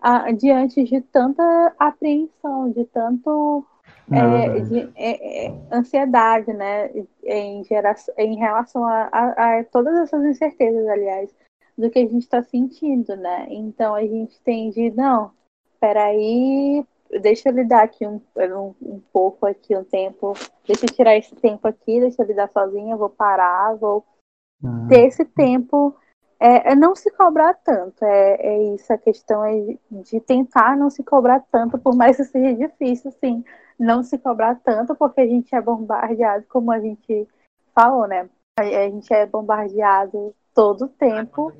a, 0.00 0.32
diante 0.32 0.82
de 0.82 1.00
tanta 1.00 1.74
apreensão, 1.78 2.70
de 2.70 2.84
tanto 2.86 3.64
é, 4.10 4.60
de, 4.60 4.92
é, 4.94 5.46
é, 5.46 5.54
ansiedade, 5.70 6.52
né, 6.52 6.90
em, 7.24 7.64
geração, 7.64 8.14
em 8.18 8.36
relação 8.36 8.86
a, 8.86 9.08
a, 9.12 9.58
a, 9.58 9.64
todas 9.64 9.96
essas 9.98 10.24
incertezas, 10.24 10.86
aliás, 10.88 11.34
do 11.76 11.88
que 11.88 11.98
a 11.98 12.02
gente 12.02 12.22
está 12.22 12.42
sentindo, 12.42 13.16
né? 13.16 13.46
Então 13.48 13.94
a 13.94 14.02
gente 14.02 14.40
tem 14.42 14.70
de, 14.70 14.90
não, 14.90 15.30
peraí, 15.80 16.84
deixa 17.20 17.48
eu 17.48 17.54
lidar 17.54 17.84
aqui 17.84 18.06
um, 18.06 18.20
um, 18.36 18.74
um, 18.82 19.02
pouco, 19.12 19.46
aqui 19.46 19.76
um 19.76 19.84
tempo, 19.84 20.34
deixa 20.66 20.84
eu 20.84 20.94
tirar 20.94 21.16
esse 21.16 21.34
tempo 21.34 21.66
aqui, 21.66 22.00
deixa 22.00 22.22
eu 22.22 22.26
lidar 22.26 22.50
sozinha, 22.50 22.96
vou 22.96 23.10
parar, 23.10 23.74
vou 23.76 24.04
uhum. 24.62 24.88
ter 24.88 25.06
esse 25.06 25.24
tempo 25.24 25.94
é, 26.42 26.72
é, 26.72 26.74
não 26.74 26.96
se 26.96 27.08
cobrar 27.12 27.54
tanto, 27.54 28.04
é, 28.04 28.34
é 28.34 28.74
isso, 28.74 28.92
a 28.92 28.98
questão 28.98 29.44
é 29.44 29.76
de 29.90 30.20
tentar 30.20 30.76
não 30.76 30.90
se 30.90 31.04
cobrar 31.04 31.40
tanto, 31.52 31.78
por 31.78 31.94
mais 31.94 32.16
que 32.16 32.24
seja 32.24 32.54
difícil, 32.54 33.12
sim, 33.12 33.44
não 33.78 34.02
se 34.02 34.18
cobrar 34.18 34.56
tanto, 34.56 34.94
porque 34.96 35.20
a 35.20 35.26
gente 35.26 35.54
é 35.54 35.60
bombardeado, 35.60 36.44
como 36.48 36.72
a 36.72 36.80
gente 36.80 37.28
falou, 37.72 38.08
né? 38.08 38.28
A, 38.58 38.62
a 38.62 38.88
gente 38.90 39.12
é 39.14 39.24
bombardeado 39.24 40.34
todo 40.52 40.86
o 40.86 40.88
tempo, 40.88 41.52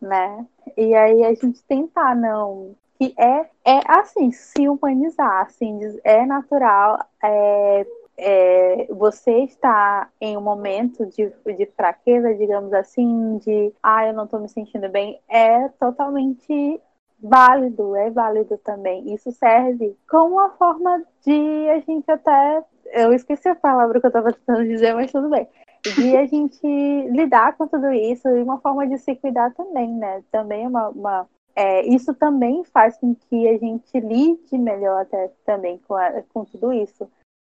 né? 0.00 0.46
E 0.76 0.94
aí 0.94 1.24
a 1.24 1.34
gente 1.34 1.62
tentar 1.64 2.14
não 2.14 2.76
que 2.98 3.14
é, 3.18 3.48
é 3.64 3.80
assim, 3.86 4.30
se 4.30 4.68
humanizar, 4.68 5.42
assim, 5.42 5.78
é 6.02 6.24
natural, 6.24 6.98
é, 7.22 7.86
é, 8.18 8.86
você 8.90 9.44
está 9.44 10.08
em 10.20 10.36
um 10.36 10.40
momento 10.40 11.04
de, 11.06 11.30
de 11.56 11.66
fraqueza, 11.76 12.34
digamos 12.34 12.72
assim, 12.72 13.38
de 13.38 13.72
ah, 13.82 14.06
eu 14.06 14.14
não 14.14 14.24
estou 14.24 14.40
me 14.40 14.48
sentindo 14.48 14.88
bem, 14.88 15.20
é 15.28 15.68
totalmente 15.80 16.80
válido, 17.20 17.94
é 17.96 18.10
válido 18.10 18.56
também. 18.58 19.12
Isso 19.12 19.30
serve 19.32 19.96
como 20.08 20.36
uma 20.36 20.50
forma 20.50 21.02
de 21.24 21.68
a 21.70 21.80
gente 21.80 22.10
até. 22.10 22.62
Eu 22.92 23.12
esqueci 23.12 23.48
a 23.48 23.54
palavra 23.54 24.00
que 24.00 24.06
eu 24.06 24.08
estava 24.08 24.32
tentando 24.32 24.64
dizer, 24.64 24.94
mas 24.94 25.12
tudo 25.12 25.28
bem. 25.28 25.48
De 25.82 26.16
a 26.16 26.24
gente 26.26 26.66
lidar 27.10 27.56
com 27.56 27.66
tudo 27.66 27.92
isso 27.92 28.28
e 28.28 28.42
uma 28.42 28.58
forma 28.60 28.86
de 28.86 28.98
se 28.98 29.14
cuidar 29.16 29.52
também, 29.54 29.88
né? 29.92 30.22
Também 30.30 30.64
é 30.64 30.68
uma. 30.68 30.88
uma 30.88 31.28
é, 31.54 31.86
isso 31.86 32.12
também 32.12 32.64
faz 32.64 32.98
com 32.98 33.14
que 33.14 33.48
a 33.48 33.56
gente 33.56 33.98
lide 33.98 34.58
melhor 34.58 35.00
até 35.00 35.30
também 35.46 35.80
com, 35.88 35.94
a, 35.94 36.22
com 36.32 36.44
tudo 36.44 36.70
isso. 36.72 37.10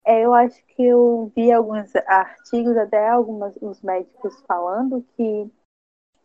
É, 0.08 0.24
eu 0.24 0.32
acho 0.32 0.64
que 0.68 0.82
eu 0.82 1.30
vi 1.36 1.52
alguns 1.52 1.94
artigos, 2.06 2.74
até 2.78 3.10
alguns 3.10 3.54
os 3.60 3.82
médicos 3.82 4.42
falando 4.46 5.04
que 5.14 5.52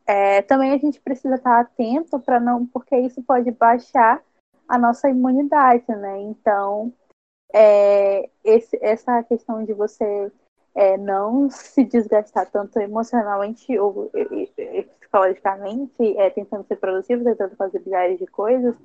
é, 0.07 0.41
também 0.41 0.71
a 0.71 0.77
gente 0.77 1.01
precisa 1.01 1.35
estar 1.35 1.59
atento 1.59 2.17
para 2.21 2.39
não, 2.39 2.65
porque 2.65 2.95
isso 2.95 3.21
pode 3.23 3.51
baixar 3.51 4.23
a 4.69 4.77
nossa 4.77 5.09
imunidade, 5.09 5.85
né? 5.97 6.17
Então, 6.21 6.93
é, 7.53 8.29
esse, 8.41 8.79
essa 8.81 9.21
questão 9.23 9.65
de 9.65 9.73
você 9.73 10.31
é, 10.73 10.95
não 10.97 11.49
se 11.51 11.83
desgastar 11.83 12.49
tanto 12.49 12.79
emocionalmente 12.79 13.77
ou 13.77 14.09
psicologicamente, 15.01 16.17
é, 16.17 16.29
tentando 16.29 16.65
ser 16.67 16.77
produtivo, 16.77 17.25
tentando 17.25 17.57
fazer 17.57 17.81
milhares 17.81 18.17
de 18.17 18.27
coisas, 18.27 18.77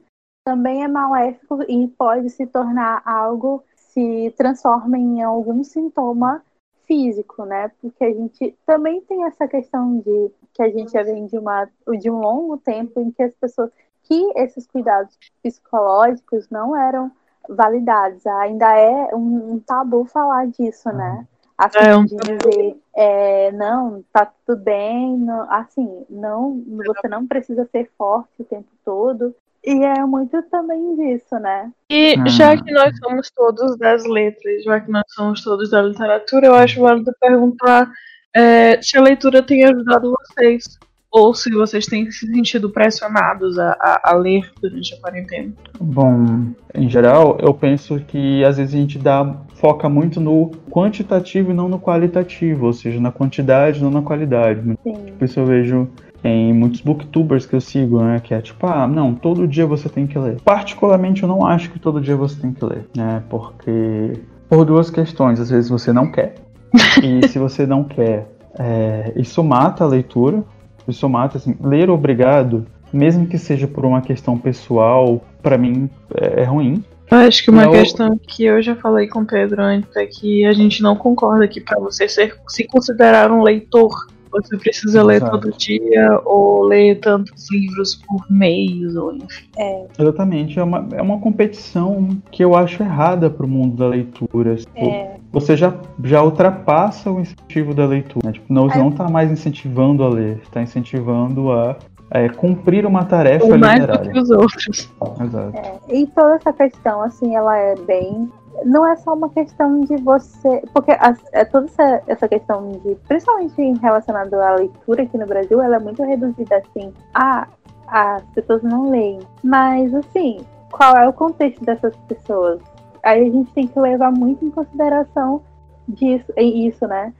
também 0.44 0.82
é 0.82 0.88
maléfico 0.88 1.62
e 1.70 1.86
pode 1.86 2.30
se 2.30 2.48
tornar 2.48 3.00
algo 3.06 3.62
se 3.98 4.34
transforma 4.36 4.96
em 4.96 5.22
algum 5.22 5.64
sintoma 5.64 6.42
físico, 6.86 7.44
né? 7.44 7.70
Porque 7.80 8.04
a 8.04 8.12
gente 8.12 8.56
também 8.64 9.00
tem 9.02 9.24
essa 9.24 9.48
questão 9.48 9.98
de 9.98 10.30
que 10.54 10.62
a 10.62 10.70
gente 10.70 10.92
já 10.92 11.02
vem 11.02 11.26
de, 11.26 11.36
uma, 11.36 11.68
de 12.00 12.08
um 12.08 12.20
longo 12.20 12.56
tempo 12.58 13.00
em 13.00 13.10
que 13.10 13.22
as 13.22 13.34
pessoas 13.34 13.70
que 14.04 14.32
esses 14.36 14.66
cuidados 14.66 15.18
psicológicos 15.42 16.48
não 16.48 16.74
eram 16.74 17.10
validados. 17.48 18.26
Ainda 18.26 18.72
é 18.76 19.14
um, 19.14 19.54
um 19.54 19.58
tabu 19.58 20.04
falar 20.04 20.46
disso, 20.46 20.90
né? 20.90 21.26
Assim, 21.58 21.78
é 21.78 21.96
um 21.96 22.04
de 22.04 22.16
dizer, 22.16 22.80
é, 22.94 23.50
não, 23.50 24.02
tá 24.12 24.32
tudo 24.46 24.62
bem, 24.62 25.18
não, 25.18 25.52
assim, 25.52 26.06
não, 26.08 26.62
você 26.68 27.08
não 27.08 27.26
precisa 27.26 27.68
ser 27.72 27.90
forte 27.98 28.30
o 28.38 28.44
tempo 28.44 28.70
todo. 28.84 29.34
E 29.68 29.84
é 29.84 30.02
muito 30.06 30.42
também 30.44 30.96
disso, 30.96 31.38
né? 31.38 31.70
E 31.90 32.14
ah. 32.18 32.26
já 32.26 32.56
que 32.56 32.72
nós 32.72 32.96
somos 32.96 33.30
todos 33.30 33.76
das 33.76 34.02
letras, 34.06 34.64
já 34.64 34.80
que 34.80 34.90
nós 34.90 35.04
somos 35.08 35.44
todos 35.44 35.68
da 35.68 35.82
literatura, 35.82 36.46
eu 36.46 36.54
acho 36.54 36.80
válido 36.80 37.12
perguntar 37.20 37.86
é, 38.34 38.80
se 38.80 38.96
a 38.96 39.02
leitura 39.02 39.42
tem 39.42 39.64
ajudado 39.64 40.14
vocês. 40.22 40.78
Ou 41.10 41.34
se 41.34 41.50
vocês 41.50 41.86
têm 41.86 42.10
se 42.10 42.26
sentido 42.26 42.68
pressionados 42.68 43.58
a, 43.58 43.72
a, 43.80 44.10
a, 44.10 44.14
ler 44.14 44.50
durante 44.60 44.94
a 44.94 45.00
quarentena. 45.00 45.52
Bom, 45.80 46.52
em 46.74 46.88
geral, 46.88 47.38
eu 47.40 47.54
penso 47.54 47.98
que 48.00 48.44
às 48.44 48.58
vezes 48.58 48.74
a 48.74 48.78
gente 48.78 48.98
dá, 48.98 49.36
foca 49.54 49.88
muito 49.88 50.20
no 50.20 50.50
quantitativo 50.70 51.50
e 51.50 51.54
não 51.54 51.66
no 51.66 51.80
qualitativo, 51.80 52.66
ou 52.66 52.74
seja, 52.74 53.00
na 53.00 53.10
quantidade, 53.10 53.82
não 53.82 53.90
na 53.90 54.02
qualidade. 54.02 54.60
Sim. 54.82 54.92
Tipo, 55.06 55.24
isso 55.24 55.40
eu 55.40 55.46
vejo 55.46 55.88
em 56.22 56.52
muitos 56.52 56.80
booktubers 56.80 57.46
que 57.46 57.54
eu 57.54 57.60
sigo, 57.60 58.02
né? 58.02 58.20
Que 58.20 58.34
é 58.34 58.40
tipo, 58.40 58.66
ah, 58.66 58.86
não, 58.86 59.14
todo 59.14 59.46
dia 59.46 59.66
você 59.66 59.88
tem 59.88 60.06
que 60.06 60.18
ler. 60.18 60.40
Particularmente, 60.40 61.22
eu 61.22 61.28
não 61.28 61.46
acho 61.46 61.70
que 61.70 61.78
todo 61.78 62.00
dia 62.00 62.16
você 62.16 62.40
tem 62.40 62.52
que 62.52 62.64
ler, 62.64 62.86
né? 62.96 63.22
Porque. 63.28 64.14
Por 64.48 64.64
duas 64.64 64.90
questões. 64.90 65.38
Às 65.40 65.50
vezes 65.50 65.70
você 65.70 65.92
não 65.92 66.10
quer. 66.10 66.34
e 67.02 67.26
se 67.28 67.38
você 67.38 67.66
não 67.66 67.84
quer, 67.84 68.28
é, 68.58 69.12
isso 69.16 69.42
mata 69.44 69.84
a 69.84 69.86
leitura. 69.86 70.42
Isso 70.86 71.06
mata, 71.06 71.36
assim, 71.36 71.54
ler 71.62 71.90
obrigado, 71.90 72.66
mesmo 72.90 73.26
que 73.26 73.36
seja 73.36 73.66
por 73.66 73.84
uma 73.84 74.00
questão 74.00 74.38
pessoal, 74.38 75.22
para 75.42 75.58
mim 75.58 75.90
é, 76.14 76.42
é 76.42 76.44
ruim. 76.44 76.82
Eu 77.10 77.18
acho 77.18 77.42
que 77.42 77.50
uma 77.50 77.64
eu... 77.64 77.70
questão 77.72 78.18
que 78.18 78.44
eu 78.44 78.62
já 78.62 78.74
falei 78.74 79.06
com 79.06 79.20
o 79.20 79.26
Pedro 79.26 79.62
antes 79.62 79.94
é 79.96 80.06
que 80.06 80.44
a 80.44 80.52
gente 80.52 80.82
não 80.82 80.94
concorda 80.96 81.48
que 81.48 81.60
para 81.60 81.78
você 81.78 82.08
ser, 82.08 82.36
se 82.48 82.64
considerar 82.64 83.30
um 83.30 83.42
leitor 83.42 84.06
você 84.30 84.56
precisa 84.56 85.02
ler 85.02 85.20
todo 85.20 85.52
dia 85.52 86.20
ou 86.24 86.64
ler 86.64 87.00
tantos 87.00 87.50
livros 87.50 87.96
por 87.96 88.24
mês, 88.30 88.94
ou 88.96 89.14
enfim. 89.14 89.48
É. 89.56 89.86
Exatamente. 89.98 90.58
É 90.58 90.62
uma, 90.62 90.88
é 90.92 91.02
uma 91.02 91.18
competição 91.18 92.08
que 92.30 92.44
eu 92.44 92.54
acho 92.54 92.82
errada 92.82 93.30
para 93.30 93.44
o 93.44 93.48
mundo 93.48 93.76
da 93.76 93.88
leitura. 93.88 94.56
Tipo, 94.56 94.78
é. 94.78 95.16
Você 95.32 95.56
já, 95.56 95.74
já 96.02 96.22
ultrapassa 96.22 97.10
o 97.10 97.20
incentivo 97.20 97.74
da 97.74 97.86
leitura. 97.86 98.26
Né? 98.26 98.32
Tipo, 98.32 98.52
não, 98.52 98.70
é. 98.70 98.78
não 98.78 98.88
está 98.88 99.08
mais 99.08 99.30
incentivando 99.30 100.02
a 100.02 100.08
ler, 100.08 100.40
está 100.42 100.62
incentivando 100.62 101.52
a 101.52 101.76
é, 102.10 102.28
cumprir 102.28 102.86
uma 102.86 103.04
tarefa 103.04 103.44
Ou 103.44 103.58
mais 103.58 103.80
literária. 103.80 104.04
do 104.04 104.12
que 104.12 104.18
os 104.18 104.30
outros. 104.30 104.92
Exato. 105.22 105.56
É, 105.56 105.78
e 105.94 106.06
toda 106.06 106.36
essa 106.36 106.52
questão, 106.52 107.02
assim, 107.02 107.36
ela 107.36 107.56
é 107.56 107.74
bem 107.76 108.30
não 108.64 108.86
é 108.86 108.96
só 108.96 109.14
uma 109.14 109.28
questão 109.30 109.80
de 109.80 109.96
você. 109.96 110.62
Porque 110.72 110.92
a, 110.92 111.14
é 111.32 111.44
toda 111.44 111.66
essa, 111.66 112.02
essa 112.06 112.28
questão 112.28 112.72
de. 112.72 112.94
Principalmente 113.06 113.80
relacionada 113.80 114.48
à 114.48 114.54
leitura 114.56 115.02
aqui 115.02 115.18
no 115.18 115.26
Brasil, 115.26 115.60
ela 115.60 115.76
é 115.76 115.80
muito 115.80 116.02
reduzida 116.02 116.56
assim. 116.56 116.92
Ah, 117.14 117.48
as 117.86 118.22
pessoas 118.34 118.62
não 118.62 118.90
leem. 118.90 119.20
Mas, 119.42 119.94
assim, 119.94 120.44
qual 120.70 120.96
é 120.96 121.08
o 121.08 121.12
contexto 121.12 121.64
dessas 121.64 121.96
pessoas? 122.08 122.60
Aí 123.02 123.28
a 123.28 123.30
gente 123.30 123.52
tem 123.52 123.66
que 123.66 123.78
levar 123.78 124.10
muito 124.10 124.44
em 124.44 124.50
consideração 124.50 125.42
disso, 125.88 126.32
isso, 126.36 126.86
né? 126.86 127.12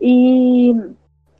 E, 0.00 0.74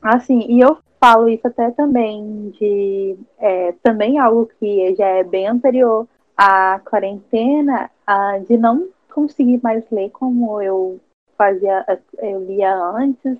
assim, 0.01 0.45
e 0.49 0.59
eu 0.59 0.77
falo 0.99 1.27
isso 1.27 1.47
até 1.47 1.69
também 1.71 2.49
de 2.59 3.17
é, 3.37 3.73
também 3.83 4.17
algo 4.17 4.49
que 4.59 4.95
já 4.95 5.05
é 5.05 5.23
bem 5.23 5.47
anterior 5.47 6.07
à 6.35 6.79
quarentena, 6.79 7.89
a, 8.05 8.39
de 8.39 8.57
não 8.57 8.87
conseguir 9.13 9.61
mais 9.63 9.89
ler 9.91 10.09
como 10.11 10.61
eu 10.61 10.99
fazia, 11.37 11.85
eu 12.19 12.43
lia 12.45 12.75
antes. 12.75 13.37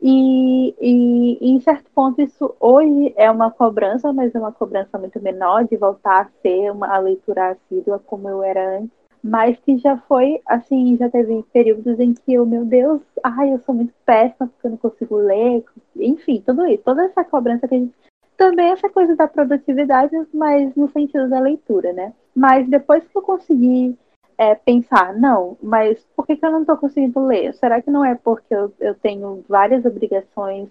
E, 0.00 0.74
e, 0.80 1.52
em 1.54 1.60
certo 1.60 1.88
ponto 1.94 2.20
isso 2.20 2.56
hoje 2.58 3.14
é 3.16 3.30
uma 3.30 3.52
cobrança, 3.52 4.12
mas 4.12 4.34
é 4.34 4.38
uma 4.38 4.50
cobrança 4.50 4.98
muito 4.98 5.22
menor 5.22 5.64
de 5.64 5.76
voltar 5.76 6.22
a 6.22 6.30
ser 6.42 6.72
uma 6.72 6.88
a 6.88 6.98
leitura 6.98 7.50
assídua 7.50 8.00
como 8.00 8.28
eu 8.28 8.42
era 8.42 8.78
antes 8.78 9.02
mas 9.22 9.56
que 9.60 9.78
já 9.78 9.96
foi, 9.96 10.40
assim, 10.44 10.96
já 10.96 11.08
teve 11.08 11.44
períodos 11.52 12.00
em 12.00 12.12
que 12.12 12.34
eu, 12.34 12.44
meu 12.44 12.64
Deus, 12.64 13.00
ai, 13.22 13.52
eu 13.52 13.60
sou 13.60 13.74
muito 13.74 13.94
péssima 14.04 14.48
porque 14.48 14.66
eu 14.66 14.70
não 14.72 14.78
consigo 14.78 15.16
ler, 15.16 15.64
enfim, 15.96 16.42
tudo 16.44 16.66
isso, 16.66 16.82
toda 16.82 17.04
essa 17.04 17.22
cobrança 17.22 17.68
que 17.68 17.74
a 17.74 17.78
gente. 17.78 17.94
Também 18.36 18.72
essa 18.72 18.88
coisa 18.88 19.14
da 19.14 19.28
produtividade, 19.28 20.16
mas 20.34 20.74
no 20.74 20.88
sentido 20.88 21.28
da 21.28 21.38
leitura, 21.38 21.92
né? 21.92 22.12
Mas 22.34 22.68
depois 22.68 23.06
que 23.06 23.16
eu 23.16 23.22
consegui 23.22 23.96
é, 24.38 24.54
pensar, 24.54 25.14
não, 25.14 25.56
mas 25.62 26.04
por 26.16 26.26
que, 26.26 26.36
que 26.36 26.44
eu 26.44 26.50
não 26.50 26.62
estou 26.62 26.76
conseguindo 26.76 27.24
ler? 27.24 27.54
Será 27.54 27.80
que 27.80 27.90
não 27.90 28.04
é 28.04 28.14
porque 28.14 28.54
eu, 28.54 28.72
eu 28.80 28.94
tenho 28.94 29.44
várias 29.48 29.84
obrigações 29.84 30.68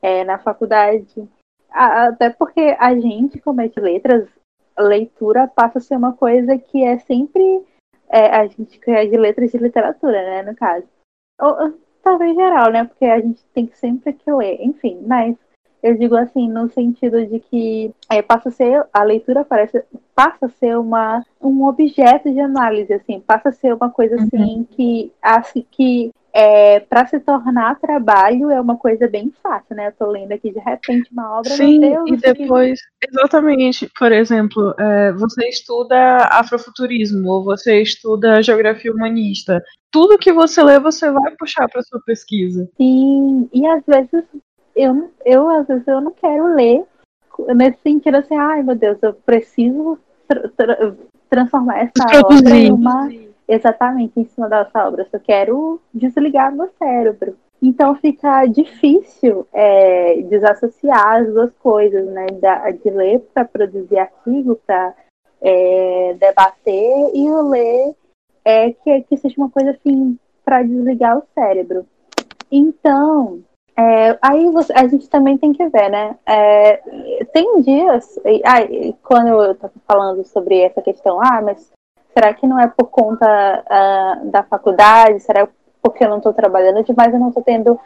é, 0.00 0.24
na 0.24 0.38
faculdade? 0.38 1.28
Até 1.70 2.30
porque 2.30 2.76
a 2.78 2.94
gente, 2.94 3.40
como 3.40 3.60
é 3.60 3.68
de 3.68 3.80
letras, 3.80 4.28
leitura 4.78 5.48
passa 5.48 5.78
a 5.78 5.80
ser 5.80 5.96
uma 5.96 6.12
coisa 6.14 6.58
que 6.58 6.84
é 6.84 6.98
sempre 6.98 7.64
é, 8.08 8.26
a 8.26 8.46
gente 8.46 8.78
que 8.78 8.90
é 8.90 9.06
de 9.06 9.16
letras 9.16 9.50
de 9.50 9.58
literatura, 9.58 10.22
né, 10.22 10.42
no 10.42 10.54
caso. 10.54 10.86
Ou, 11.40 11.78
talvez 12.02 12.34
geral, 12.34 12.70
né, 12.70 12.84
porque 12.84 13.06
a 13.06 13.20
gente 13.20 13.42
tem 13.54 13.66
que 13.66 13.78
sempre 13.78 14.12
que 14.12 14.30
ler, 14.30 14.60
enfim, 14.60 15.02
mas 15.06 15.36
eu 15.82 15.96
digo 15.96 16.14
assim, 16.16 16.48
no 16.48 16.70
sentido 16.70 17.26
de 17.26 17.40
que 17.40 17.92
é, 18.10 18.22
passa 18.22 18.48
a 18.48 18.52
ser, 18.52 18.86
a 18.92 19.02
leitura 19.02 19.44
parece, 19.44 19.82
passa 20.14 20.46
a 20.46 20.48
ser 20.48 20.78
uma, 20.78 21.24
um 21.40 21.64
objeto 21.64 22.32
de 22.32 22.38
análise, 22.38 22.92
assim, 22.92 23.20
passa 23.20 23.48
a 23.48 23.52
ser 23.52 23.74
uma 23.74 23.90
coisa 23.90 24.14
assim 24.14 24.58
uhum. 24.58 24.66
que, 24.70 25.12
assim, 25.20 25.66
que 25.70 26.12
é, 26.32 26.80
para 26.80 27.06
se 27.06 27.20
tornar 27.20 27.78
trabalho 27.78 28.50
é 28.50 28.60
uma 28.60 28.76
coisa 28.76 29.06
bem 29.06 29.30
fácil, 29.42 29.76
né? 29.76 29.88
Eu 29.88 29.92
tô 29.92 30.06
lendo 30.10 30.32
aqui 30.32 30.50
de 30.50 30.60
repente 30.60 31.10
uma 31.12 31.38
obra. 31.38 31.50
Sim, 31.50 31.80
Deus, 31.80 32.10
e 32.10 32.16
depois, 32.16 32.80
que... 32.80 33.08
exatamente, 33.10 33.90
por 33.98 34.12
exemplo, 34.12 34.74
é, 34.78 35.12
você 35.12 35.48
estuda 35.48 36.28
afrofuturismo 36.30 37.28
ou 37.28 37.44
você 37.44 37.82
estuda 37.82 38.42
geografia 38.42 38.92
humanista. 38.92 39.62
Tudo 39.90 40.18
que 40.18 40.32
você 40.32 40.62
lê, 40.62 40.80
você 40.80 41.10
vai 41.10 41.34
puxar 41.36 41.68
para 41.68 41.82
sua 41.82 42.00
pesquisa. 42.00 42.66
Sim, 42.78 43.46
e 43.52 43.66
às 43.66 43.84
vezes 43.84 44.24
eu, 44.74 45.10
eu 45.24 45.48
às 45.48 45.66
vezes 45.66 45.86
eu 45.86 46.00
não 46.00 46.12
quero 46.12 46.54
ler 46.54 46.84
nesse 47.54 47.78
sentido 47.82 48.16
assim, 48.16 48.36
ai 48.36 48.62
meu 48.62 48.76
Deus, 48.76 48.98
eu 49.02 49.14
preciso 49.14 49.98
tra 50.28 50.48
tra 50.56 50.94
transformar 51.28 51.78
essa 51.78 52.26
obra 52.26 52.54
em 52.54 52.70
uma 52.70 53.08
exatamente 53.48 54.18
em 54.18 54.24
cima 54.24 54.48
dessa 54.48 54.86
obra. 54.86 55.02
Eu 55.02 55.08
só 55.10 55.18
quero 55.18 55.80
desligar 55.92 56.54
meu 56.54 56.68
cérebro. 56.78 57.36
Então 57.60 57.94
fica 57.94 58.44
difícil 58.46 59.46
é, 59.52 60.20
desassociar 60.22 61.18
as 61.18 61.28
duas 61.28 61.52
coisas, 61.62 62.06
né? 62.08 62.26
Da, 62.40 62.70
de 62.70 62.90
ler 62.90 63.20
para 63.32 63.44
produzir 63.44 63.98
artigo, 63.98 64.60
para 64.66 64.94
é, 65.40 66.16
debater, 66.18 67.10
e 67.14 67.30
o 67.30 67.48
ler 67.48 67.94
é, 68.44 68.72
que, 68.72 69.02
que 69.02 69.16
seja 69.16 69.36
uma 69.38 69.50
coisa 69.50 69.70
assim 69.70 70.18
para 70.44 70.62
desligar 70.62 71.16
o 71.16 71.22
cérebro. 71.34 71.86
Então, 72.50 73.40
é, 73.76 74.18
aí 74.20 74.50
você, 74.50 74.72
a 74.74 74.86
gente 74.86 75.08
também 75.08 75.38
tem 75.38 75.52
que 75.52 75.66
ver, 75.68 75.90
né? 75.90 76.16
É, 76.26 76.76
tem 77.32 77.60
dias, 77.62 78.18
aí, 78.44 78.94
quando 79.02 79.28
eu 79.28 79.52
estava 79.52 79.72
falando 79.86 80.24
sobre 80.24 80.60
essa 80.60 80.82
questão, 80.82 81.20
ah, 81.20 81.40
mas 81.42 81.70
será 82.12 82.34
que 82.34 82.46
não 82.46 82.58
é 82.58 82.68
por 82.68 82.86
conta 82.88 83.26
uh, 83.26 84.30
da 84.30 84.42
faculdade? 84.42 85.20
Será 85.20 85.48
porque 85.82 86.04
eu 86.04 86.10
não 86.10 86.18
estou 86.18 86.32
trabalhando 86.32 86.84
demais, 86.84 87.12
eu 87.12 87.18
não 87.18 87.28
estou 87.28 87.42
tendo 87.42 87.78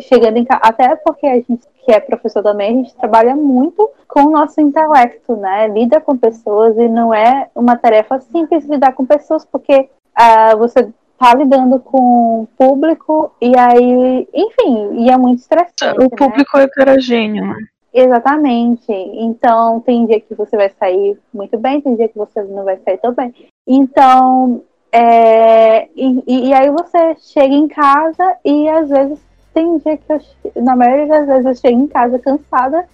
chegando 0.00 0.38
em 0.38 0.44
casa, 0.44 0.62
até 0.64 0.96
porque 0.96 1.26
a 1.26 1.34
gente 1.34 1.66
que 1.84 1.92
é 1.92 1.98
professor 1.98 2.42
também, 2.42 2.70
a 2.70 2.76
gente 2.76 2.96
trabalha 2.96 3.34
muito 3.34 3.90
com 4.08 4.20
o 4.22 4.30
nosso 4.30 4.60
intelecto, 4.60 5.36
né? 5.36 5.66
Lida 5.68 6.00
com 6.00 6.16
pessoas 6.16 6.78
e 6.78 6.88
não 6.88 7.12
é 7.12 7.50
uma 7.54 7.76
tarefa 7.76 8.20
simples 8.20 8.64
lidar 8.64 8.92
com 8.92 9.04
pessoas, 9.04 9.44
porque 9.44 9.88
uh, 10.16 10.56
você 10.56 10.88
tá 11.22 11.34
lidando 11.34 11.78
com 11.78 12.42
o 12.42 12.48
público 12.58 13.32
e 13.40 13.56
aí, 13.56 14.28
enfim, 14.34 15.04
e 15.04 15.08
é 15.08 15.16
muito 15.16 15.38
estressante. 15.38 16.04
O 16.04 16.10
público 16.10 16.56
né? 16.56 16.64
é 16.64 16.66
heterogêneo, 16.66 17.46
né? 17.46 17.56
Exatamente. 17.94 18.90
Então, 18.90 19.78
tem 19.80 20.04
dia 20.04 20.20
que 20.20 20.34
você 20.34 20.56
vai 20.56 20.68
sair 20.80 21.16
muito 21.32 21.56
bem, 21.56 21.80
tem 21.80 21.94
dia 21.94 22.08
que 22.08 22.18
você 22.18 22.42
não 22.42 22.64
vai 22.64 22.76
sair 22.78 22.98
tão 22.98 23.14
bem. 23.14 23.32
Então, 23.64 24.62
é, 24.90 25.88
e, 25.94 26.48
e, 26.48 26.52
aí 26.52 26.68
você 26.70 27.14
chega 27.20 27.54
em 27.54 27.68
casa 27.68 28.36
e 28.44 28.68
às 28.68 28.88
vezes 28.88 29.20
tem 29.54 29.78
dia 29.78 29.96
que 29.96 30.12
eu, 30.12 30.62
na 30.62 30.74
maioria 30.74 31.06
das 31.06 31.26
vezes 31.28 31.46
eu 31.46 31.54
chego 31.54 31.82
em 31.82 31.86
casa 31.86 32.18
cansada, 32.18 32.84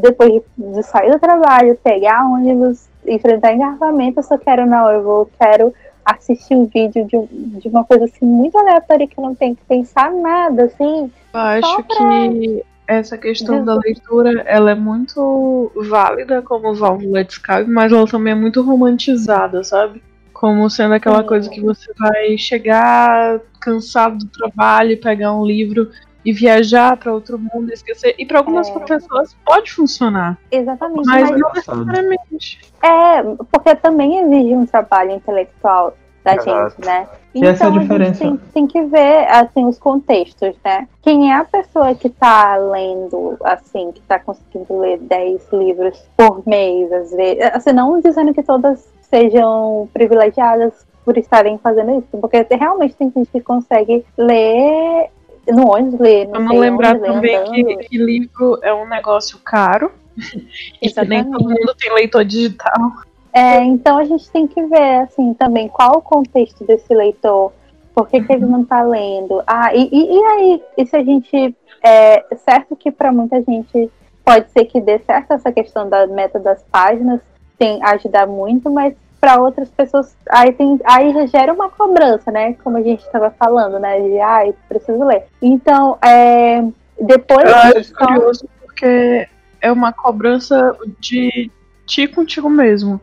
depois 0.00 0.42
de 0.56 0.82
sair 0.82 1.12
do 1.12 1.20
trabalho, 1.20 1.78
pegar 1.82 2.26
ônibus, 2.26 2.88
enfrentar 3.06 3.54
engarrafamento, 3.54 4.18
eu 4.18 4.24
só 4.24 4.36
quero, 4.36 4.66
não, 4.66 4.90
eu 4.90 5.02
vou, 5.02 5.30
quero 5.38 5.72
assistir 6.08 6.54
um 6.54 6.66
vídeo 6.66 7.06
de, 7.06 7.60
de 7.60 7.68
uma 7.68 7.84
coisa 7.84 8.04
assim 8.04 8.24
muito 8.24 8.56
aleatória 8.56 9.06
que 9.06 9.20
não 9.20 9.34
tenho 9.34 9.54
que 9.54 9.64
pensar 9.64 10.10
nada, 10.12 10.64
assim. 10.64 11.10
Eu 11.34 11.40
acho 11.40 11.82
pra... 11.84 12.28
que 12.28 12.64
essa 12.86 13.18
questão 13.18 13.62
da 13.62 13.74
leitura, 13.74 14.42
ela 14.46 14.70
é 14.70 14.74
muito 14.74 15.70
válida 15.76 16.40
como 16.40 16.74
válvula 16.74 17.22
de 17.22 17.32
escape, 17.32 17.68
mas 17.68 17.92
ela 17.92 18.06
também 18.06 18.32
é 18.32 18.36
muito 18.36 18.62
romantizada, 18.62 19.62
sabe? 19.62 20.02
Como 20.32 20.70
sendo 20.70 20.94
aquela 20.94 21.22
coisa 21.22 21.50
que 21.50 21.60
você 21.60 21.92
vai 21.98 22.38
chegar 22.38 23.40
cansado 23.60 24.18
do 24.18 24.26
trabalho, 24.26 24.98
pegar 25.00 25.34
um 25.34 25.44
livro 25.44 25.90
e 26.24 26.32
viajar 26.32 26.96
para 26.96 27.12
outro 27.12 27.38
mundo, 27.38 27.72
esquecer. 27.72 28.14
E 28.18 28.26
para 28.26 28.38
algumas 28.38 28.68
é. 28.68 28.78
pessoas 28.80 29.36
pode 29.44 29.72
funcionar. 29.72 30.38
Exatamente. 30.50 31.06
Mas, 31.06 31.30
mas 31.30 31.40
não 31.40 31.52
necessariamente. 31.52 32.60
É, 32.82 33.22
porque 33.50 33.74
também 33.76 34.18
exige 34.18 34.54
um 34.54 34.66
trabalho 34.66 35.12
intelectual 35.12 35.94
da 36.24 36.34
Exato. 36.34 36.74
gente, 36.76 36.86
né? 36.86 37.08
E 37.34 37.38
então, 37.38 37.50
essa 37.50 37.64
é 37.64 37.66
a 37.66 37.70
diferença. 37.70 38.24
A 38.24 38.26
gente 38.26 38.38
tem, 38.38 38.50
tem, 38.52 38.66
que 38.66 38.82
ver, 38.88 39.28
assim, 39.28 39.64
os 39.64 39.78
contextos, 39.78 40.54
né? 40.64 40.88
Quem 41.02 41.30
é 41.30 41.36
a 41.36 41.44
pessoa 41.44 41.94
que 41.94 42.08
está 42.08 42.56
lendo, 42.56 43.36
assim, 43.44 43.92
que 43.92 44.00
está 44.00 44.18
conseguindo 44.18 44.78
ler 44.78 44.98
10 44.98 45.52
livros 45.52 46.02
por 46.16 46.46
mês, 46.46 46.92
às 46.92 47.10
vezes. 47.12 47.42
Assim, 47.52 47.72
não 47.72 48.00
dizendo 48.00 48.34
que 48.34 48.42
todas 48.42 48.86
sejam 49.02 49.88
privilegiadas 49.92 50.86
por 51.04 51.16
estarem 51.16 51.56
fazendo 51.58 51.98
isso, 51.98 52.18
porque 52.20 52.46
realmente 52.50 52.94
tem 52.94 53.10
gente 53.10 53.30
que 53.30 53.40
consegue 53.40 54.04
ler 54.16 55.10
no 55.52 55.72
ônibus, 55.72 55.98
ler 56.00 56.26
no 56.26 56.32
Vamos 56.34 56.58
lembrar 56.58 56.96
onde, 56.96 57.06
também 57.06 57.44
que, 57.44 57.76
que, 57.88 57.98
livro 57.98 58.58
é 58.62 58.72
um 58.72 58.88
negócio 58.88 59.38
caro 59.38 59.90
e 60.82 60.90
que 60.90 61.04
nem 61.04 61.24
todo 61.24 61.44
mundo 61.44 61.74
tem 61.78 61.92
leitor 61.92 62.24
digital. 62.24 62.92
É, 63.32 63.62
então 63.62 63.98
a 63.98 64.04
gente 64.04 64.30
tem 64.30 64.46
que 64.46 64.62
ver 64.64 65.00
assim 65.02 65.34
também 65.34 65.68
qual 65.68 65.98
o 65.98 66.02
contexto 66.02 66.64
desse 66.64 66.92
leitor, 66.94 67.52
por 67.94 68.08
que, 68.08 68.22
que 68.22 68.32
ele 68.32 68.46
não 68.46 68.62
está 68.62 68.82
lendo. 68.82 69.42
Ah, 69.46 69.74
e, 69.74 69.88
e, 69.92 70.16
e, 70.16 70.24
aí, 70.24 70.62
e 70.76 70.86
se 70.86 70.96
a 70.96 71.04
gente. 71.04 71.54
É 71.80 72.24
certo 72.44 72.74
que 72.74 72.90
para 72.90 73.12
muita 73.12 73.40
gente 73.42 73.88
pode 74.24 74.50
ser 74.50 74.64
que 74.64 74.80
dê 74.80 74.98
certo 74.98 75.32
essa 75.32 75.52
questão 75.52 75.88
da 75.88 76.08
meta 76.08 76.40
das 76.40 76.60
páginas, 76.64 77.20
tem 77.56 77.80
ajudar 77.82 78.26
muito, 78.26 78.68
mas 78.68 78.94
para 79.20 79.40
outras 79.40 79.68
pessoas 79.70 80.16
aí 80.30 80.52
tem 80.52 80.78
aí 80.84 81.12
já 81.12 81.26
gera 81.26 81.52
uma 81.52 81.68
cobrança, 81.68 82.30
né? 82.30 82.54
Como 82.62 82.76
a 82.76 82.82
gente 82.82 83.00
estava 83.00 83.30
falando, 83.30 83.78
né? 83.78 84.00
De 84.00 84.20
ai, 84.20 84.50
ah, 84.50 84.54
preciso 84.68 85.04
ler. 85.04 85.24
Então, 85.42 85.98
é, 86.02 86.62
depois. 87.00 87.48
Eu 87.48 87.56
acho 87.56 87.94
curioso 87.94 88.48
porque 88.64 89.28
é 89.60 89.72
uma 89.72 89.92
cobrança 89.92 90.76
de 91.00 91.50
ti 91.86 92.06
contigo 92.06 92.48
mesmo 92.48 93.00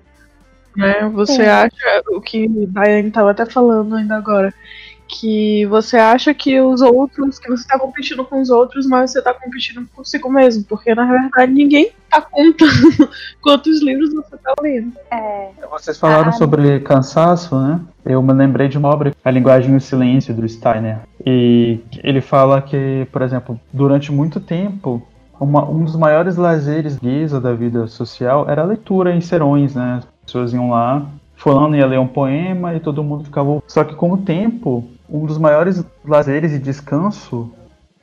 né? 0.75 1.10
Você 1.13 1.43
Sim. 1.43 1.45
acha 1.45 2.04
o 2.10 2.21
que 2.21 2.47
Diane 2.47 3.08
estava 3.08 3.32
até 3.32 3.45
falando 3.45 3.95
ainda 3.95 4.15
agora, 4.15 4.54
que 5.08 5.65
você 5.68 5.98
acha 5.98 6.34
que 6.34 6.60
os 6.60 6.82
outros, 6.82 7.39
que 7.39 7.48
você 7.48 7.62
está 7.62 7.78
competindo 7.78 8.26
com 8.26 8.41
os 8.41 8.50
outros, 8.50 8.88
mas 8.88 9.12
você 9.12 9.20
está 9.20 9.34
competindo 9.34 9.88
consigo 9.96 10.30
mesmo, 10.32 10.63
porque 10.63 10.94
na 10.96 11.06
verdade 11.06 11.52
ninguém 11.52 11.91
está 12.04 12.22
contando 12.22 13.10
quantos 13.41 13.82
livros 13.82 14.13
você 14.13 14.36
está 14.36 14.54
lendo. 14.62 14.94
É. 15.12 15.50
Vocês 15.70 15.98
falaram 15.98 16.30
ah, 16.30 16.34
sobre 16.34 16.80
cansaço, 16.80 17.60
né? 17.60 17.80
Eu 18.06 18.22
me 18.22 18.34
lembrei 18.34 18.68
de 18.68 18.78
uma 18.78 18.89
obra, 18.89 19.13
A 19.24 19.32
Linguagem 19.32 19.74
e 19.74 19.78
o 19.78 19.82
Silêncio, 19.82 20.34
do 20.34 20.48
Steiner. 20.48 21.00
E 21.26 21.80
ele 22.04 22.22
fala 22.22 22.62
que, 22.62 23.08
por 23.12 23.22
exemplo, 23.22 23.60
durante 23.74 24.12
muito 24.12 24.39
tempo, 24.39 25.06
uma, 25.39 25.68
um 25.70 25.84
dos 25.84 25.96
maiores 25.96 26.38
lazeres 26.38 26.98
guisa 26.98 27.41
da 27.41 27.54
vida 27.54 27.88
social 27.88 28.50
era 28.50 28.62
a 28.62 28.65
leitura 28.65 29.15
em 29.15 29.22
serões, 29.22 29.76
né? 29.76 30.02
pessoas 30.26 30.54
iam 30.54 30.72
lá, 30.72 31.06
fulano 31.36 31.76
ia 31.76 31.86
ler 31.86 32.00
um 32.00 32.08
poema 32.08 32.74
e 32.76 32.80
todo 32.80 33.04
mundo 33.04 33.26
ficava. 33.26 33.62
Só 33.68 33.84
que 33.84 33.96
com 33.96 34.12
o 34.12 34.18
tempo, 34.18 34.84
um 35.10 35.26
dos 35.26 35.38
maiores 35.38 35.84
lazeres 36.04 36.54
e 36.54 36.60
descanso 36.60 37.52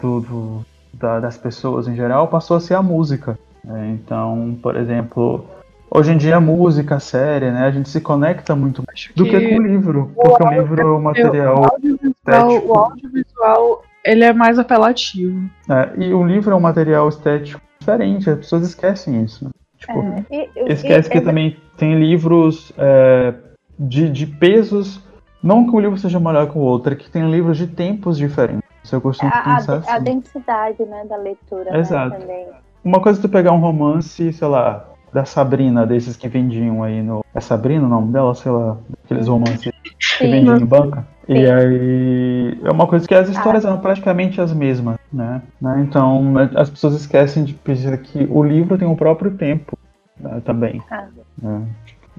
do, 0.00 0.20
do, 0.20 0.66
da, 0.92 1.20
das 1.20 1.36
pessoas 1.36 1.88
em 1.88 1.94
geral 1.94 2.28
passou 2.28 2.56
a 2.56 2.60
ser 2.60 2.74
a 2.74 2.82
música. 2.82 3.38
Né? 3.64 3.90
Então, 3.90 4.58
por 4.62 4.76
exemplo, 4.76 5.46
hoje 5.90 6.12
em 6.12 6.16
dia 6.16 6.36
a 6.36 6.40
música, 6.40 6.96
a 6.96 7.00
série, 7.00 7.50
né, 7.50 7.66
a 7.66 7.70
gente 7.70 7.88
se 7.88 8.00
conecta 8.00 8.54
muito 8.56 8.82
mais 8.86 9.10
do 9.14 9.24
que, 9.24 9.48
com 9.48 9.56
o 9.56 9.62
livro, 9.62 10.10
porque 10.14 10.42
o, 10.42 10.50
livro 10.50 10.80
é 10.80 10.84
um 10.84 11.00
material 11.00 11.60
o 11.60 11.64
audiovisual, 11.64 12.66
o 12.66 12.74
audiovisual 12.74 13.82
ele 14.04 14.24
é 14.24 14.32
mais 14.32 14.58
apelativo. 14.58 15.48
É, 15.68 15.90
e 15.96 16.12
o 16.12 16.26
livro 16.26 16.52
é 16.52 16.56
um 16.56 16.60
material 16.60 17.08
estético 17.08 17.60
diferente, 17.78 18.30
as 18.30 18.38
pessoas 18.38 18.66
esquecem 18.66 19.22
isso. 19.22 19.44
Né? 19.44 19.50
Tipo, 19.78 20.00
é, 20.00 20.24
e, 20.30 20.72
esquece 20.72 21.08
e, 21.08 21.12
que 21.12 21.18
é... 21.18 21.20
também 21.20 21.56
tem 21.76 21.98
livros 21.98 22.72
é, 22.78 23.34
de, 23.78 24.08
de 24.08 24.26
pesos, 24.26 25.00
não 25.42 25.68
que 25.68 25.74
um 25.74 25.80
livro 25.80 25.98
seja 25.98 26.20
melhor 26.20 26.50
que 26.50 26.56
o 26.56 26.60
outro, 26.60 26.92
é 26.92 26.96
que 26.96 27.10
tem 27.10 27.30
livros 27.30 27.56
de 27.56 27.66
tempos 27.66 28.16
diferentes. 28.16 28.62
Eu 28.92 29.00
costumo 29.00 29.30
a, 29.32 29.56
pensar 29.56 29.74
a, 29.74 29.76
assim. 29.76 29.90
a 29.90 29.98
densidade 29.98 30.84
né, 30.84 31.04
da 31.08 31.16
leitura. 31.16 31.70
Né, 31.70 31.78
Exato. 31.78 32.18
Né, 32.18 32.46
Uma 32.84 33.00
coisa 33.00 33.18
é 33.18 33.22
tu 33.22 33.28
pegar 33.28 33.52
um 33.52 33.58
romance, 33.58 34.32
sei 34.32 34.48
lá, 34.48 34.84
da 35.12 35.24
Sabrina, 35.24 35.86
desses 35.86 36.16
que 36.16 36.28
vendiam 36.28 36.82
aí 36.82 37.02
no. 37.02 37.24
É 37.34 37.40
Sabrina 37.40 37.84
o 37.84 37.88
nome 37.88 38.12
dela? 38.12 38.34
Sei 38.34 38.50
lá, 38.50 38.78
aqueles 39.04 39.28
romances 39.28 39.72
que 40.18 40.26
vendiam 40.26 40.56
em 40.56 40.64
banca. 40.64 41.06
Sim. 41.26 41.34
E 41.34 41.50
aí 41.50 42.58
é 42.64 42.70
uma 42.70 42.86
coisa 42.86 43.06
que 43.06 43.14
as 43.14 43.28
histórias 43.28 43.64
ah. 43.64 43.68
eram 43.68 43.80
praticamente 43.80 44.40
as 44.40 44.52
mesmas, 44.52 44.98
né? 45.12 45.42
né? 45.60 45.84
Então 45.86 46.34
as 46.56 46.68
pessoas 46.68 46.94
esquecem 46.94 47.44
de 47.44 47.54
pensar 47.54 47.96
que 47.98 48.26
o 48.28 48.42
livro 48.42 48.76
tem 48.76 48.88
o 48.88 48.96
próprio 48.96 49.30
tempo 49.32 49.78
né, 50.18 50.40
também. 50.44 50.82
Ah. 50.90 51.06
Né? 51.40 51.62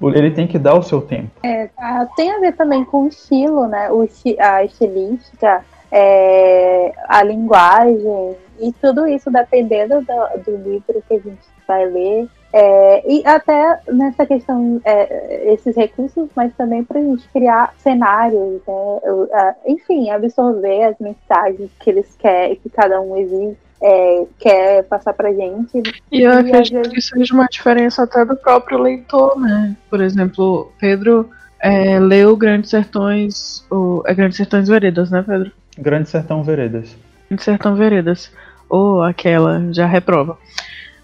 Ele 0.02 0.30
tem 0.30 0.46
que 0.46 0.58
dar 0.58 0.74
o 0.74 0.82
seu 0.82 1.00
tempo. 1.00 1.30
É, 1.42 1.70
ah, 1.78 2.06
tem 2.16 2.30
a 2.32 2.40
ver 2.40 2.56
também 2.56 2.84
com 2.84 3.04
o 3.04 3.08
estilo, 3.08 3.66
né? 3.66 3.90
O, 3.90 4.06
a 4.40 4.64
estilística, 4.64 5.64
é, 5.90 6.92
a 7.08 7.22
linguagem 7.22 8.36
e 8.60 8.72
tudo 8.80 9.06
isso 9.06 9.30
dependendo 9.30 10.00
do, 10.00 10.42
do 10.44 10.56
livro 10.56 11.02
que 11.06 11.14
a 11.14 11.18
gente 11.18 11.38
vai 11.66 11.86
ler. 11.86 12.28
É, 12.56 13.02
e 13.12 13.26
até 13.26 13.80
nessa 13.88 14.24
questão, 14.24 14.80
é, 14.84 15.52
esses 15.52 15.74
recursos, 15.76 16.28
mas 16.36 16.54
também 16.54 16.84
para 16.84 17.00
a 17.00 17.02
gente 17.02 17.28
criar 17.30 17.74
cenários, 17.78 18.62
né? 18.66 19.56
enfim, 19.66 20.10
absorver 20.10 20.84
as 20.84 20.98
mensagens 21.00 21.68
que 21.80 21.90
eles 21.90 22.14
querem, 22.16 22.54
que 22.56 22.70
cada 22.70 23.00
um 23.00 23.16
exige. 23.16 23.56
É, 23.86 24.26
quer 24.38 24.84
passar 24.84 25.12
pra 25.12 25.30
gente. 25.30 25.82
E 26.10 26.22
eu 26.22 26.32
acredito 26.32 26.88
vezes... 26.88 26.92
que 26.92 27.02
seja 27.02 27.34
uma 27.34 27.46
diferença 27.46 28.02
até 28.02 28.24
do 28.24 28.34
próprio 28.34 28.78
leitor, 28.78 29.38
né? 29.38 29.76
Por 29.90 30.00
exemplo, 30.00 30.72
Pedro 30.80 31.28
é, 31.60 32.00
leu 32.00 32.34
Grandes 32.34 32.70
Sertões, 32.70 33.62
ou 33.68 34.02
é 34.06 34.14
Grandes 34.14 34.38
Sertões 34.38 34.68
Veredas, 34.68 35.10
né, 35.10 35.22
Pedro? 35.22 35.52
Grande 35.78 36.08
Sertão 36.08 36.42
Veredas. 36.42 36.96
Grande 37.28 37.42
Sertão 37.42 37.76
Veredas. 37.76 38.32
Ou 38.70 39.02
aquela, 39.02 39.70
já 39.70 39.86
reprova. 39.86 40.38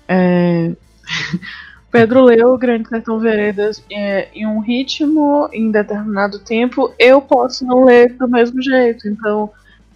É... 0.08 0.72
Pedro 1.92 2.22
leu 2.24 2.56
Grande 2.56 2.88
Sertão 2.88 3.18
Veredas 3.18 3.84
é, 3.92 4.28
em 4.32 4.46
um 4.46 4.60
ritmo, 4.60 5.50
em 5.52 5.70
determinado 5.70 6.38
tempo, 6.38 6.94
eu 6.98 7.20
posso 7.20 7.66
não 7.66 7.84
ler 7.84 8.14
do 8.14 8.26
mesmo 8.28 8.62
jeito. 8.62 9.06
Então, 9.06 9.50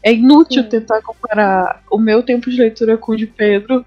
é 0.05 0.12
inútil 0.12 0.62
Sim. 0.62 0.69
tentar 0.69 1.01
comparar 1.01 1.83
o 1.90 1.99
meu 1.99 2.23
tempo 2.23 2.51
de 2.51 2.59
leitura 2.59 2.99
com 2.99 3.12
o 3.12 3.17
de 3.17 3.27
Pedro. 3.27 3.85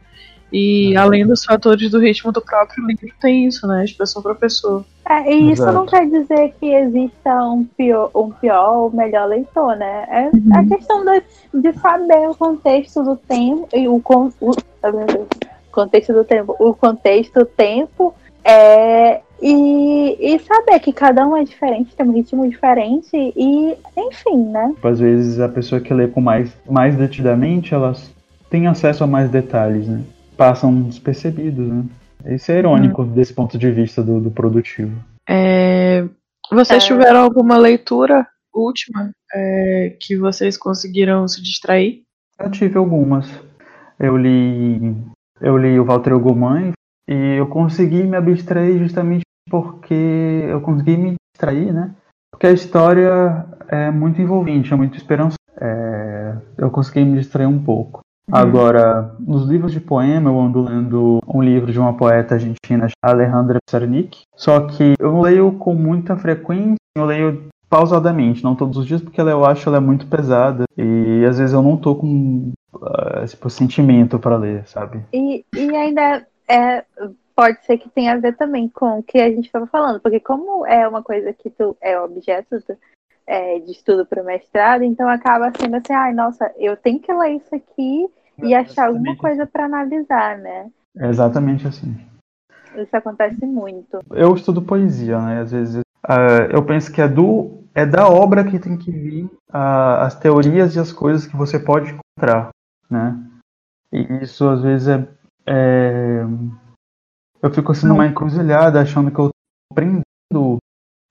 E 0.52 0.94
uhum. 0.94 1.02
além 1.02 1.28
dos 1.28 1.44
fatores 1.44 1.92
do 1.92 2.00
ritmo 2.00 2.32
do 2.32 2.42
próprio 2.42 2.88
livro, 2.88 3.14
tem 3.20 3.46
isso, 3.46 3.68
né? 3.68 3.84
De 3.84 3.94
pessoa 3.94 4.24
para 4.24 4.34
pessoa. 4.34 4.84
É, 5.08 5.32
e 5.32 5.52
isso 5.52 5.62
Exato. 5.62 5.74
não 5.74 5.86
quer 5.86 6.10
dizer 6.10 6.54
que 6.60 6.74
exista 6.74 7.44
um 7.44 7.66
pior, 7.66 8.10
um 8.16 8.32
pior 8.32 8.78
ou 8.78 8.92
melhor 8.92 9.28
leitor, 9.28 9.76
né? 9.76 10.08
É 10.10 10.30
uhum. 10.34 10.56
a 10.56 10.66
questão 10.66 11.06
de, 11.06 11.22
de 11.54 11.74
saber 11.80 12.30
o 12.30 12.36
contexto 12.36 13.04
do 13.04 13.18
tempo 13.18 13.68
e 13.76 13.88
o, 13.88 13.98
o, 13.98 14.30
o 14.42 15.28
contexto 15.70 16.14
do 16.14 16.24
tempo, 16.24 16.56
o 16.60 16.74
contexto, 16.74 17.42
o 17.42 17.46
tempo, 17.46 18.16
é, 18.48 19.22
e, 19.42 20.36
e 20.36 20.40
saber 20.40 20.80
que 20.80 20.94
cada 20.94 21.28
um 21.28 21.36
é 21.36 21.44
diferente, 21.44 21.96
tem 21.96 22.06
um 22.06 22.14
ritmo 22.14 22.50
diferente 22.50 23.10
e, 23.14 23.76
enfim, 23.98 24.50
né? 24.52 24.74
Às 24.82 25.00
vezes 25.00 25.40
a 25.40 25.50
pessoa 25.50 25.82
que 25.82 25.94
lê 25.94 26.08
com 26.08 26.22
mais, 26.22 26.56
mais 26.66 26.96
detidamente, 26.96 27.74
elas 27.74 28.10
têm 28.50 28.68
acesso 28.68 29.04
a 29.04 29.08
mais 29.08 29.30
detalhes, 29.30 29.88
né? 29.88 30.02
Passam 30.38 30.82
despercebidos, 30.84 31.68
né? 31.68 31.84
Isso 32.26 32.52
é 32.52 32.60
irônico 32.60 33.02
uhum. 33.02 33.10
desse 33.10 33.34
ponto 33.34 33.58
de 33.58 33.70
vista 33.70 34.02
do, 34.02 34.20
do 34.20 34.32
produtivo. 34.32 34.98
É, 35.30 36.06
vocês 36.52 36.84
é... 36.84 36.88
tiveram 36.88 37.20
alguma 37.20 37.58
leitura 37.58 38.26
última 38.54 39.12
é, 39.34 39.96
que 40.00 40.18
vocês 40.18 40.58
conseguiram 40.58 41.28
se 41.28 41.42
distrair? 41.44 42.02
Eu 42.40 42.50
tive 42.50 42.78
algumas. 42.78 43.30
Eu 44.00 44.16
li 44.18 44.96
eu 45.42 45.58
li 45.58 45.80
o 45.80 45.86
Walter 45.86 46.14
Ugumãe 46.14 46.74
e 47.08 47.36
eu 47.38 47.48
consegui 47.48 48.04
me 48.04 48.18
abstrair 48.18 48.78
justamente 48.78 49.24
porque 49.50 49.94
eu 49.94 50.62
consegui 50.62 50.98
me 50.98 51.16
distrair, 51.34 51.72
né? 51.74 51.96
Porque 52.32 52.48
a 52.48 52.52
história 52.52 53.46
é 53.68 53.90
muito 53.90 54.22
envolvente, 54.22 54.74
é 54.74 54.76
muito 54.76 54.98
esperançosa. 54.98 55.38
É, 55.60 56.36
eu 56.58 56.70
consegui 56.70 57.04
me 57.04 57.18
distrair 57.18 57.48
um 57.48 57.64
pouco. 57.64 58.02
Uhum. 58.30 58.38
Agora, 58.38 59.16
nos 59.20 59.48
livros 59.48 59.72
de 59.72 59.80
poema, 59.80 60.30
eu 60.30 60.40
ando 60.40 60.62
lendo 60.62 61.20
um 61.26 61.42
livro 61.42 61.72
de 61.72 61.80
uma 61.80 61.96
poeta 61.96 62.36
argentina, 62.36 62.88
Alejandra 63.02 63.60
Pizarnik. 63.66 64.22
Só 64.36 64.68
que 64.68 64.94
eu 65.00 65.22
leio 65.22 65.54
com 65.54 65.74
muita 65.74 66.18
frequência, 66.18 66.76
eu 66.96 67.06
leio 67.06 67.48
pausadamente, 67.70 68.44
não 68.44 68.56
todos 68.56 68.78
os 68.78 68.86
dias, 68.86 69.02
porque 69.02 69.20
ela, 69.20 69.32
eu 69.32 69.46
acho 69.46 69.68
ela 69.68 69.78
é 69.78 69.82
muito 69.82 70.08
pesada. 70.08 70.66
E 70.78 71.26
às 71.26 71.38
vezes 71.38 71.54
eu 71.54 71.62
não 71.62 71.78
tô 71.78 71.96
com 71.96 72.52
uh, 72.76 73.26
tipo, 73.26 73.50
sentimento 73.50 74.20
para 74.20 74.38
ler, 74.38 74.68
sabe? 74.68 75.02
E, 75.14 75.46
e 75.56 75.76
ainda 75.76 76.26
é, 76.50 76.84
pode 77.36 77.64
ser 77.66 77.78
que 77.78 77.90
tenha 77.90 78.14
a 78.14 78.18
ver 78.18 78.36
também 78.36 78.68
com 78.70 79.00
o 79.00 79.04
que 79.04 79.20
a 79.20 79.30
gente 79.30 79.46
estava 79.46 79.68
falando, 79.68 80.00
porque 80.00 80.20
como 80.20 80.66
é 80.66 80.88
uma 80.88 81.04
coisa 81.04 81.34
que 81.34 81.50
tu 81.50 81.78
é 81.82 82.00
objeto 82.00 82.58
é, 83.26 83.60
de 83.60 83.72
estudo 83.72 84.06
para 84.06 84.24
mestrado, 84.24 84.84
então 84.84 85.08
acaba 85.08 85.52
sendo 85.60 85.76
assim, 85.76 85.94
ai, 85.94 86.14
nossa, 86.14 86.52
eu 86.58 86.76
tenho 86.78 87.00
que 87.00 87.12
ler 87.14 87.36
isso 87.36 87.54
aqui 87.54 88.08
e 88.42 88.54
é 88.54 88.60
achar 88.60 88.88
alguma 88.88 89.16
coisa 89.18 89.46
para 89.46 89.66
analisar, 89.66 90.38
né? 90.38 90.70
É 90.98 91.08
exatamente 91.08 91.68
assim. 91.68 91.96
Isso 92.76 92.96
acontece 92.96 93.46
muito. 93.46 94.00
Eu 94.12 94.36
estudo 94.36 94.62
poesia, 94.62 95.20
né? 95.20 95.42
Às 95.42 95.52
vezes 95.52 95.82
uh, 95.82 96.52
eu 96.52 96.64
penso 96.66 96.92
que 96.92 97.02
é 97.02 97.08
do 97.08 97.64
é 97.74 97.86
da 97.86 98.08
obra 98.08 98.44
que 98.44 98.60
tem 98.60 98.78
que 98.78 98.92
vir 98.92 99.26
uh, 99.26 100.02
as 100.02 100.16
teorias 100.20 100.76
e 100.76 100.80
as 100.80 100.92
coisas 100.92 101.28
que 101.28 101.36
você 101.36 101.60
pode 101.60 101.92
encontrar 101.92 102.50
né? 102.90 103.16
E 103.92 104.24
isso 104.24 104.48
às 104.48 104.62
vezes 104.62 104.88
é, 104.88 105.08
é... 105.48 106.22
eu 107.42 107.54
fico 107.54 107.72
assim 107.72 107.88
numa 107.88 108.06
encruzilhada 108.06 108.82
achando 108.82 109.12
que 109.12 109.20
eu 109.20 109.30
tô 109.30 109.32
aprendendo, 109.72 110.58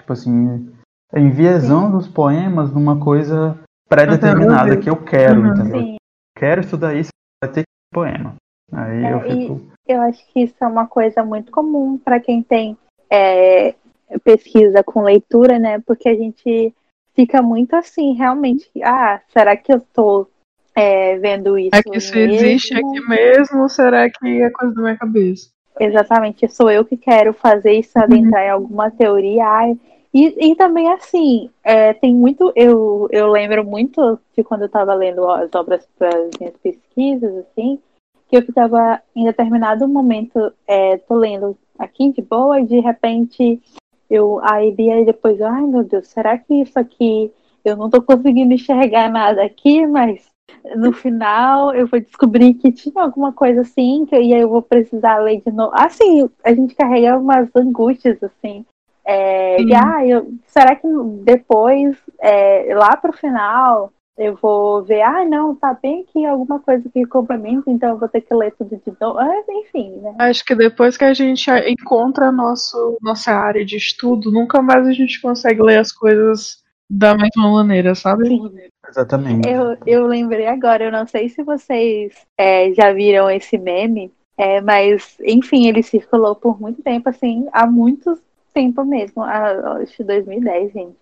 tipo 0.01 0.13
assim, 0.13 0.73
enviesando 1.15 1.97
os 1.97 2.09
poemas 2.09 2.73
numa 2.73 2.99
coisa 2.99 3.59
pré-determinada 3.89 4.77
que 4.77 4.91
eu 4.91 5.03
quero, 5.03 5.41
uhum, 5.41 5.49
entendeu? 5.49 5.81
Sim. 5.81 5.97
Quero 6.37 6.61
estudar 6.61 6.95
isso, 6.95 7.11
vai 7.43 7.53
ter 7.53 7.65
poema. 7.93 8.35
Aí 8.73 9.05
é, 9.05 9.13
eu 9.13 9.21
fico. 9.21 9.61
Eu 9.87 10.01
acho 10.03 10.27
que 10.33 10.41
isso 10.41 10.57
é 10.61 10.67
uma 10.67 10.87
coisa 10.87 11.25
muito 11.25 11.53
comum 11.53 11.97
para 11.97 12.21
quem 12.21 12.43
tem 12.43 12.77
é, 13.09 13.75
pesquisa 14.25 14.83
com 14.83 15.03
leitura, 15.03 15.59
né? 15.59 15.81
Porque 15.81 16.09
a 16.09 16.15
gente 16.15 16.75
fica 17.15 17.41
muito 17.41 17.75
assim, 17.75 18.15
realmente. 18.15 18.69
Ah, 18.83 19.21
será 19.29 19.57
que 19.57 19.73
eu 19.73 19.81
tô 19.93 20.29
é, 20.77 21.17
vendo 21.17 21.59
isso. 21.59 21.75
É 21.75 21.83
que 21.83 21.97
isso 21.97 22.15
mesmo. 22.15 22.35
existe 22.35 22.75
aqui 22.75 23.01
mesmo 23.09 23.63
ou 23.63 23.69
será 23.69 24.11
que 24.11 24.43
é 24.43 24.51
coisa 24.51 24.75
da 24.75 24.83
minha 24.83 24.97
cabeça? 24.97 25.49
Exatamente, 25.81 26.49
sou 26.49 26.71
eu 26.71 26.85
que 26.85 26.97
quero 26.97 27.33
fazer 27.33 27.73
isso, 27.73 27.99
adentrar 27.99 28.43
uhum. 28.43 28.47
em 28.47 28.51
alguma 28.51 28.91
teoria. 28.91 29.75
E, 30.13 30.51
e 30.51 30.55
também, 30.55 30.91
assim, 30.93 31.51
é, 31.65 31.95
tem 31.95 32.15
muito. 32.15 32.53
Eu, 32.55 33.09
eu 33.11 33.27
lembro 33.27 33.65
muito 33.65 34.19
de 34.37 34.45
quando 34.45 34.63
eu 34.63 34.67
estava 34.67 34.95
lendo 34.95 35.29
as 35.31 35.55
obras 35.55 35.87
para 35.99 36.09
as 36.09 36.31
minhas 36.39 36.57
pesquisas, 36.63 37.37
assim, 37.39 37.79
que 38.29 38.37
eu 38.37 38.43
ficava 38.43 39.01
em 39.15 39.25
determinado 39.25 39.89
momento, 39.89 40.53
é, 40.67 40.99
tô 40.99 41.15
lendo 41.15 41.57
aqui 41.79 42.13
de 42.13 42.23
boa, 42.23 42.61
e 42.61 42.67
de 42.67 42.81
repente 42.81 43.61
eu 44.11 44.41
aí 44.43 44.71
via 44.73 45.01
e 45.01 45.05
depois, 45.05 45.41
ai 45.41 45.63
meu 45.63 45.83
Deus, 45.83 46.09
será 46.09 46.39
que 46.39 46.55
isso 46.55 46.79
aqui 46.79 47.31
eu 47.65 47.77
não 47.77 47.91
tô 47.91 48.01
conseguindo 48.01 48.55
enxergar 48.55 49.11
nada 49.11 49.45
aqui, 49.45 49.87
mas 49.87 50.27
no 50.77 50.93
final 50.93 51.75
eu 51.75 51.87
vou 51.87 52.01
descobrir 52.01 52.55
que 52.55 52.73
tinha 52.73 53.03
alguma 53.03 53.33
coisa 53.33 53.63
assim, 53.63 54.05
que, 54.07 54.17
e 54.17 54.35
aí 54.35 54.41
eu 54.41 54.49
vou 54.49 54.63
precisar 54.63 55.19
ler 55.19 55.43
de 55.45 55.53
novo. 55.53 55.73
Assim, 55.75 56.29
a 56.45 56.53
gente 56.53 56.75
carrega 56.75 57.19
umas 57.19 57.49
angústias, 57.55 58.23
assim. 58.23 58.65
É, 59.05 59.63
e, 59.63 59.73
ah, 59.75 60.05
eu, 60.05 60.35
será 60.47 60.75
que 60.75 60.89
depois, 61.23 61.97
é, 62.19 62.75
lá 62.75 62.97
pro 62.97 63.13
final, 63.13 63.93
eu 64.19 64.35
vou 64.35 64.83
ver, 64.83 65.03
ah, 65.03 65.25
não, 65.25 65.55
tá 65.55 65.79
bem 65.81 66.03
aqui 66.03 66.25
alguma 66.25 66.59
coisa 66.59 66.89
que 66.89 67.07
complementa, 67.07 67.71
então 67.71 67.91
eu 67.91 67.99
vou 67.99 68.09
ter 68.09 68.23
que 68.23 68.35
ler 68.35 68.53
tudo 68.59 68.77
de 68.77 68.93
novo. 69.01 69.19
Ah, 69.19 69.43
enfim, 69.49 69.91
né? 69.99 70.15
Acho 70.19 70.45
que 70.45 70.55
depois 70.57 70.97
que 70.97 71.05
a 71.05 71.15
gente 71.15 71.49
encontra 71.69 72.33
nosso, 72.33 72.99
nossa 73.01 73.31
área 73.33 73.65
de 73.65 73.77
estudo, 73.77 74.33
nunca 74.33 74.61
mais 74.61 74.89
a 74.89 74.93
gente 74.93 75.21
consegue 75.21 75.63
ler 75.63 75.79
as 75.79 75.93
coisas 75.93 76.65
da 76.91 77.15
mesma 77.17 77.53
maneira, 77.53 77.95
sabe? 77.95 78.27
Sim. 78.27 78.51
Exatamente. 78.89 79.49
Eu, 79.49 79.77
eu 79.87 80.07
lembrei 80.07 80.47
agora, 80.47 80.85
eu 80.85 80.93
não 80.93 81.07
sei 81.07 81.29
se 81.29 81.43
vocês 81.43 82.15
é, 82.39 82.73
já 82.73 82.93
viram 82.93 83.31
esse 83.31 83.59
meme, 83.59 84.13
é, 84.37 84.61
mas, 84.61 85.17
enfim, 85.21 85.67
ele 85.67 85.83
circulou 85.83 86.35
por 86.35 86.61
muito 86.61 86.83
tempo, 86.83 87.09
assim, 87.09 87.49
há 87.53 87.67
muito 87.67 88.21
tempo 88.53 88.85
mesmo, 88.85 89.23
acho 89.23 90.05
2010, 90.05 90.73
gente. 90.73 90.97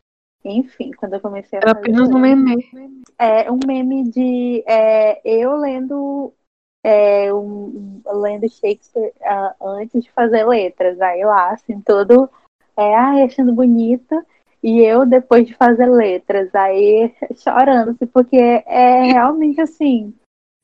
Enfim, 0.45 0.91
quando 0.93 1.15
eu 1.15 1.21
comecei 1.21 1.59
a 1.59 1.63
Era 1.63 1.75
fazer. 1.75 1.89
apenas 1.89 2.09
um 2.11 2.19
meme. 2.19 2.57
É 3.19 3.51
um 3.51 3.59
meme 3.67 4.11
de 4.11 4.63
é, 4.67 5.21
eu 5.25 5.57
lendo 5.57 6.35
é, 6.85 7.33
um, 7.33 8.03
lendo 8.07 8.47
Shakespeare 8.51 9.13
uh, 9.23 9.69
antes 9.69 10.05
de 10.05 10.13
fazer 10.13 10.45
letras. 10.45 11.01
Aí 11.01 11.25
lá, 11.25 11.53
assim, 11.53 11.81
todo 11.81 12.29
é, 12.77 12.95
ai, 12.95 13.23
achando 13.23 13.55
bonito. 13.55 14.23
E 14.65 14.81
eu 14.81 15.05
depois 15.05 15.47
de 15.47 15.53
fazer 15.53 15.85
letras, 15.85 16.55
aí 16.55 17.15
chorando, 17.37 17.91
assim, 17.91 18.07
porque 18.07 18.35
é 18.37 19.03
realmente 19.13 19.61
assim. 19.61 20.15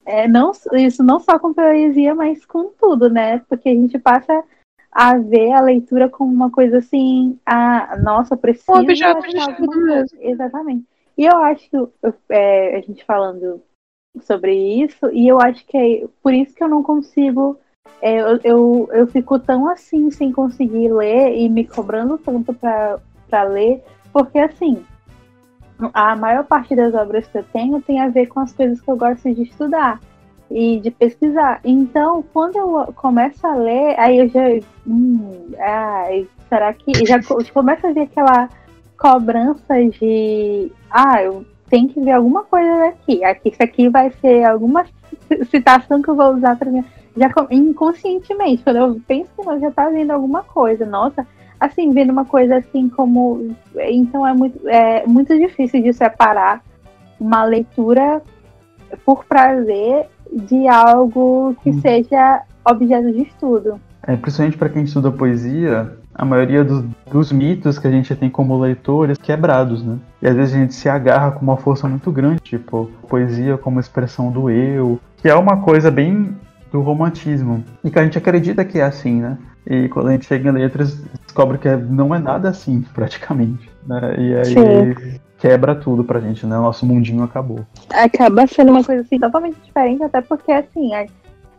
É, 0.07 0.27
não, 0.27 0.53
isso 0.73 1.03
não 1.03 1.21
só 1.21 1.39
com 1.39 1.53
poesia, 1.53 2.15
mas 2.15 2.47
com 2.47 2.71
tudo, 2.71 3.11
né? 3.11 3.41
Porque 3.41 3.69
a 3.69 3.75
gente 3.75 3.99
passa 3.99 4.43
a 4.91 5.19
ver 5.19 5.53
a 5.53 5.61
leitura 5.61 6.09
como 6.09 6.33
uma 6.33 6.51
coisa 6.51 6.79
assim, 6.79 7.39
a 7.45 7.99
nossa, 7.99 8.39
preciso. 8.39 8.73
Um 8.73 8.81
objeto 8.81 9.29
de 9.29 9.37
estudo 9.37 9.85
mesmo. 9.85 10.19
Exatamente. 10.23 10.87
E 11.19 11.27
eu 11.27 11.37
acho 11.37 11.69
que 11.69 11.77
é, 12.31 12.77
a 12.79 12.81
gente 12.81 13.05
falando 13.05 13.63
sobre 14.23 14.55
isso, 14.83 15.11
e 15.13 15.29
eu 15.29 15.39
acho 15.39 15.65
que 15.67 15.77
é 15.77 16.09
por 16.23 16.33
isso 16.33 16.55
que 16.55 16.65
eu 16.65 16.69
não 16.69 16.83
consigo. 16.83 17.59
é, 18.01 18.19
eu, 18.19 18.41
eu, 18.45 18.89
eu 18.93 19.07
fico 19.09 19.39
tão 19.39 19.69
assim 19.69 20.11
sem 20.11 20.33
conseguir 20.33 20.91
ler 20.91 21.37
e 21.37 21.51
me 21.51 21.67
cobrando 21.67 22.17
tanto 22.17 22.55
para 22.55 22.99
ler, 23.43 23.83
porque 24.13 24.39
assim, 24.39 24.83
a 25.95 26.15
maior 26.17 26.45
parte 26.45 26.75
das 26.77 26.95
obras 26.95 27.27
que 27.27 27.39
eu 27.39 27.45
tenho 27.53 27.81
tem 27.83 28.01
a 28.01 28.09
ver 28.09 28.27
com 28.27 28.41
as 28.41 28.53
coisas 28.53 28.81
que 28.81 28.91
eu 28.91 28.97
gosto 28.97 29.33
de 29.35 29.43
estudar 29.43 30.01
e 30.51 30.81
de 30.81 30.91
pesquisar. 30.91 31.61
Então, 31.65 32.25
quando 32.33 32.57
eu 32.57 32.93
começo 32.95 33.47
a 33.47 33.55
ler, 33.55 33.95
aí 33.99 34.19
eu 34.19 34.29
já. 34.29 34.43
Hum, 34.87 35.53
ai, 35.59 36.27
será 36.49 36.73
que. 36.75 37.07
Já 37.07 37.23
co- 37.23 37.39
começa 37.55 37.89
a 37.89 37.93
ver 37.93 38.03
aquela 38.03 38.49
cobrança 38.99 39.75
de. 40.01 40.71
Ah, 40.91 41.23
eu 41.23 41.45
tenho 41.69 41.89
que 41.89 42.01
ver 42.01 42.13
alguma 42.13 42.43
coisa 42.45 42.79
daqui. 42.81 43.25
Aqui, 43.25 43.49
isso 43.51 43.63
aqui 43.63 43.89
vai 43.89 44.11
ser 44.21 44.45
alguma 44.45 44.85
citação 45.51 46.03
que 46.03 46.09
eu 46.11 46.17
vou 46.17 46.35
usar 46.35 46.57
para 46.57 46.71
mim. 46.71 46.85
Já 47.17 47.33
co- 47.33 47.47
inconscientemente, 47.51 48.63
quando 48.63 48.77
eu 48.77 49.01
penso 49.07 49.31
que 49.35 49.49
eu 49.49 49.61
já 49.61 49.71
tá 49.71 49.89
vendo 49.89 50.11
alguma 50.11 50.43
coisa, 50.43 50.85
nossa, 50.85 51.27
assim, 51.61 51.93
vendo 51.93 52.11
uma 52.11 52.25
coisa 52.25 52.57
assim 52.57 52.89
como. 52.89 53.55
Então 53.89 54.27
é 54.27 54.33
muito, 54.33 54.67
é 54.69 55.07
muito 55.07 55.37
difícil 55.39 55.83
de 55.83 55.93
separar 55.93 56.63
uma 57.21 57.45
leitura 57.45 58.23
por 59.05 59.25
prazer 59.27 60.07
de 60.33 60.67
algo 60.67 61.55
que 61.63 61.71
Hum. 61.71 61.81
seja 61.81 62.43
objeto 62.65 63.13
de 63.13 63.23
estudo. 63.23 63.81
É, 64.07 64.17
principalmente 64.17 64.57
para 64.57 64.71
quem 64.71 64.85
estuda 64.85 65.13
poesia, 65.13 65.93
a 66.15 66.25
maioria 66.25 66.65
dos, 66.65 66.85
dos 67.11 67.31
mitos 67.31 67.79
que 67.79 67.87
a 67.87 67.91
gente 67.91 68.15
tem 68.15 68.31
como 68.31 68.59
leitores 68.59 69.19
quebrados, 69.19 69.85
né? 69.85 69.99
E 70.23 70.27
às 70.27 70.35
vezes 70.35 70.55
a 70.55 70.59
gente 70.59 70.75
se 70.75 70.89
agarra 70.89 71.33
com 71.33 71.43
uma 71.43 71.57
força 71.57 71.87
muito 71.87 72.11
grande, 72.11 72.41
tipo, 72.41 72.91
poesia 73.09 73.59
como 73.59 73.79
expressão 73.79 74.31
do 74.33 74.49
eu, 74.49 74.99
que 75.19 75.29
é 75.29 75.35
uma 75.35 75.59
coisa 75.59 75.91
bem 75.91 76.35
do 76.73 76.81
romantismo, 76.81 77.63
e 77.85 77.91
que 77.91 77.99
a 77.99 78.03
gente 78.05 78.17
acredita 78.17 78.65
que 78.65 78.79
é 78.79 78.85
assim, 78.85 79.21
né? 79.21 79.37
E 79.67 79.89
quando 79.89 80.09
a 80.09 80.13
gente 80.13 80.27
chega 80.27 80.49
em 80.49 80.53
letras, 80.53 81.03
descobre 81.25 81.59
que 81.59 81.69
é- 81.69 81.77
não 81.77 82.15
é 82.15 82.19
nada 82.19 82.49
assim, 82.49 82.83
praticamente. 82.95 83.71
Né? 83.87 84.15
E 84.19 84.35
aí 84.35 84.95
Sim. 84.95 85.21
quebra 85.39 85.75
tudo 85.75 86.05
pra 86.05 86.21
gente, 86.21 86.47
né? 86.47 86.57
Nosso 86.57 86.87
mundinho 86.87 87.23
acabou. 87.23 87.65
acaba 87.91 88.47
sendo 88.47 88.71
uma 88.73 88.85
coisa 88.85 89.03
assim 89.03 89.19
totalmente 89.19 89.57
diferente, 89.65 90.03
até 90.03 90.21
porque 90.21 90.53
assim 90.53 90.95
é, 90.95 91.07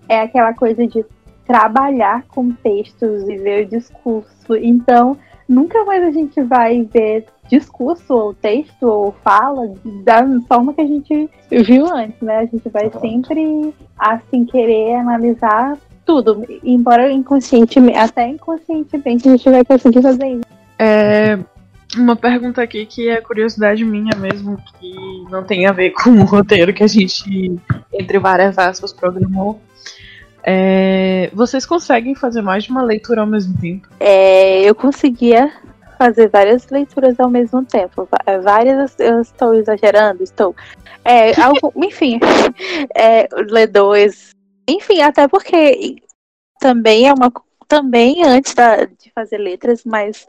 é 0.08 0.22
aquela 0.22 0.54
coisa 0.54 0.86
de 0.88 1.06
trabalhar 1.46 2.24
com 2.28 2.52
textos 2.52 3.28
e 3.28 3.38
ver 3.38 3.66
o 3.66 3.70
discurso. 3.70 4.56
Então, 4.56 5.18
nunca 5.48 5.84
mais 5.84 6.04
a 6.04 6.12
gente 6.12 6.42
vai 6.42 6.84
ver 6.84 7.26
discurso 7.50 8.14
ou 8.14 8.34
texto 8.34 8.84
ou 8.84 9.12
fala 9.24 9.74
da 10.06 10.26
forma 10.48 10.74
que 10.74 10.82
a 10.82 10.88
gente 10.88 11.30
viu 11.50 11.86
antes, 11.94 12.22
né? 12.22 12.38
A 12.38 12.46
gente 12.46 12.70
vai 12.70 12.90
sempre 13.02 13.74
assim 13.98 14.46
querer 14.46 14.96
analisar 14.96 15.78
tudo, 16.06 16.46
embora 16.64 17.12
inconscientemente, 17.12 17.98
até 17.98 18.28
inconscientemente 18.28 19.28
a 19.28 19.32
gente 19.32 19.50
vai 19.50 19.64
conseguir 19.64 20.02
fazer 20.02 20.28
isso. 20.28 20.42
É, 20.80 21.38
uma 21.96 22.16
pergunta 22.16 22.62
aqui 22.62 22.86
que 22.86 23.10
é 23.10 23.22
curiosidade 23.22 23.84
minha 23.86 24.16
mesmo, 24.18 24.58
que 24.80 24.94
não 25.30 25.44
tem 25.44 25.66
a 25.68 25.72
ver 25.72 25.92
com 26.04 26.10
o 26.12 26.24
roteiro 26.24 26.74
que 26.74 26.84
a 26.84 26.88
gente, 26.88 27.56
entre 27.94 28.20
várias 28.20 28.58
aspas, 28.58 28.92
programou. 28.92 29.60
É, 30.44 31.30
vocês 31.34 31.66
conseguem 31.66 32.16
fazer 32.16 32.42
mais 32.42 32.64
de 32.64 32.72
uma 32.72 32.82
leitura 32.82 33.22
ao 33.22 33.28
mesmo 33.28 33.56
tempo? 33.60 33.88
É, 34.00 34.62
eu 34.64 34.74
conseguia 34.74 35.52
fazer 36.00 36.30
várias 36.30 36.68
leituras 36.70 37.20
ao 37.20 37.30
mesmo 37.30 37.64
tempo. 37.64 38.08
Va- 38.12 38.40
Várias, 38.40 39.00
eu 39.00 39.22
estou 39.22 39.54
exagerando, 39.54 40.24
estou. 40.24 40.56
É, 41.06 41.40
algo, 41.40 41.72
enfim, 41.78 42.20
é, 42.96 43.28
ler 43.50 43.68
dois. 43.68 44.32
Enfim, 44.68 45.02
até 45.02 45.28
porque 45.28 45.96
também 46.60 47.08
é 47.08 47.14
uma. 47.14 47.32
Também 47.68 48.24
antes 48.24 48.54
da- 48.54 48.84
de 48.86 49.12
fazer 49.16 49.38
letras, 49.38 49.84
mas 49.86 50.28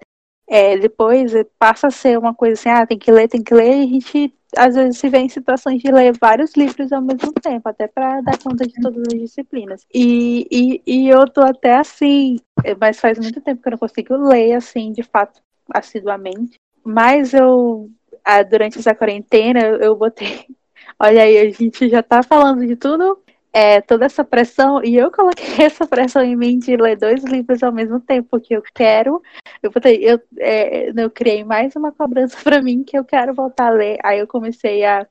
é, 0.49 0.79
depois 0.79 1.33
passa 1.59 1.89
a 1.89 1.91
ser 1.91 2.19
uma 2.19 2.35
coisa 2.35 2.55
assim, 2.55 2.69
ah, 2.69 2.87
tem 2.87 2.99
que 2.99 3.11
ler, 3.11 3.29
tem 3.29 3.43
que 3.43 3.55
ler, 3.55 3.79
e 3.79 3.83
a 3.83 3.87
gente 3.87 4.35
às 4.57 4.75
vezes 4.75 4.99
se 4.99 5.09
vê 5.09 5.19
em 5.19 5.29
situações 5.29 5.81
de 5.81 5.91
ler 5.91 6.17
vários 6.21 6.55
livros 6.55 6.93
ao 6.93 7.01
mesmo 7.01 7.33
tempo, 7.33 7.69
até 7.69 7.89
para 7.89 8.21
dar 8.21 8.39
conta 8.39 8.67
de 8.67 8.75
todas 8.81 9.03
as 9.13 9.19
disciplinas. 9.19 9.87
E, 9.93 10.47
e, 10.51 10.83
e 10.87 11.09
eu 11.09 11.27
tô 11.27 11.41
até 11.41 11.77
assim, 11.77 12.37
mas 12.79 13.01
faz 13.01 13.19
muito 13.19 13.41
tempo 13.41 13.63
que 13.63 13.69
eu 13.69 13.73
não 13.73 13.79
consigo 13.79 14.15
ler 14.17 14.53
assim, 14.55 14.93
de 14.93 15.03
fato, 15.03 15.41
assiduamente. 15.73 16.59
Mas 16.85 17.33
eu, 17.33 17.91
ah, 18.25 18.43
durante 18.43 18.79
essa 18.79 18.95
quarentena, 18.95 19.61
eu, 19.61 19.97
botei. 19.97 20.47
Olha 20.99 21.23
aí, 21.23 21.39
a 21.39 21.51
gente 21.51 21.89
já 21.89 22.03
tá 22.03 22.23
falando 22.23 22.67
de 22.67 22.77
tudo, 22.77 23.22
é, 23.53 23.81
toda 23.81 24.07
essa 24.07 24.25
pressão, 24.25 24.83
e 24.83 24.97
eu 24.97 25.11
coloquei 25.11 25.45
essa 25.67 25.87
pressão 25.87 26.23
em 26.23 26.35
mim 26.35 26.59
de 26.59 26.77
ler 26.77 26.97
dois 26.97 27.23
livros 27.25 27.63
ao 27.63 27.73
mesmo 27.73 28.01
tempo, 28.01 28.29
porque 28.31 28.57
eu 28.57 28.63
quero. 28.75 29.23
Eu, 29.63 29.71
botei, 29.71 29.99
eu, 30.03 30.21
é, 30.39 30.91
eu 30.97 31.11
criei 31.11 31.45
mais 31.45 31.77
uma 31.77 31.93
cobrança 31.93 32.37
pra 32.43 32.63
mim 32.63 32.83
que 32.83 32.97
eu 32.97 33.05
quero 33.05 33.35
voltar 33.35 33.67
a 33.67 33.71
ler. 33.71 33.99
Aí 34.03 34.19
eu 34.19 34.27
comecei 34.27 34.85
a 34.85 35.07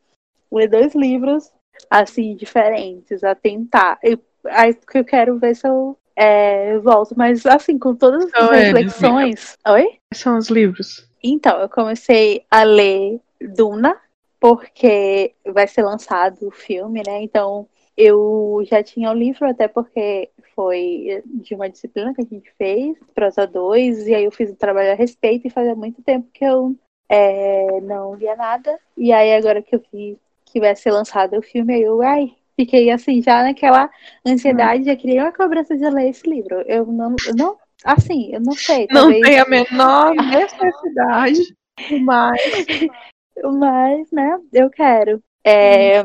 ler 0.52 0.68
dois 0.68 0.96
livros, 0.96 1.52
assim, 1.90 2.36
diferentes, 2.36 3.24
a 3.24 3.36
tentar. 3.36 4.00
Eu, 4.02 4.20
aí 4.46 4.74
porque 4.74 4.98
eu 4.98 5.06
quero 5.06 5.38
ver 5.38 5.56
se 5.56 5.68
eu 5.68 5.98
é, 6.16 6.78
volto, 6.80 7.16
mas 7.16 7.46
assim, 7.46 7.78
com 7.78 7.96
todas 7.96 8.26
as 8.34 8.52
eles, 8.52 8.66
reflexões. 8.66 9.58
Oi? 9.68 9.84
Quais 10.12 10.22
são 10.22 10.38
os 10.38 10.50
livros? 10.50 11.08
Então, 11.24 11.60
eu 11.60 11.70
comecei 11.70 12.44
a 12.50 12.64
ler 12.64 13.20
Duna, 13.40 13.96
porque 14.40 15.34
vai 15.46 15.68
ser 15.68 15.84
lançado 15.84 16.48
o 16.48 16.52
filme, 16.52 17.04
né? 17.06 17.22
Então, 17.22 17.68
eu 17.98 18.62
já 18.66 18.82
tinha 18.84 19.10
o 19.10 19.14
livro, 19.14 19.48
até 19.48 19.68
porque 19.68 20.30
foi 20.56 21.22
de 21.26 21.56
uma 21.56 21.70
disciplina 21.70 22.14
que 22.14 22.22
a 22.22 22.26
gente 22.26 22.52
fez, 22.58 22.98
prosa 23.14 23.46
2, 23.46 24.08
e 24.08 24.16
aí 24.16 24.24
eu 24.26 24.32
fiz 24.32 24.52
um 24.52 24.56
trabalho 24.56 24.92
a 24.92 24.96
respeito, 24.96 25.48
e 25.48 25.52
fazia 25.52 25.76
muito 25.76 26.02
tempo 26.02 26.28
que 26.34 26.44
eu 26.44 26.76
é, 27.10 27.82
não 27.82 28.16
via 28.16 28.36
nada. 28.36 28.78
E 28.98 29.12
aí, 29.12 29.34
agora 29.34 29.62
que 29.62 29.76
eu 29.76 29.84
vi 29.92 30.18
que 30.46 30.60
vai 30.60 30.76
ser 30.76 30.92
lançado 30.92 31.38
o 31.38 31.42
filme, 31.42 31.74
aí 31.74 31.82
eu, 31.82 32.02
ai, 32.02 32.34
fiquei 32.56 32.90
assim, 32.90 33.22
já 33.22 33.44
naquela 33.44 33.90
ansiedade, 34.26 34.86
já 34.86 34.96
criei 34.96 35.20
uma 35.20 35.32
cobrança 35.32 35.76
de 35.76 35.90
ler 35.90 36.10
esse 36.10 36.30
livro. 36.30 36.62
Eu 36.62 36.86
não, 36.86 37.16
eu 37.28 37.36
não 37.36 37.58
assim, 37.84 38.34
eu 38.34 38.42
não 38.42 38.54
sei. 38.54 38.88
Não 38.92 39.02
talvez- 39.02 39.22
tem 39.22 39.40
a 39.40 39.46
menor 39.46 40.14
necessidade, 40.16 41.56
mas 42.02 42.50
Mas, 43.44 44.12
né, 44.12 44.40
eu 44.54 44.70
quero. 44.70 45.24
É, 45.44 46.04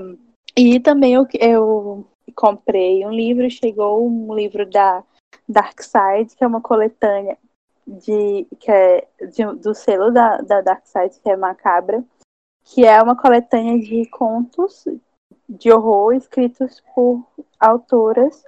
E 0.56 0.80
também 0.80 1.12
eu, 1.14 1.26
eu 1.38 2.06
comprei 2.34 3.04
um 3.04 3.10
livro, 3.10 3.48
chegou 3.50 4.06
um 4.08 4.34
livro 4.34 4.68
da 4.68 5.04
Dark 5.48 5.80
Side, 5.82 6.34
que 6.34 6.42
é 6.42 6.46
uma 6.46 6.60
coletânea 6.60 7.36
de, 7.86 8.46
que 8.58 8.70
é 8.70 9.06
de- 9.30 9.54
do 9.60 9.74
selo 9.74 10.10
da, 10.10 10.38
da 10.38 10.60
Dark 10.60 10.86
Side, 10.86 11.20
que 11.20 11.30
é 11.30 11.36
Macabra, 11.36 12.02
que 12.64 12.84
é 12.84 13.00
uma 13.02 13.16
coletânea 13.16 13.78
de 13.78 14.08
contos 14.08 14.84
de 15.48 15.70
horror 15.70 16.14
escritos 16.14 16.82
por 16.94 17.24
autoras 17.60 18.42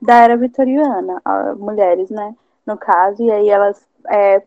da 0.00 0.22
era 0.22 0.36
vitoriana, 0.36 1.20
mulheres, 1.56 2.10
né, 2.10 2.36
no 2.66 2.76
caso, 2.76 3.22
e 3.22 3.30
aí 3.30 3.48
elas, 3.48 3.84
é, 4.08 4.42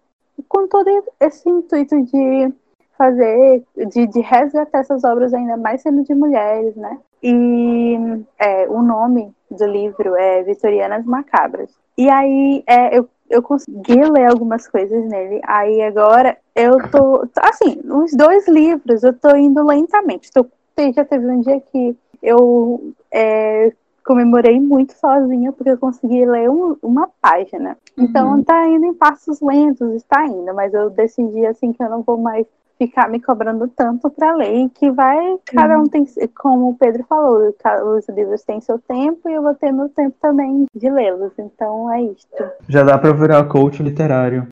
com 0.47 0.67
todo 0.67 0.87
esse 1.19 1.49
intuito 1.49 2.01
de 2.03 2.53
fazer, 2.99 3.63
de, 3.77 4.07
de 4.07 4.19
resgatar 4.19 4.79
essas 4.79 5.05
obras 5.05 5.33
ainda 5.33 5.55
mais 5.55 5.81
sendo 5.81 6.03
de 6.03 6.13
mulheres, 6.13 6.75
né? 6.75 6.97
E 7.23 7.97
é, 8.37 8.67
o 8.67 8.81
nome 8.81 9.31
do 9.49 9.65
livro 9.65 10.15
é 10.17 10.43
Vitorianas 10.43 11.05
Macabras. 11.05 11.71
E 11.97 12.09
aí 12.09 12.61
é, 12.67 12.97
eu, 12.97 13.07
eu 13.29 13.41
consegui 13.41 14.03
ler 14.03 14.25
algumas 14.25 14.67
coisas 14.67 15.05
nele. 15.05 15.39
Aí 15.45 15.81
agora 15.81 16.37
eu 16.53 16.73
tô, 16.91 17.25
tô- 17.27 17.41
assim, 17.41 17.79
uns 17.85 18.11
dois 18.13 18.45
livros 18.49 19.01
eu 19.03 19.13
tô 19.13 19.33
indo 19.33 19.65
lentamente. 19.65 20.29
Sei, 20.77 20.91
já 20.91 21.05
teve 21.05 21.25
um 21.25 21.39
dia 21.39 21.61
que 21.61 21.95
eu 22.21 22.93
é, 23.11 23.71
comemorei 24.05 24.59
muito 24.59 24.93
sozinha 24.93 25.53
porque 25.53 25.71
eu 25.71 25.77
consegui 25.77 26.25
ler 26.25 26.49
um, 26.49 26.75
uma 26.81 27.09
página. 27.21 27.77
Então 27.97 28.35
uhum. 28.35 28.43
tá 28.43 28.67
indo 28.67 28.85
em 28.85 28.93
passos 28.93 29.39
lentos, 29.41 29.93
está 29.93 30.25
indo, 30.25 30.53
mas 30.53 30.73
eu 30.73 30.89
decidi 30.89 31.45
assim 31.45 31.71
que 31.71 31.83
eu 31.83 31.89
não 31.89 32.01
vou 32.01 32.17
mais 32.17 32.45
ficar 32.79 33.09
me 33.09 33.19
cobrando 33.19 33.67
tanto 33.67 34.09
para 34.09 34.35
ler 34.35 34.55
e 34.55 34.69
que 34.69 34.89
vai, 34.89 35.37
cada 35.45 35.77
um 35.77 35.83
tem, 35.83 36.05
como 36.35 36.69
o 36.69 36.75
Pedro 36.75 37.03
falou, 37.03 37.53
os 37.97 38.07
livros 38.07 38.41
têm 38.43 38.61
seu 38.61 38.79
tempo 38.79 39.27
e 39.27 39.33
eu 39.33 39.41
vou 39.41 39.53
ter 39.53 39.71
meu 39.71 39.89
tempo 39.89 40.15
também 40.21 40.65
de 40.73 40.89
lê-los. 40.89 41.33
Então 41.37 41.91
é 41.91 42.01
isto. 42.01 42.43
Já 42.69 42.83
dá 42.83 42.97
para 42.97 43.11
virar 43.11 43.43
coach 43.45 43.83
literário. 43.83 44.47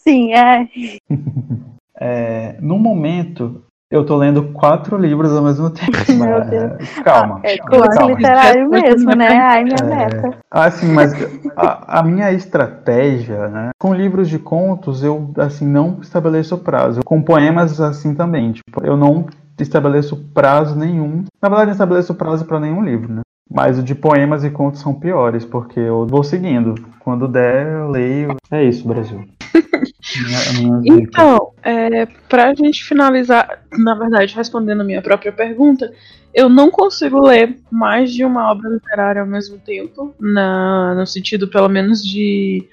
Sim, 0.00 0.32
é. 0.34 0.68
é. 1.94 2.56
No 2.60 2.76
momento, 2.76 3.62
eu 3.90 4.06
tô 4.06 4.16
lendo 4.16 4.52
quatro 4.52 4.96
livros 4.96 5.36
ao 5.36 5.42
mesmo 5.42 5.68
tempo. 5.70 5.98
Meu 6.12 6.44
Deus. 6.44 6.88
Calma. 7.02 7.40
É 7.42 7.58
curso 7.58 8.06
literário 8.06 8.68
mesmo, 8.70 9.10
né? 9.16 9.28
Ai, 9.28 9.64
minha 9.64 9.76
é... 9.80 9.84
meta. 9.84 10.38
Assim, 10.48 10.92
mas 10.92 11.12
a, 11.56 11.98
a, 11.98 12.02
minha 12.02 12.30
estratégia, 12.32 13.48
né? 13.48 13.70
Com 13.78 13.92
livros 13.92 14.28
de 14.28 14.38
contos, 14.38 15.02
eu, 15.02 15.32
assim, 15.36 15.66
não 15.66 15.98
estabeleço 16.00 16.56
prazo. 16.58 17.00
Com 17.04 17.20
poemas, 17.20 17.80
assim, 17.80 18.14
também. 18.14 18.52
Tipo, 18.52 18.84
eu 18.84 18.96
não 18.96 19.26
estabeleço 19.58 20.16
prazo 20.32 20.78
nenhum. 20.78 21.24
Na 21.42 21.48
verdade, 21.48 21.66
não 21.66 21.72
estabeleço 21.72 22.14
prazo 22.14 22.44
para 22.44 22.60
nenhum 22.60 22.84
livro, 22.84 23.12
né? 23.12 23.20
Mas 23.52 23.80
o 23.80 23.82
de 23.82 23.96
poemas 23.96 24.44
e 24.44 24.50
contos 24.50 24.80
são 24.80 24.94
piores, 24.94 25.44
porque 25.44 25.80
eu 25.80 26.06
vou 26.06 26.22
seguindo. 26.22 26.76
Quando 27.00 27.26
der, 27.26 27.66
eu 27.66 27.90
leio. 27.90 28.36
É 28.48 28.62
isso, 28.62 28.86
Brasil. 28.86 29.24
Então, 30.84 31.52
é, 31.62 32.06
para 32.28 32.50
a 32.50 32.54
gente 32.54 32.84
finalizar, 32.84 33.62
na 33.78 33.94
verdade, 33.94 34.34
respondendo 34.34 34.80
a 34.80 34.84
minha 34.84 35.02
própria 35.02 35.32
pergunta, 35.32 35.92
eu 36.32 36.48
não 36.48 36.70
consigo 36.70 37.20
ler 37.20 37.58
mais 37.70 38.12
de 38.12 38.24
uma 38.24 38.50
obra 38.50 38.68
literária 38.68 39.20
ao 39.20 39.26
mesmo 39.26 39.58
tempo, 39.58 40.14
na, 40.18 40.94
no 40.94 41.06
sentido, 41.06 41.48
pelo 41.48 41.68
menos, 41.68 42.04
de 42.04 42.66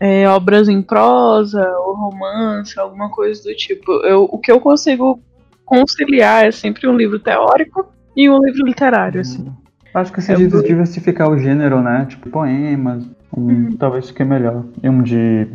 é, 0.00 0.28
obras 0.28 0.68
em 0.68 0.82
prosa 0.82 1.64
ou 1.78 1.94
romance, 1.94 2.78
alguma 2.78 3.10
coisa 3.10 3.42
do 3.42 3.54
tipo. 3.54 3.92
Eu, 4.04 4.24
o 4.24 4.38
que 4.38 4.50
eu 4.50 4.60
consigo 4.60 5.20
conciliar 5.64 6.46
é 6.46 6.50
sempre 6.50 6.88
um 6.88 6.96
livro 6.96 7.18
teórico 7.18 7.86
e 8.16 8.28
um 8.28 8.42
livro 8.42 8.66
literário, 8.66 9.20
assim. 9.20 9.42
Uhum. 9.42 9.54
Acho 9.94 10.12
que 10.12 10.22
se 10.22 10.32
é 10.32 10.36
diversificar 10.36 11.30
o 11.30 11.38
gênero, 11.38 11.82
né? 11.82 12.06
Tipo, 12.08 12.30
poemas, 12.30 13.04
um, 13.36 13.42
uhum. 13.42 13.76
talvez 13.76 14.08
fique 14.08 14.24
melhor. 14.24 14.64
E 14.82 14.88
um 14.88 15.02
de 15.02 15.46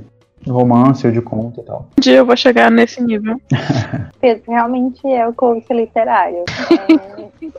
romance 0.52 1.06
ou 1.06 1.14
de 1.14 1.22
conto 1.22 1.62
e 1.62 1.64
tal. 1.64 1.88
Um 1.98 2.02
dia 2.02 2.18
eu 2.18 2.26
vou 2.26 2.38
chegar 2.38 2.72
nesse 2.72 3.02
nível. 3.02 3.40
Pedro 4.20 4.44
realmente 4.48 5.06
é 5.08 5.28
o 5.28 5.34
coach 5.34 5.66
literário. 5.72 6.44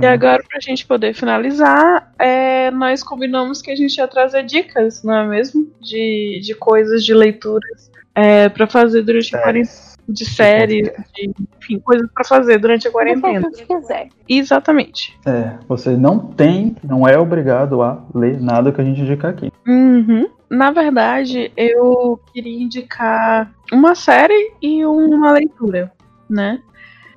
E 0.00 0.06
agora, 0.06 0.42
pra 0.48 0.58
gente 0.60 0.84
poder 0.86 1.14
finalizar, 1.14 2.12
é, 2.18 2.70
nós 2.72 3.02
combinamos 3.02 3.62
que 3.62 3.70
a 3.70 3.76
gente 3.76 3.96
ia 3.96 4.08
trazer 4.08 4.42
dicas, 4.42 5.02
não 5.04 5.14
é 5.14 5.26
mesmo? 5.26 5.68
De, 5.80 6.40
de 6.42 6.54
coisas, 6.54 7.04
de 7.04 7.14
leituras 7.14 7.90
é, 8.14 8.48
para 8.48 8.66
fazer 8.66 9.02
durante 9.02 9.34
a 9.34 9.40
quarentena. 9.40 9.94
De 10.06 10.24
séries, 10.26 10.90
de, 11.14 11.32
enfim, 11.58 11.78
coisas 11.78 12.06
para 12.12 12.24
fazer 12.24 12.58
durante 12.58 12.86
a 12.86 12.90
quarentena. 12.90 13.48
Se 13.54 13.64
quiser. 13.64 14.08
Exatamente. 14.28 15.18
É, 15.24 15.54
você 15.66 15.96
não 15.96 16.18
tem, 16.18 16.76
não 16.84 17.08
é 17.08 17.18
obrigado 17.18 17.80
a 17.80 18.04
ler 18.14 18.38
nada 18.38 18.70
que 18.70 18.80
a 18.80 18.84
gente 18.84 19.00
indicar 19.00 19.30
aqui. 19.30 19.50
Uhum. 19.66 20.28
Na 20.48 20.70
verdade, 20.70 21.50
eu 21.56 22.20
queria 22.32 22.62
indicar 22.62 23.52
uma 23.72 23.94
série 23.94 24.52
e 24.60 24.84
uma 24.84 25.32
leitura, 25.32 25.92
né? 26.28 26.60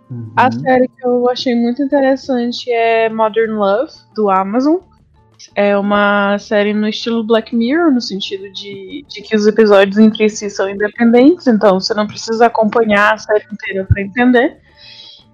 Uhum. 0.09 0.31
A 0.35 0.51
série 0.51 0.87
que 0.87 1.05
eu 1.05 1.29
achei 1.29 1.53
muito 1.53 1.81
interessante 1.81 2.71
é 2.71 3.09
Modern 3.09 3.53
Love, 3.53 3.91
do 4.15 4.29
Amazon. 4.29 4.77
É 5.53 5.77
uma 5.77 6.37
série 6.39 6.73
no 6.73 6.87
estilo 6.87 7.23
Black 7.23 7.55
Mirror, 7.55 7.91
no 7.91 8.01
sentido 8.01 8.51
de, 8.51 9.05
de 9.07 9.21
que 9.21 9.35
os 9.35 9.45
episódios 9.45 9.97
entre 9.97 10.27
si 10.29 10.49
são 10.49 10.69
independentes, 10.69 11.45
então 11.45 11.79
você 11.79 11.93
não 11.93 12.07
precisa 12.07 12.47
acompanhar 12.47 13.13
a 13.13 13.17
série 13.17 13.45
inteira 13.51 13.85
para 13.85 14.01
entender. 14.01 14.57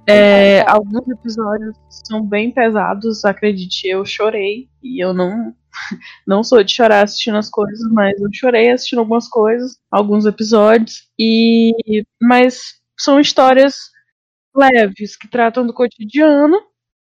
É, 0.06 0.62
alguns 0.70 1.08
episódios 1.08 1.76
são 1.89 2.26
bem 2.26 2.51
pesados, 2.51 3.24
acredite, 3.24 3.88
eu 3.88 4.06
chorei 4.06 4.68
e 4.82 5.04
eu 5.04 5.14
não 5.14 5.56
não 6.28 6.43
sou 6.43 6.64
de 6.64 6.74
chorar 6.74 7.04
assistindo 7.04 7.38
as 7.38 7.49
coisas, 7.49 7.89
mas 7.91 8.20
eu 8.20 8.30
chorei 8.34 8.70
assistindo 8.70 8.99
algumas 8.99 9.28
coisas, 9.28 9.78
alguns 9.89 10.26
episódios, 10.26 11.08
e 11.18 12.04
mas 12.22 12.82
são 12.97 13.20
histórias 13.20 13.76
leves 14.56 15.16
que 15.16 15.28
tratam 15.28 15.66
do 15.66 15.74
cotidiano 15.74 16.62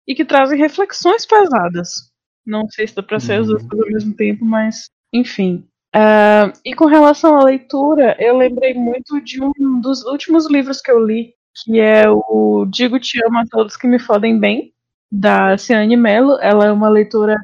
e 0.07 0.15
que 0.15 0.25
trazem 0.25 0.57
reflexões 0.57 1.25
pesadas. 1.25 2.11
Não 2.45 2.67
sei 2.69 2.87
se 2.87 2.95
dá 2.95 3.03
para 3.03 3.19
ser 3.19 3.39
as 3.39 3.47
duas 3.47 3.63
uhum. 3.63 3.69
ao 3.81 3.87
mesmo 3.87 4.15
tempo, 4.15 4.45
mas 4.45 4.89
enfim. 5.13 5.67
Uh, 5.95 6.51
e 6.65 6.73
com 6.73 6.85
relação 6.85 7.37
à 7.37 7.43
leitura, 7.43 8.15
eu 8.19 8.35
lembrei 8.37 8.73
muito 8.73 9.21
de 9.21 9.41
um 9.41 9.79
dos 9.79 10.03
últimos 10.03 10.49
livros 10.49 10.81
que 10.81 10.91
eu 10.91 11.05
li, 11.05 11.35
que 11.55 11.79
é 11.79 12.05
o 12.09 12.65
Digo 12.69 12.99
Te 12.99 13.19
Amo 13.25 13.39
a 13.39 13.43
Todos 13.49 13.77
que 13.77 13.87
Me 13.87 13.99
Fodem 13.99 14.39
Bem, 14.39 14.73
da 15.11 15.57
Ciane 15.57 15.95
Mello. 15.95 16.37
Ela 16.41 16.67
é 16.67 16.71
uma 16.71 16.89
leitora 16.89 17.35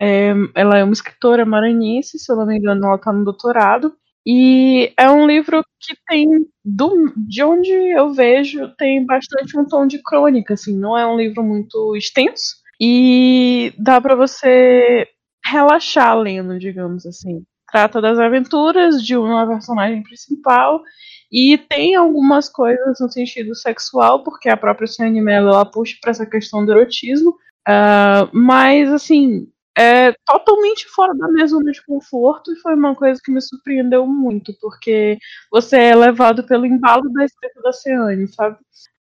é, 0.00 0.32
ela 0.54 0.78
é 0.78 0.84
uma 0.84 0.92
escritora 0.92 1.44
maranhense, 1.44 2.18
se 2.18 2.30
eu 2.30 2.36
não 2.36 2.46
me 2.46 2.58
engano, 2.58 2.86
ela 2.86 2.96
está 2.96 3.12
no 3.12 3.24
doutorado. 3.24 3.94
E 4.26 4.92
é 4.98 5.08
um 5.08 5.26
livro 5.26 5.62
que 5.80 5.94
tem, 6.08 6.28
do, 6.64 7.12
de 7.16 7.42
onde 7.44 7.70
eu 7.70 8.12
vejo, 8.12 8.68
tem 8.76 9.04
bastante 9.06 9.56
um 9.58 9.64
tom 9.64 9.86
de 9.86 10.02
crônica, 10.02 10.54
assim, 10.54 10.76
não 10.76 10.98
é 10.98 11.06
um 11.06 11.16
livro 11.16 11.42
muito 11.44 11.94
extenso. 11.96 12.56
E 12.80 13.72
dá 13.78 14.00
para 14.00 14.16
você 14.16 15.06
relaxar 15.44 16.18
lendo, 16.18 16.58
digamos 16.58 17.06
assim. 17.06 17.44
Trata 17.70 18.00
das 18.00 18.18
aventuras 18.18 19.02
de 19.02 19.16
uma 19.16 19.46
personagem 19.46 20.02
principal 20.02 20.82
e 21.30 21.58
tem 21.58 21.94
algumas 21.94 22.48
coisas 22.48 23.00
no 23.00 23.10
sentido 23.10 23.54
sexual, 23.54 24.22
porque 24.22 24.48
a 24.48 24.56
própria 24.56 24.86
Ciane 24.86 25.20
Mello 25.20 25.48
ela 25.48 25.64
puxa 25.64 25.96
para 26.00 26.10
essa 26.10 26.26
questão 26.26 26.64
do 26.64 26.72
erotismo. 26.72 27.30
Uh, 27.68 28.30
mas, 28.32 28.92
assim, 28.92 29.48
é 29.76 30.12
totalmente 30.24 30.86
fora 30.88 31.14
da 31.14 31.28
minha 31.28 31.46
zona 31.46 31.70
de 31.70 31.84
conforto 31.84 32.52
e 32.52 32.56
foi 32.60 32.74
uma 32.74 32.94
coisa 32.94 33.20
que 33.22 33.30
me 33.30 33.42
surpreendeu 33.42 34.06
muito, 34.06 34.54
porque 34.60 35.18
você 35.50 35.76
é 35.76 35.94
levado 35.94 36.46
pelo 36.46 36.64
embalo 36.64 37.12
da 37.12 37.24
escrita 37.24 37.60
da 37.60 37.72
Ciane, 37.72 38.26
sabe? 38.28 38.56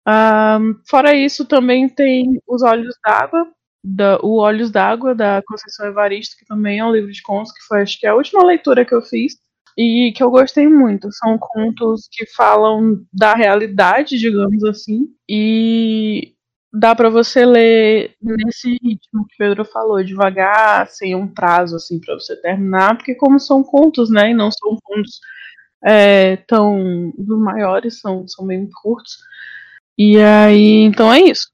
Um, 0.07 0.81
fora 0.89 1.15
isso, 1.15 1.45
também 1.45 1.89
tem 1.89 2.41
Os 2.47 2.63
Olhos 2.63 2.95
d'Água, 3.05 3.47
da, 3.85 4.19
o 4.23 4.37
Olhos 4.39 4.71
d'Água, 4.71 5.15
da 5.15 5.43
Conceição 5.47 5.87
Evaristo, 5.87 6.37
que 6.39 6.47
também 6.47 6.79
é 6.79 6.85
um 6.85 6.93
livro 6.93 7.13
de 7.13 7.23
contos, 7.23 7.53
que 7.53 7.63
foi 7.67 7.83
acho 7.83 7.99
que 8.01 8.07
a 8.07 8.15
última 8.15 8.43
leitura 8.43 8.85
que 8.85 8.95
eu 8.95 9.03
fiz 9.03 9.35
e 9.77 10.13
que 10.15 10.23
eu 10.23 10.31
gostei 10.31 10.69
muito. 10.69 11.09
São 11.13 11.39
contos 11.39 12.09
que 12.11 12.27
falam 12.27 13.05
da 13.13 13.35
realidade, 13.35 14.19
digamos 14.19 14.65
assim, 14.65 15.09
e 15.29 16.35
dá 16.73 16.95
para 16.95 17.09
você 17.09 17.45
ler 17.47 18.17
nesse 18.21 18.71
ritmo 18.83 19.27
que 19.29 19.35
o 19.35 19.39
Pedro 19.39 19.65
falou, 19.65 20.03
devagar, 20.03 20.89
sem 20.89 21.15
um 21.15 21.27
prazo 21.29 21.77
assim 21.77 22.01
para 22.01 22.15
você 22.15 22.35
terminar, 22.41 22.97
porque 22.97 23.15
como 23.15 23.39
são 23.39 23.63
contos, 23.63 24.11
né, 24.11 24.31
e 24.31 24.35
não 24.35 24.51
são 24.51 24.77
contos 24.83 25.21
é, 25.85 26.37
tão 26.49 27.13
maiores, 27.19 28.01
são, 28.01 28.27
são 28.27 28.47
bem 28.47 28.69
curtos. 28.83 29.19
E 29.99 30.19
aí, 30.19 30.83
então 30.83 31.13
é 31.13 31.21
isso. 31.21 31.49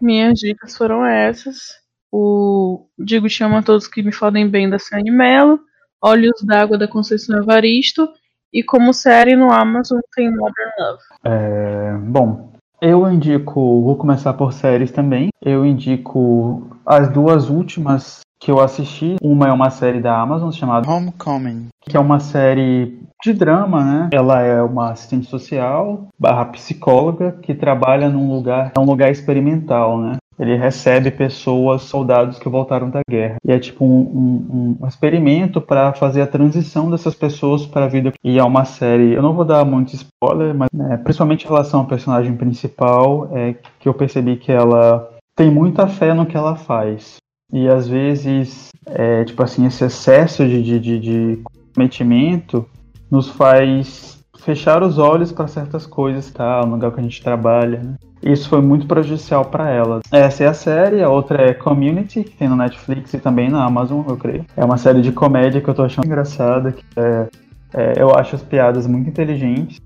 Minhas 0.00 0.38
dicas 0.38 0.76
foram 0.76 1.04
essas. 1.04 1.80
O 2.10 2.86
Digo 2.98 3.26
Amo 3.42 3.56
a 3.56 3.62
Todos 3.62 3.86
que 3.86 4.02
Me 4.02 4.12
Fodem 4.12 4.48
Bem 4.48 4.68
da 4.68 4.78
Ciane 4.78 5.10
Mello, 5.10 5.60
Olhos 6.02 6.42
d'Água 6.42 6.76
da 6.76 6.88
Conceição 6.88 7.38
Evaristo, 7.38 8.08
e 8.52 8.62
como 8.62 8.92
série 8.92 9.34
no 9.34 9.50
Amazon 9.50 10.00
tem 10.14 10.30
Modern 10.30 10.70
Love. 10.78 11.02
É, 11.24 11.96
bom, 11.98 12.52
eu 12.80 13.10
indico, 13.10 13.82
vou 13.82 13.96
começar 13.96 14.32
por 14.34 14.52
séries 14.52 14.90
também. 14.90 15.28
Eu 15.40 15.64
indico 15.64 16.66
as 16.84 17.08
duas 17.08 17.48
últimas 17.48 18.20
que 18.40 18.50
eu 18.50 18.60
assisti. 18.60 19.16
Uma 19.22 19.48
é 19.48 19.52
uma 19.52 19.70
série 19.70 20.00
da 20.00 20.20
Amazon 20.20 20.50
chamada 20.50 20.90
Homecoming, 20.90 21.68
que 21.80 21.96
é 21.96 22.00
uma 22.00 22.18
série 22.18 23.00
de 23.22 23.32
drama, 23.32 23.84
né? 23.84 24.10
Ela 24.12 24.42
é 24.42 24.60
uma 24.60 24.90
assistente 24.90 25.26
social 25.26 26.08
barra 26.18 26.46
psicóloga 26.46 27.38
que 27.40 27.54
trabalha 27.54 28.08
num 28.08 28.28
lugar, 28.28 28.72
é 28.76 28.80
um 28.80 28.84
lugar 28.84 29.12
experimental, 29.12 29.96
né? 29.96 30.16
Ele 30.38 30.56
recebe 30.56 31.10
pessoas, 31.10 31.82
soldados 31.82 32.38
que 32.38 32.48
voltaram 32.48 32.90
da 32.90 33.00
guerra. 33.08 33.36
E 33.46 33.52
é 33.52 33.58
tipo 33.58 33.84
um, 33.84 34.00
um, 34.00 34.78
um 34.80 34.86
experimento 34.86 35.60
para 35.60 35.92
fazer 35.92 36.22
a 36.22 36.26
transição 36.26 36.90
dessas 36.90 37.14
pessoas 37.14 37.66
para 37.66 37.84
a 37.84 37.88
vida. 37.88 38.12
E 38.24 38.38
é 38.38 38.44
uma 38.44 38.64
série. 38.64 39.12
Eu 39.12 39.22
não 39.22 39.34
vou 39.34 39.44
dar 39.44 39.64
muito 39.64 39.94
spoiler, 39.94 40.54
mas 40.54 40.68
né, 40.72 40.96
principalmente 40.96 41.44
em 41.44 41.48
relação 41.48 41.80
ao 41.80 41.86
personagem 41.86 42.34
principal, 42.36 43.28
é 43.32 43.54
que 43.78 43.88
eu 43.88 43.94
percebi 43.94 44.36
que 44.36 44.50
ela 44.50 45.10
tem 45.36 45.50
muita 45.50 45.86
fé 45.86 46.14
no 46.14 46.26
que 46.26 46.36
ela 46.36 46.56
faz. 46.56 47.16
E 47.52 47.68
às 47.68 47.86
vezes, 47.86 48.70
é, 48.86 49.24
tipo 49.24 49.42
assim, 49.42 49.66
esse 49.66 49.84
excesso 49.84 50.46
de, 50.46 50.62
de, 50.62 50.80
de, 50.80 50.98
de 50.98 51.42
comprometimento 51.42 52.66
nos 53.10 53.28
faz 53.28 54.18
fechar 54.38 54.82
os 54.82 54.98
olhos 54.98 55.30
para 55.30 55.46
certas 55.46 55.86
coisas, 55.86 56.30
tá? 56.30 56.64
No 56.64 56.72
lugar 56.72 56.92
que 56.92 57.00
a 57.00 57.02
gente 57.02 57.22
trabalha, 57.22 57.78
né? 57.82 57.94
Isso 58.22 58.48
foi 58.48 58.60
muito 58.60 58.86
prejudicial 58.86 59.44
para 59.46 59.68
ela. 59.70 60.00
Essa 60.10 60.44
é 60.44 60.46
a 60.46 60.54
série, 60.54 61.02
a 61.02 61.08
outra 61.08 61.50
é 61.50 61.54
Community, 61.54 62.22
que 62.22 62.36
tem 62.36 62.48
no 62.48 62.56
Netflix 62.56 63.12
e 63.14 63.18
também 63.18 63.50
na 63.50 63.64
Amazon, 63.64 64.04
eu 64.08 64.16
creio. 64.16 64.44
É 64.56 64.64
uma 64.64 64.78
série 64.78 65.02
de 65.02 65.10
comédia 65.10 65.60
que 65.60 65.68
eu 65.68 65.74
tô 65.74 65.82
achando 65.82 66.06
engraçada, 66.06 66.72
que 66.72 66.84
é, 66.96 67.28
é, 67.74 67.94
eu 68.00 68.14
acho 68.14 68.36
as 68.36 68.42
piadas 68.42 68.86
muito 68.86 69.08
inteligentes 69.08 69.80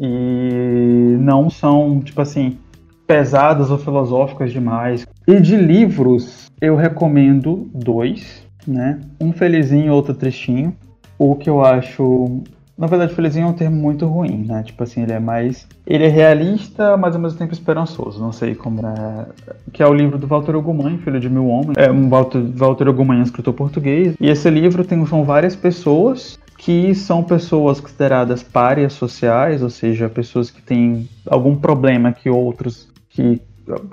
e 0.00 1.16
não 1.20 1.48
são, 1.48 2.00
tipo 2.00 2.20
assim, 2.20 2.58
pesadas 3.06 3.70
ou 3.70 3.78
filosóficas 3.78 4.52
demais. 4.52 5.06
E 5.26 5.38
de 5.38 5.56
livros, 5.56 6.50
eu 6.60 6.74
recomendo 6.74 7.68
dois, 7.72 8.44
né? 8.66 9.00
Um 9.20 9.32
felizinho 9.32 9.86
e 9.86 9.90
outro 9.90 10.14
tristinho. 10.14 10.74
O 11.16 11.36
que 11.36 11.48
eu 11.48 11.64
acho 11.64 12.42
na 12.76 12.88
verdade, 12.88 13.14
felizinho 13.14 13.46
é 13.46 13.50
um 13.50 13.52
termo 13.52 13.76
muito 13.76 14.04
ruim, 14.06 14.44
né? 14.46 14.62
Tipo 14.64 14.82
assim, 14.82 15.02
ele 15.02 15.12
é 15.12 15.20
mais. 15.20 15.66
Ele 15.86 16.04
é 16.04 16.08
realista, 16.08 16.96
mas 16.96 17.14
ao 17.14 17.20
mesmo 17.22 17.38
tempo 17.38 17.52
esperançoso. 17.52 18.20
Não 18.20 18.32
sei 18.32 18.54
como. 18.54 18.84
É... 18.84 19.26
Que 19.72 19.82
é 19.82 19.86
o 19.86 19.94
livro 19.94 20.18
do 20.18 20.26
Walter 20.26 20.56
Ugumãe, 20.56 20.98
Filho 20.98 21.20
de 21.20 21.30
Mil 21.30 21.46
Homens. 21.46 21.76
É 21.76 21.90
um 21.90 22.08
Walter, 22.08 22.42
Walter 22.54 22.88
Ugumãe, 22.88 23.22
escritor 23.22 23.54
português. 23.54 24.16
E 24.20 24.28
esse 24.28 24.50
livro 24.50 24.84
tem 24.84 25.04
são 25.06 25.24
várias 25.24 25.54
pessoas 25.54 26.38
que 26.56 26.94
são 26.94 27.22
pessoas 27.22 27.78
consideradas 27.78 28.42
párias 28.42 28.94
sociais, 28.94 29.62
ou 29.62 29.70
seja, 29.70 30.08
pessoas 30.08 30.50
que 30.50 30.62
têm 30.62 31.08
algum 31.26 31.54
problema 31.54 32.12
que 32.12 32.30
outros 32.30 32.88
que, 33.10 33.40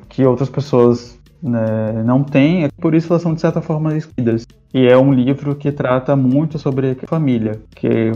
que 0.09 0.25
outras 0.25 0.49
pessoas 0.49 1.19
né, 1.41 2.03
não 2.05 2.23
têm, 2.23 2.69
por 2.79 2.93
isso 2.93 3.11
elas 3.11 3.21
são 3.21 3.33
de 3.33 3.41
certa 3.41 3.61
forma 3.61 3.95
excluídas. 3.95 4.45
E 4.73 4.87
é 4.87 4.97
um 4.97 5.11
livro 5.13 5.55
que 5.55 5.71
trata 5.71 6.15
muito 6.15 6.57
sobre 6.57 6.95
família, 7.05 7.59
que, 7.75 8.11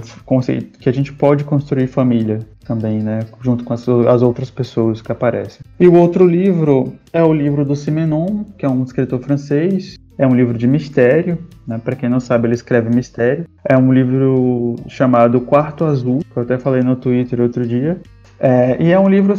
que 0.80 0.88
a 0.88 0.92
gente 0.92 1.12
pode 1.12 1.44
construir 1.44 1.88
família 1.88 2.40
também, 2.66 3.00
né? 3.00 3.20
Junto 3.42 3.64
com 3.64 3.74
as, 3.74 3.88
as, 3.88 4.22
outras 4.22 4.50
pessoas 4.50 5.02
que 5.02 5.12
aparecem. 5.12 5.60
E 5.80 5.88
o 5.88 5.94
outro 5.94 6.26
livro 6.26 6.94
é 7.12 7.22
o 7.22 7.34
livro 7.34 7.66
do 7.66 7.76
Simenon, 7.76 8.46
que 8.58 8.66
é 8.66 8.70
um 8.70 8.84
escritor 8.84 9.20
francês. 9.20 9.98
É 10.18 10.26
um 10.26 10.34
livro 10.34 10.58
de 10.58 10.66
mistério, 10.66 11.38
né? 11.68 11.78
Para 11.78 11.96
quem 11.96 12.08
não 12.08 12.22
sabe, 12.22 12.48
ele 12.48 12.56
escreve 12.56 12.90
mistério. 12.90 13.46
É 13.68 13.78
um 13.78 13.92
livro 13.92 14.78
chamado 14.88 15.42
Quarto 15.42 15.84
Azul, 15.84 16.20
que 16.20 16.38
eu 16.38 16.44
até 16.44 16.58
falei 16.58 16.82
no 16.82 16.96
Twitter 16.96 17.42
outro 17.42 17.68
dia. 17.68 18.00
É, 18.40 18.82
e 18.82 18.92
é 18.92 19.00
um 19.00 19.10
livro 19.10 19.36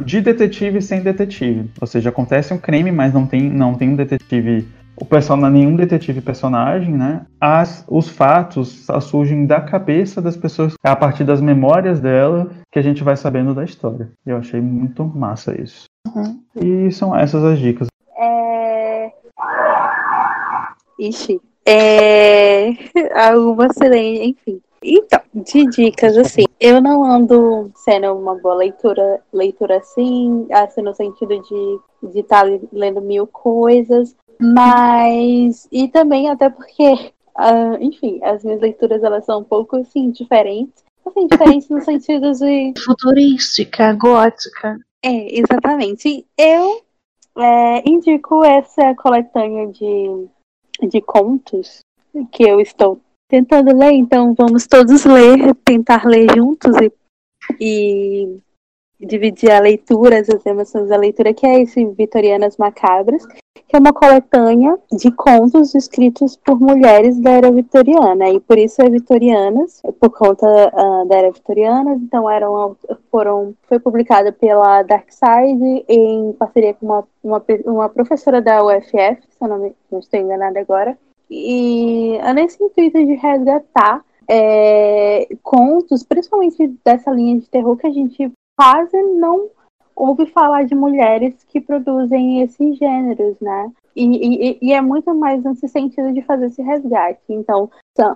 de 0.00 0.20
detetive 0.20 0.80
sem 0.82 1.02
detetive. 1.02 1.70
Ou 1.80 1.86
seja, 1.86 2.08
acontece 2.08 2.52
um 2.52 2.58
crime, 2.58 2.90
mas 2.90 3.12
não 3.12 3.26
tem, 3.26 3.42
não 3.50 3.74
tem 3.74 3.90
um 3.90 3.96
detetive 3.96 4.66
o 4.96 5.04
pessoal 5.04 5.38
não 5.38 5.48
é 5.48 5.50
nenhum 5.50 5.74
detetive 5.74 6.20
personagem, 6.20 6.94
né? 6.94 7.26
As, 7.40 7.84
os 7.88 8.08
fatos 8.08 8.86
surgem 9.02 9.46
da 9.46 9.60
cabeça 9.60 10.22
das 10.22 10.36
pessoas, 10.36 10.74
a 10.82 10.94
partir 10.94 11.24
das 11.24 11.40
memórias 11.40 12.00
dela, 12.00 12.50
que 12.70 12.78
a 12.78 12.82
gente 12.82 13.02
vai 13.02 13.16
sabendo 13.16 13.54
da 13.54 13.64
história. 13.64 14.10
Eu 14.24 14.36
achei 14.36 14.60
muito 14.60 15.04
massa 15.04 15.60
isso. 15.60 15.86
Uhum. 16.06 16.40
E 16.60 16.92
são 16.92 17.16
essas 17.16 17.42
as 17.42 17.58
dicas. 17.58 17.88
É... 18.16 19.12
Ixi. 20.98 21.40
É... 21.66 22.68
Alguma 23.28 23.66
excelente, 23.66 24.30
enfim. 24.30 24.60
Então, 24.86 25.20
de 25.34 25.66
dicas, 25.70 26.14
assim, 26.18 26.44
eu 26.60 26.78
não 26.78 27.02
ando 27.02 27.72
sendo 27.74 28.12
uma 28.12 28.34
boa 28.34 28.54
leitura, 28.54 29.22
leitura 29.32 29.78
assim, 29.78 30.46
assim 30.52 30.82
no 30.82 30.94
sentido 30.94 31.40
de 31.40 32.20
estar 32.20 32.44
tá 32.44 32.58
lendo 32.70 33.00
mil 33.00 33.26
coisas, 33.26 34.14
mas, 34.38 35.66
e 35.72 35.88
também 35.88 36.28
até 36.28 36.50
porque, 36.50 36.92
uh, 36.92 37.80
enfim, 37.80 38.20
as 38.22 38.44
minhas 38.44 38.60
leituras 38.60 39.02
elas 39.02 39.24
são 39.24 39.40
um 39.40 39.44
pouco, 39.44 39.76
assim, 39.76 40.10
diferentes. 40.10 40.84
Assim, 41.06 41.26
diferentes 41.26 41.68
no 41.70 41.80
sentido 41.80 42.32
de... 42.32 42.74
Futurística, 42.84 43.92
gótica. 43.94 44.78
É, 45.02 45.38
exatamente. 45.38 46.26
Eu 46.36 46.82
é, 47.38 47.88
indico 47.88 48.44
essa 48.44 48.94
coletânea 48.94 49.66
de, 49.68 50.28
de 50.88 51.00
contos 51.00 51.80
que 52.30 52.42
eu 52.42 52.60
estou 52.60 53.00
tentando 53.34 53.76
ler, 53.76 53.90
então 53.90 54.32
vamos 54.32 54.64
todos 54.64 55.04
ler, 55.04 55.52
tentar 55.64 56.06
ler 56.06 56.28
juntos 56.36 56.72
e, 56.80 56.92
e 57.58 58.38
dividir 59.00 59.50
a 59.50 59.58
leitura, 59.58 60.20
as 60.20 60.46
emoções 60.46 60.88
da 60.88 60.96
leitura, 60.96 61.34
que 61.34 61.44
é 61.44 61.60
esse 61.60 61.84
Vitorianas 61.84 62.56
Macabras, 62.56 63.26
que 63.26 63.74
é 63.74 63.78
uma 63.80 63.92
coletânea 63.92 64.78
de 64.92 65.10
contos 65.10 65.74
escritos 65.74 66.36
por 66.36 66.60
mulheres 66.60 67.18
da 67.18 67.32
era 67.32 67.50
vitoriana, 67.50 68.28
e 68.28 68.38
por 68.38 68.56
isso 68.56 68.80
é 68.80 68.88
Vitorianas, 68.88 69.82
por 69.98 70.10
conta 70.10 70.46
uh, 70.46 71.08
da 71.08 71.16
era 71.16 71.32
vitoriana, 71.32 71.94
então 71.94 72.30
eram, 72.30 72.76
foram, 73.10 73.52
foi 73.64 73.80
publicada 73.80 74.30
pela 74.30 74.84
Darkside 74.84 75.84
em 75.88 76.32
parceria 76.34 76.74
com 76.74 76.86
uma, 76.86 77.04
uma, 77.20 77.44
uma 77.64 77.88
professora 77.88 78.40
da 78.40 78.64
UFF, 78.64 78.92
se 78.92 79.42
eu 79.42 79.48
não, 79.48 79.58
me, 79.58 79.74
não 79.90 79.98
estou 79.98 80.20
enganada 80.20 80.60
agora, 80.60 80.96
e 81.34 82.16
é 82.18 82.32
nesse 82.32 82.62
intuito 82.62 82.98
de 82.98 83.14
resgatar 83.14 84.04
é, 84.28 85.26
contos, 85.42 86.02
principalmente 86.02 86.66
dessa 86.84 87.10
linha 87.10 87.40
de 87.40 87.48
terror 87.48 87.76
que 87.76 87.86
a 87.86 87.92
gente 87.92 88.30
quase 88.56 88.96
não 89.02 89.50
ouve 89.96 90.26
falar 90.26 90.64
de 90.64 90.74
mulheres 90.74 91.34
que 91.48 91.60
produzem 91.60 92.42
esses 92.42 92.76
gêneros, 92.78 93.36
né? 93.40 93.70
E, 93.94 94.04
e, 94.04 94.58
e, 94.60 94.72
é 94.72 94.80
muito 94.80 95.14
mais 95.14 95.42
nesse 95.44 95.68
sentido 95.68 96.12
de 96.12 96.20
fazer 96.22 96.46
esse 96.46 96.60
resgate. 96.60 97.22
Então, 97.28 97.70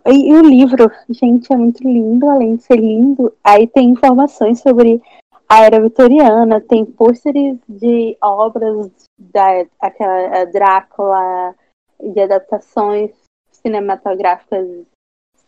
e, 0.06 0.30
e, 0.30 0.34
o 0.34 0.42
livro, 0.42 0.90
gente, 1.08 1.52
é 1.52 1.56
muito 1.56 1.82
lindo, 1.84 2.28
além 2.28 2.56
de 2.56 2.62
ser 2.64 2.76
lindo, 2.76 3.32
aí 3.44 3.66
tem 3.68 3.90
informações 3.90 4.60
sobre 4.60 5.00
a 5.48 5.64
era 5.64 5.80
vitoriana, 5.80 6.60
tem 6.60 6.84
pôsteres 6.84 7.56
de 7.68 8.16
obras 8.20 8.90
da 9.16 9.64
aquela 9.80 10.44
Drácula, 10.46 11.54
de 12.00 12.20
adaptações 12.20 13.12
cinematográficas 13.50 14.86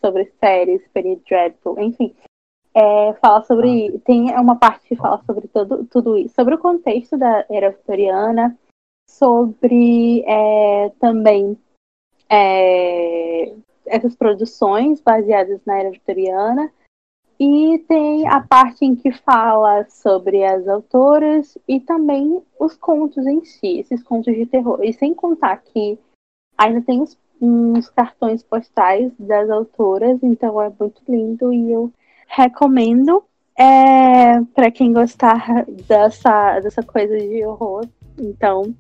sobre 0.01 0.33
séries, 0.41 0.87
Penny 0.89 1.17
Dreadful, 1.27 1.79
enfim 1.79 2.15
é, 2.75 3.13
fala 3.15 3.43
sobre. 3.45 3.95
Ah. 3.95 4.01
Tem 4.05 4.31
uma 4.39 4.57
parte 4.57 4.89
que 4.89 4.97
fala 4.97 5.23
sobre 5.25 5.49
todo, 5.49 5.85
tudo 5.87 6.17
isso, 6.17 6.35
sobre 6.35 6.55
o 6.55 6.59
contexto 6.59 7.17
da 7.17 7.45
era 7.51 7.71
vitoriana, 7.71 8.57
sobre 9.09 10.25
é, 10.27 10.91
também 11.01 11.59
é, 12.29 13.53
essas 13.87 14.15
produções 14.15 15.01
baseadas 15.01 15.61
na 15.65 15.79
era 15.79 15.91
vitoriana. 15.91 16.73
E 17.43 17.79
tem 17.89 18.29
a 18.29 18.43
parte 18.43 18.85
em 18.85 18.95
que 18.95 19.11
fala 19.13 19.87
sobre 19.89 20.45
as 20.45 20.69
autoras 20.69 21.57
e 21.67 21.81
também 21.81 22.43
os 22.59 22.77
contos 22.77 23.27
em 23.27 23.43
si, 23.47 23.79
esses 23.79 24.03
contos 24.03 24.35
de 24.35 24.45
terror. 24.45 24.85
E 24.85 24.93
sem 24.93 25.15
contar 25.15 25.57
que 25.57 25.99
ainda 26.61 26.83
tem 26.83 27.01
os, 27.01 27.17
uns 27.41 27.89
cartões 27.89 28.43
postais 28.43 29.11
das 29.19 29.49
autoras, 29.49 30.19
então 30.23 30.61
é 30.61 30.71
muito 30.79 31.01
lindo 31.09 31.53
e 31.53 31.73
eu 31.73 31.91
recomendo 32.29 33.25
é, 33.59 34.41
para 34.55 34.71
quem 34.71 34.93
gostar 34.93 35.65
dessa, 35.89 36.61
dessa 36.61 36.83
coisa 36.83 37.19
de 37.19 37.45
horror. 37.45 37.87
Então. 38.19 38.75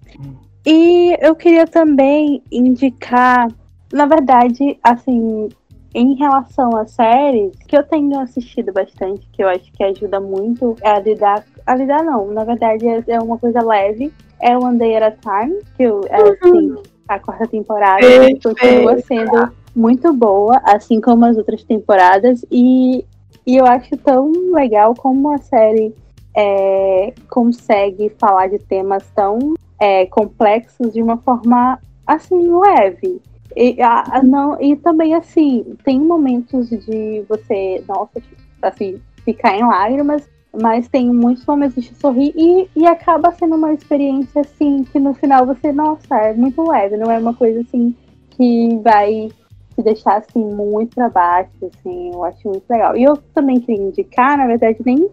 E 0.66 1.16
eu 1.20 1.35
queria 1.35 1.66
também 1.66 2.43
indicar, 2.53 3.49
na 3.91 4.05
verdade, 4.05 4.78
assim, 4.83 5.49
em 5.95 6.14
relação 6.14 6.76
a 6.76 6.87
séries, 6.87 7.57
que 7.66 7.76
eu 7.76 7.83
tenho 7.83 8.20
assistido 8.20 8.72
bastante, 8.72 9.26
que 9.33 9.43
eu 9.43 9.49
acho 9.49 9.72
que 9.72 9.83
ajuda 9.83 10.20
muito 10.20 10.76
a 10.85 11.01
lidar. 11.01 11.45
A 11.66 11.74
lidar 11.74 12.05
não, 12.05 12.31
na 12.31 12.45
verdade 12.45 12.87
é, 12.87 13.03
é 13.09 13.18
uma 13.18 13.39
coisa 13.39 13.62
leve. 13.62 14.12
É 14.41 14.57
One 14.57 14.78
Day 14.78 14.97
at 14.97 15.03
a 15.03 15.11
Time, 15.11 15.61
que 15.76 15.83
eu, 15.83 16.01
é 16.09 16.16
assim, 16.16 16.74
a 17.09 17.18
quarta 17.18 17.46
temporada 17.46 18.07
continua 18.42 18.98
sendo 19.01 19.53
muito 19.74 20.12
boa, 20.12 20.61
assim 20.64 21.01
como 21.01 21.24
as 21.24 21.36
outras 21.36 21.62
temporadas. 21.64 22.44
E 22.51 23.05
e 23.46 23.57
eu 23.57 23.66
acho 23.66 23.96
tão 23.96 24.30
legal 24.53 24.94
como 24.94 25.32
a 25.32 25.38
série 25.38 25.94
é, 26.36 27.12
consegue 27.28 28.12
falar 28.18 28.48
de 28.48 28.59
temas 28.59 29.05
tão 29.14 29.55
é, 29.80 30.07
complexos 30.07 30.92
de 30.92 31.03
uma 31.03 31.16
forma 31.16 31.80
assim 32.07 32.48
leve. 32.59 33.20
E, 33.57 33.82
a, 33.82 34.22
não, 34.22 34.61
e 34.62 34.76
também 34.76 35.14
assim, 35.14 35.76
tem 35.84 35.98
momentos 35.98 36.70
de 36.70 37.24
você, 37.28 37.82
nossa, 37.88 38.22
assim, 38.62 39.01
ficar 39.24 39.57
em 39.57 39.66
lágrimas, 39.66 40.28
mas 40.53 40.88
tem 40.88 41.12
muitos 41.12 41.44
momentos 41.46 41.82
de 41.84 41.94
sorrir 41.94 42.32
e, 42.36 42.68
e 42.74 42.86
acaba 42.86 43.32
sendo 43.32 43.57
uma 43.57 43.72
experiência 43.72 44.40
assim 44.40 44.84
que 44.84 44.98
no 44.98 45.14
final 45.14 45.46
você, 45.46 45.72
nossa, 45.72 46.16
é 46.16 46.32
muito 46.32 46.62
leve, 46.68 46.96
não 46.96 47.11
é 47.11 47.18
uma 47.18 47.34
coisa 47.34 47.61
assim 47.61 47.94
que 48.30 48.78
vai 48.82 49.28
te 49.74 49.82
deixar 49.82 50.18
assim 50.18 50.42
muito 50.42 50.94
para 50.94 51.09
baixo, 51.09 51.51
assim, 51.62 52.11
eu 52.12 52.24
acho 52.24 52.48
muito 52.48 52.68
legal. 52.68 52.96
E 52.96 53.05
eu 53.05 53.16
também 53.34 53.61
queria 53.61 53.82
indicar, 53.82 54.36
na 54.36 54.46
verdade, 54.46 54.78
nem 54.84 55.09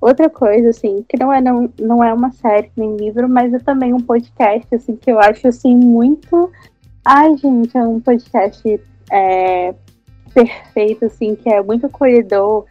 outra 0.00 0.30
coisa 0.30 0.70
assim, 0.70 1.04
que 1.08 1.18
não 1.18 1.32
é 1.32 1.40
não, 1.40 1.68
não 1.78 2.02
é 2.02 2.14
uma 2.14 2.32
série 2.32 2.70
nem 2.76 2.96
livro, 2.96 3.28
mas 3.28 3.52
é 3.52 3.58
também 3.58 3.92
um 3.92 4.00
podcast 4.00 4.74
assim 4.74 4.96
que 4.96 5.10
eu 5.10 5.18
acho 5.18 5.48
assim 5.48 5.74
muito 5.74 6.50
Ai, 7.10 7.38
gente, 7.38 7.74
é 7.74 7.82
um 7.82 8.00
podcast 8.00 8.62
é, 9.10 9.74
perfeito, 10.34 11.06
assim, 11.06 11.34
que 11.34 11.48
é 11.48 11.62
muito 11.62 11.86
acolhedor, 11.86 12.66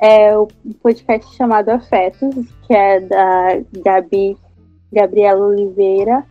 é 0.00 0.36
o 0.36 0.48
podcast 0.82 1.34
chamado 1.36 1.70
Afetos, 1.70 2.34
que 2.66 2.74
é 2.74 3.00
da 3.00 3.60
Gabi, 3.84 4.36
Gabriela 4.92 5.46
Oliveira, 5.46 6.24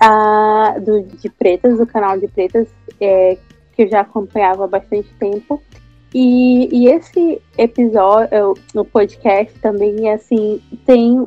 a, 0.00 0.76
do, 0.78 1.02
de 1.02 1.28
Pretas, 1.28 1.78
do 1.78 1.86
canal 1.86 2.18
de 2.18 2.26
Pretas, 2.28 2.68
é, 3.00 3.36
que 3.74 3.82
eu 3.82 3.88
já 3.88 4.00
acompanhava 4.00 4.64
há 4.64 4.68
bastante 4.68 5.12
tempo. 5.14 5.60
E, 6.14 6.68
e 6.72 6.88
esse 6.88 7.40
episódio, 7.56 8.54
no 8.74 8.84
podcast 8.84 9.56
também, 9.60 10.10
assim, 10.10 10.60
tem 10.84 11.26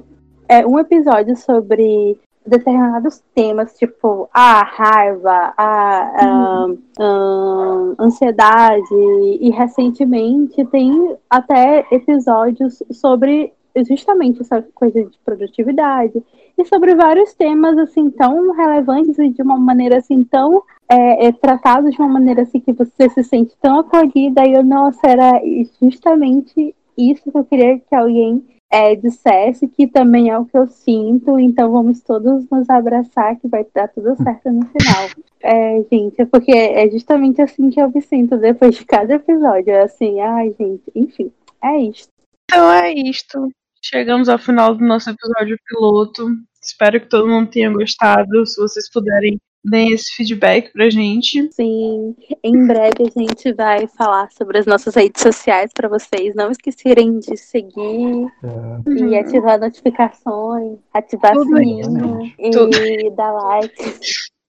é, 0.49 0.65
um 0.65 0.77
episódio 0.77 1.37
sobre 1.37 2.19
determinados 2.45 3.23
temas, 3.33 3.77
tipo 3.77 4.29
a 4.33 4.63
raiva, 4.63 5.53
a, 5.57 6.19
uhum. 6.23 6.77
a, 6.99 7.03
a, 7.03 8.03
ansiedade, 8.03 8.95
e 9.39 9.49
recentemente 9.51 10.63
tem 10.65 11.15
até 11.29 11.85
episódios 11.91 12.83
sobre 12.91 13.53
justamente 13.87 14.41
essa 14.41 14.61
coisa 14.75 15.03
de 15.03 15.17
produtividade 15.25 16.21
e 16.57 16.65
sobre 16.65 16.93
vários 16.93 17.33
temas 17.33 17.77
assim 17.77 18.11
tão 18.11 18.51
relevantes 18.51 19.17
e 19.17 19.29
de 19.29 19.41
uma 19.41 19.57
maneira 19.57 19.97
assim 19.97 20.23
tão 20.23 20.61
é, 20.87 21.27
é, 21.27 21.31
tratados 21.31 21.91
de 21.95 21.99
uma 21.99 22.09
maneira 22.09 22.43
assim 22.43 22.59
que 22.59 22.71
você 22.71 23.09
se 23.09 23.23
sente 23.23 23.55
tão 23.59 23.79
acolhida 23.79 24.45
e 24.45 24.53
eu 24.53 24.63
nossa 24.63 25.07
era 25.07 25.41
justamente 25.81 26.75
isso 26.95 27.31
que 27.31 27.37
eu 27.37 27.45
queria 27.45 27.79
que 27.79 27.95
alguém 27.95 28.43
é, 28.73 28.95
dissesse 28.95 29.67
que 29.67 29.85
também 29.85 30.31
é 30.31 30.39
o 30.39 30.45
que 30.45 30.57
eu 30.57 30.67
sinto, 30.67 31.37
então 31.37 31.71
vamos 31.71 32.01
todos 32.01 32.49
nos 32.49 32.67
abraçar 32.67 33.35
que 33.39 33.47
vai 33.47 33.63
dar 33.71 33.87
tudo 33.87 34.15
certo 34.15 34.51
no 34.51 34.65
final. 34.65 35.09
É, 35.45 35.83
gente, 35.91 36.21
é 36.21 36.25
porque 36.25 36.53
é 36.53 36.89
justamente 36.89 37.41
assim 37.41 37.69
que 37.69 37.77
eu 37.77 37.91
me 37.91 38.01
sinto 38.01 38.37
depois 38.37 38.77
de 38.77 38.85
cada 38.85 39.15
episódio. 39.15 39.73
É 39.73 39.81
assim, 39.81 40.21
ai, 40.21 40.55
gente, 40.57 40.83
enfim, 40.95 41.33
é 41.61 41.79
isto. 41.79 42.07
Então 42.49 42.71
é 42.71 42.93
isto. 42.93 43.49
Chegamos 43.83 44.29
ao 44.29 44.39
final 44.39 44.73
do 44.73 44.85
nosso 44.85 45.09
episódio 45.09 45.59
piloto. 45.67 46.29
Espero 46.63 47.01
que 47.01 47.09
todo 47.09 47.27
mundo 47.27 47.49
tenha 47.49 47.69
gostado. 47.69 48.45
Se 48.45 48.55
vocês 48.61 48.89
puderem 48.89 49.37
deem 49.63 49.93
esse 49.93 50.13
feedback 50.15 50.71
pra 50.73 50.89
gente. 50.89 51.49
Sim, 51.51 52.15
em 52.43 52.67
breve 52.67 53.03
a 53.07 53.19
gente 53.19 53.53
vai 53.53 53.87
falar 53.87 54.29
sobre 54.31 54.57
as 54.57 54.65
nossas 54.65 54.95
redes 54.95 55.21
sociais 55.21 55.71
para 55.73 55.87
vocês 55.87 56.35
não 56.35 56.51
esquecerem 56.51 57.19
de 57.19 57.37
seguir 57.37 58.27
é. 58.43 58.89
e 58.89 59.03
uhum. 59.03 59.19
ativar 59.19 59.59
notificações, 59.59 60.79
ativar 60.93 61.33
Tudo 61.33 61.57
sininho 61.57 62.33
e 62.37 62.51
Tudo. 62.51 63.15
dar 63.15 63.31
like. 63.31 63.99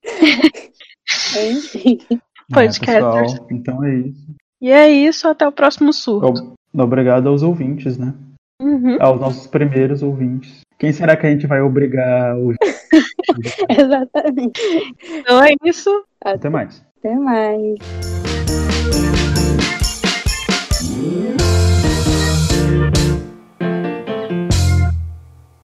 Enfim. 1.49 1.99
Podcasters. 2.51 3.35
É, 3.35 3.53
então 3.53 3.83
é 3.83 3.95
isso. 3.95 4.35
E 4.61 4.71
é 4.71 4.89
isso, 4.89 5.27
até 5.27 5.47
o 5.47 5.51
próximo 5.51 5.93
surto. 5.93 6.53
Obrigado 6.73 7.29
aos 7.29 7.41
ouvintes, 7.43 7.97
né? 7.97 8.13
Uhum. 8.61 8.97
Aos 8.99 9.19
nossos 9.19 9.47
primeiros 9.47 10.01
ouvintes. 10.01 10.64
Quem 10.77 10.91
será 10.91 11.15
que 11.15 11.25
a 11.25 11.29
gente 11.29 11.47
vai 11.47 11.61
obrigar 11.61 12.35
hoje? 12.37 12.57
Exatamente. 13.69 14.61
Então 15.09 15.41
é 15.43 15.53
isso. 15.63 16.05
Até 16.23 16.49
mais. 16.49 16.85
Até 16.99 17.15
mais. 17.15 18.34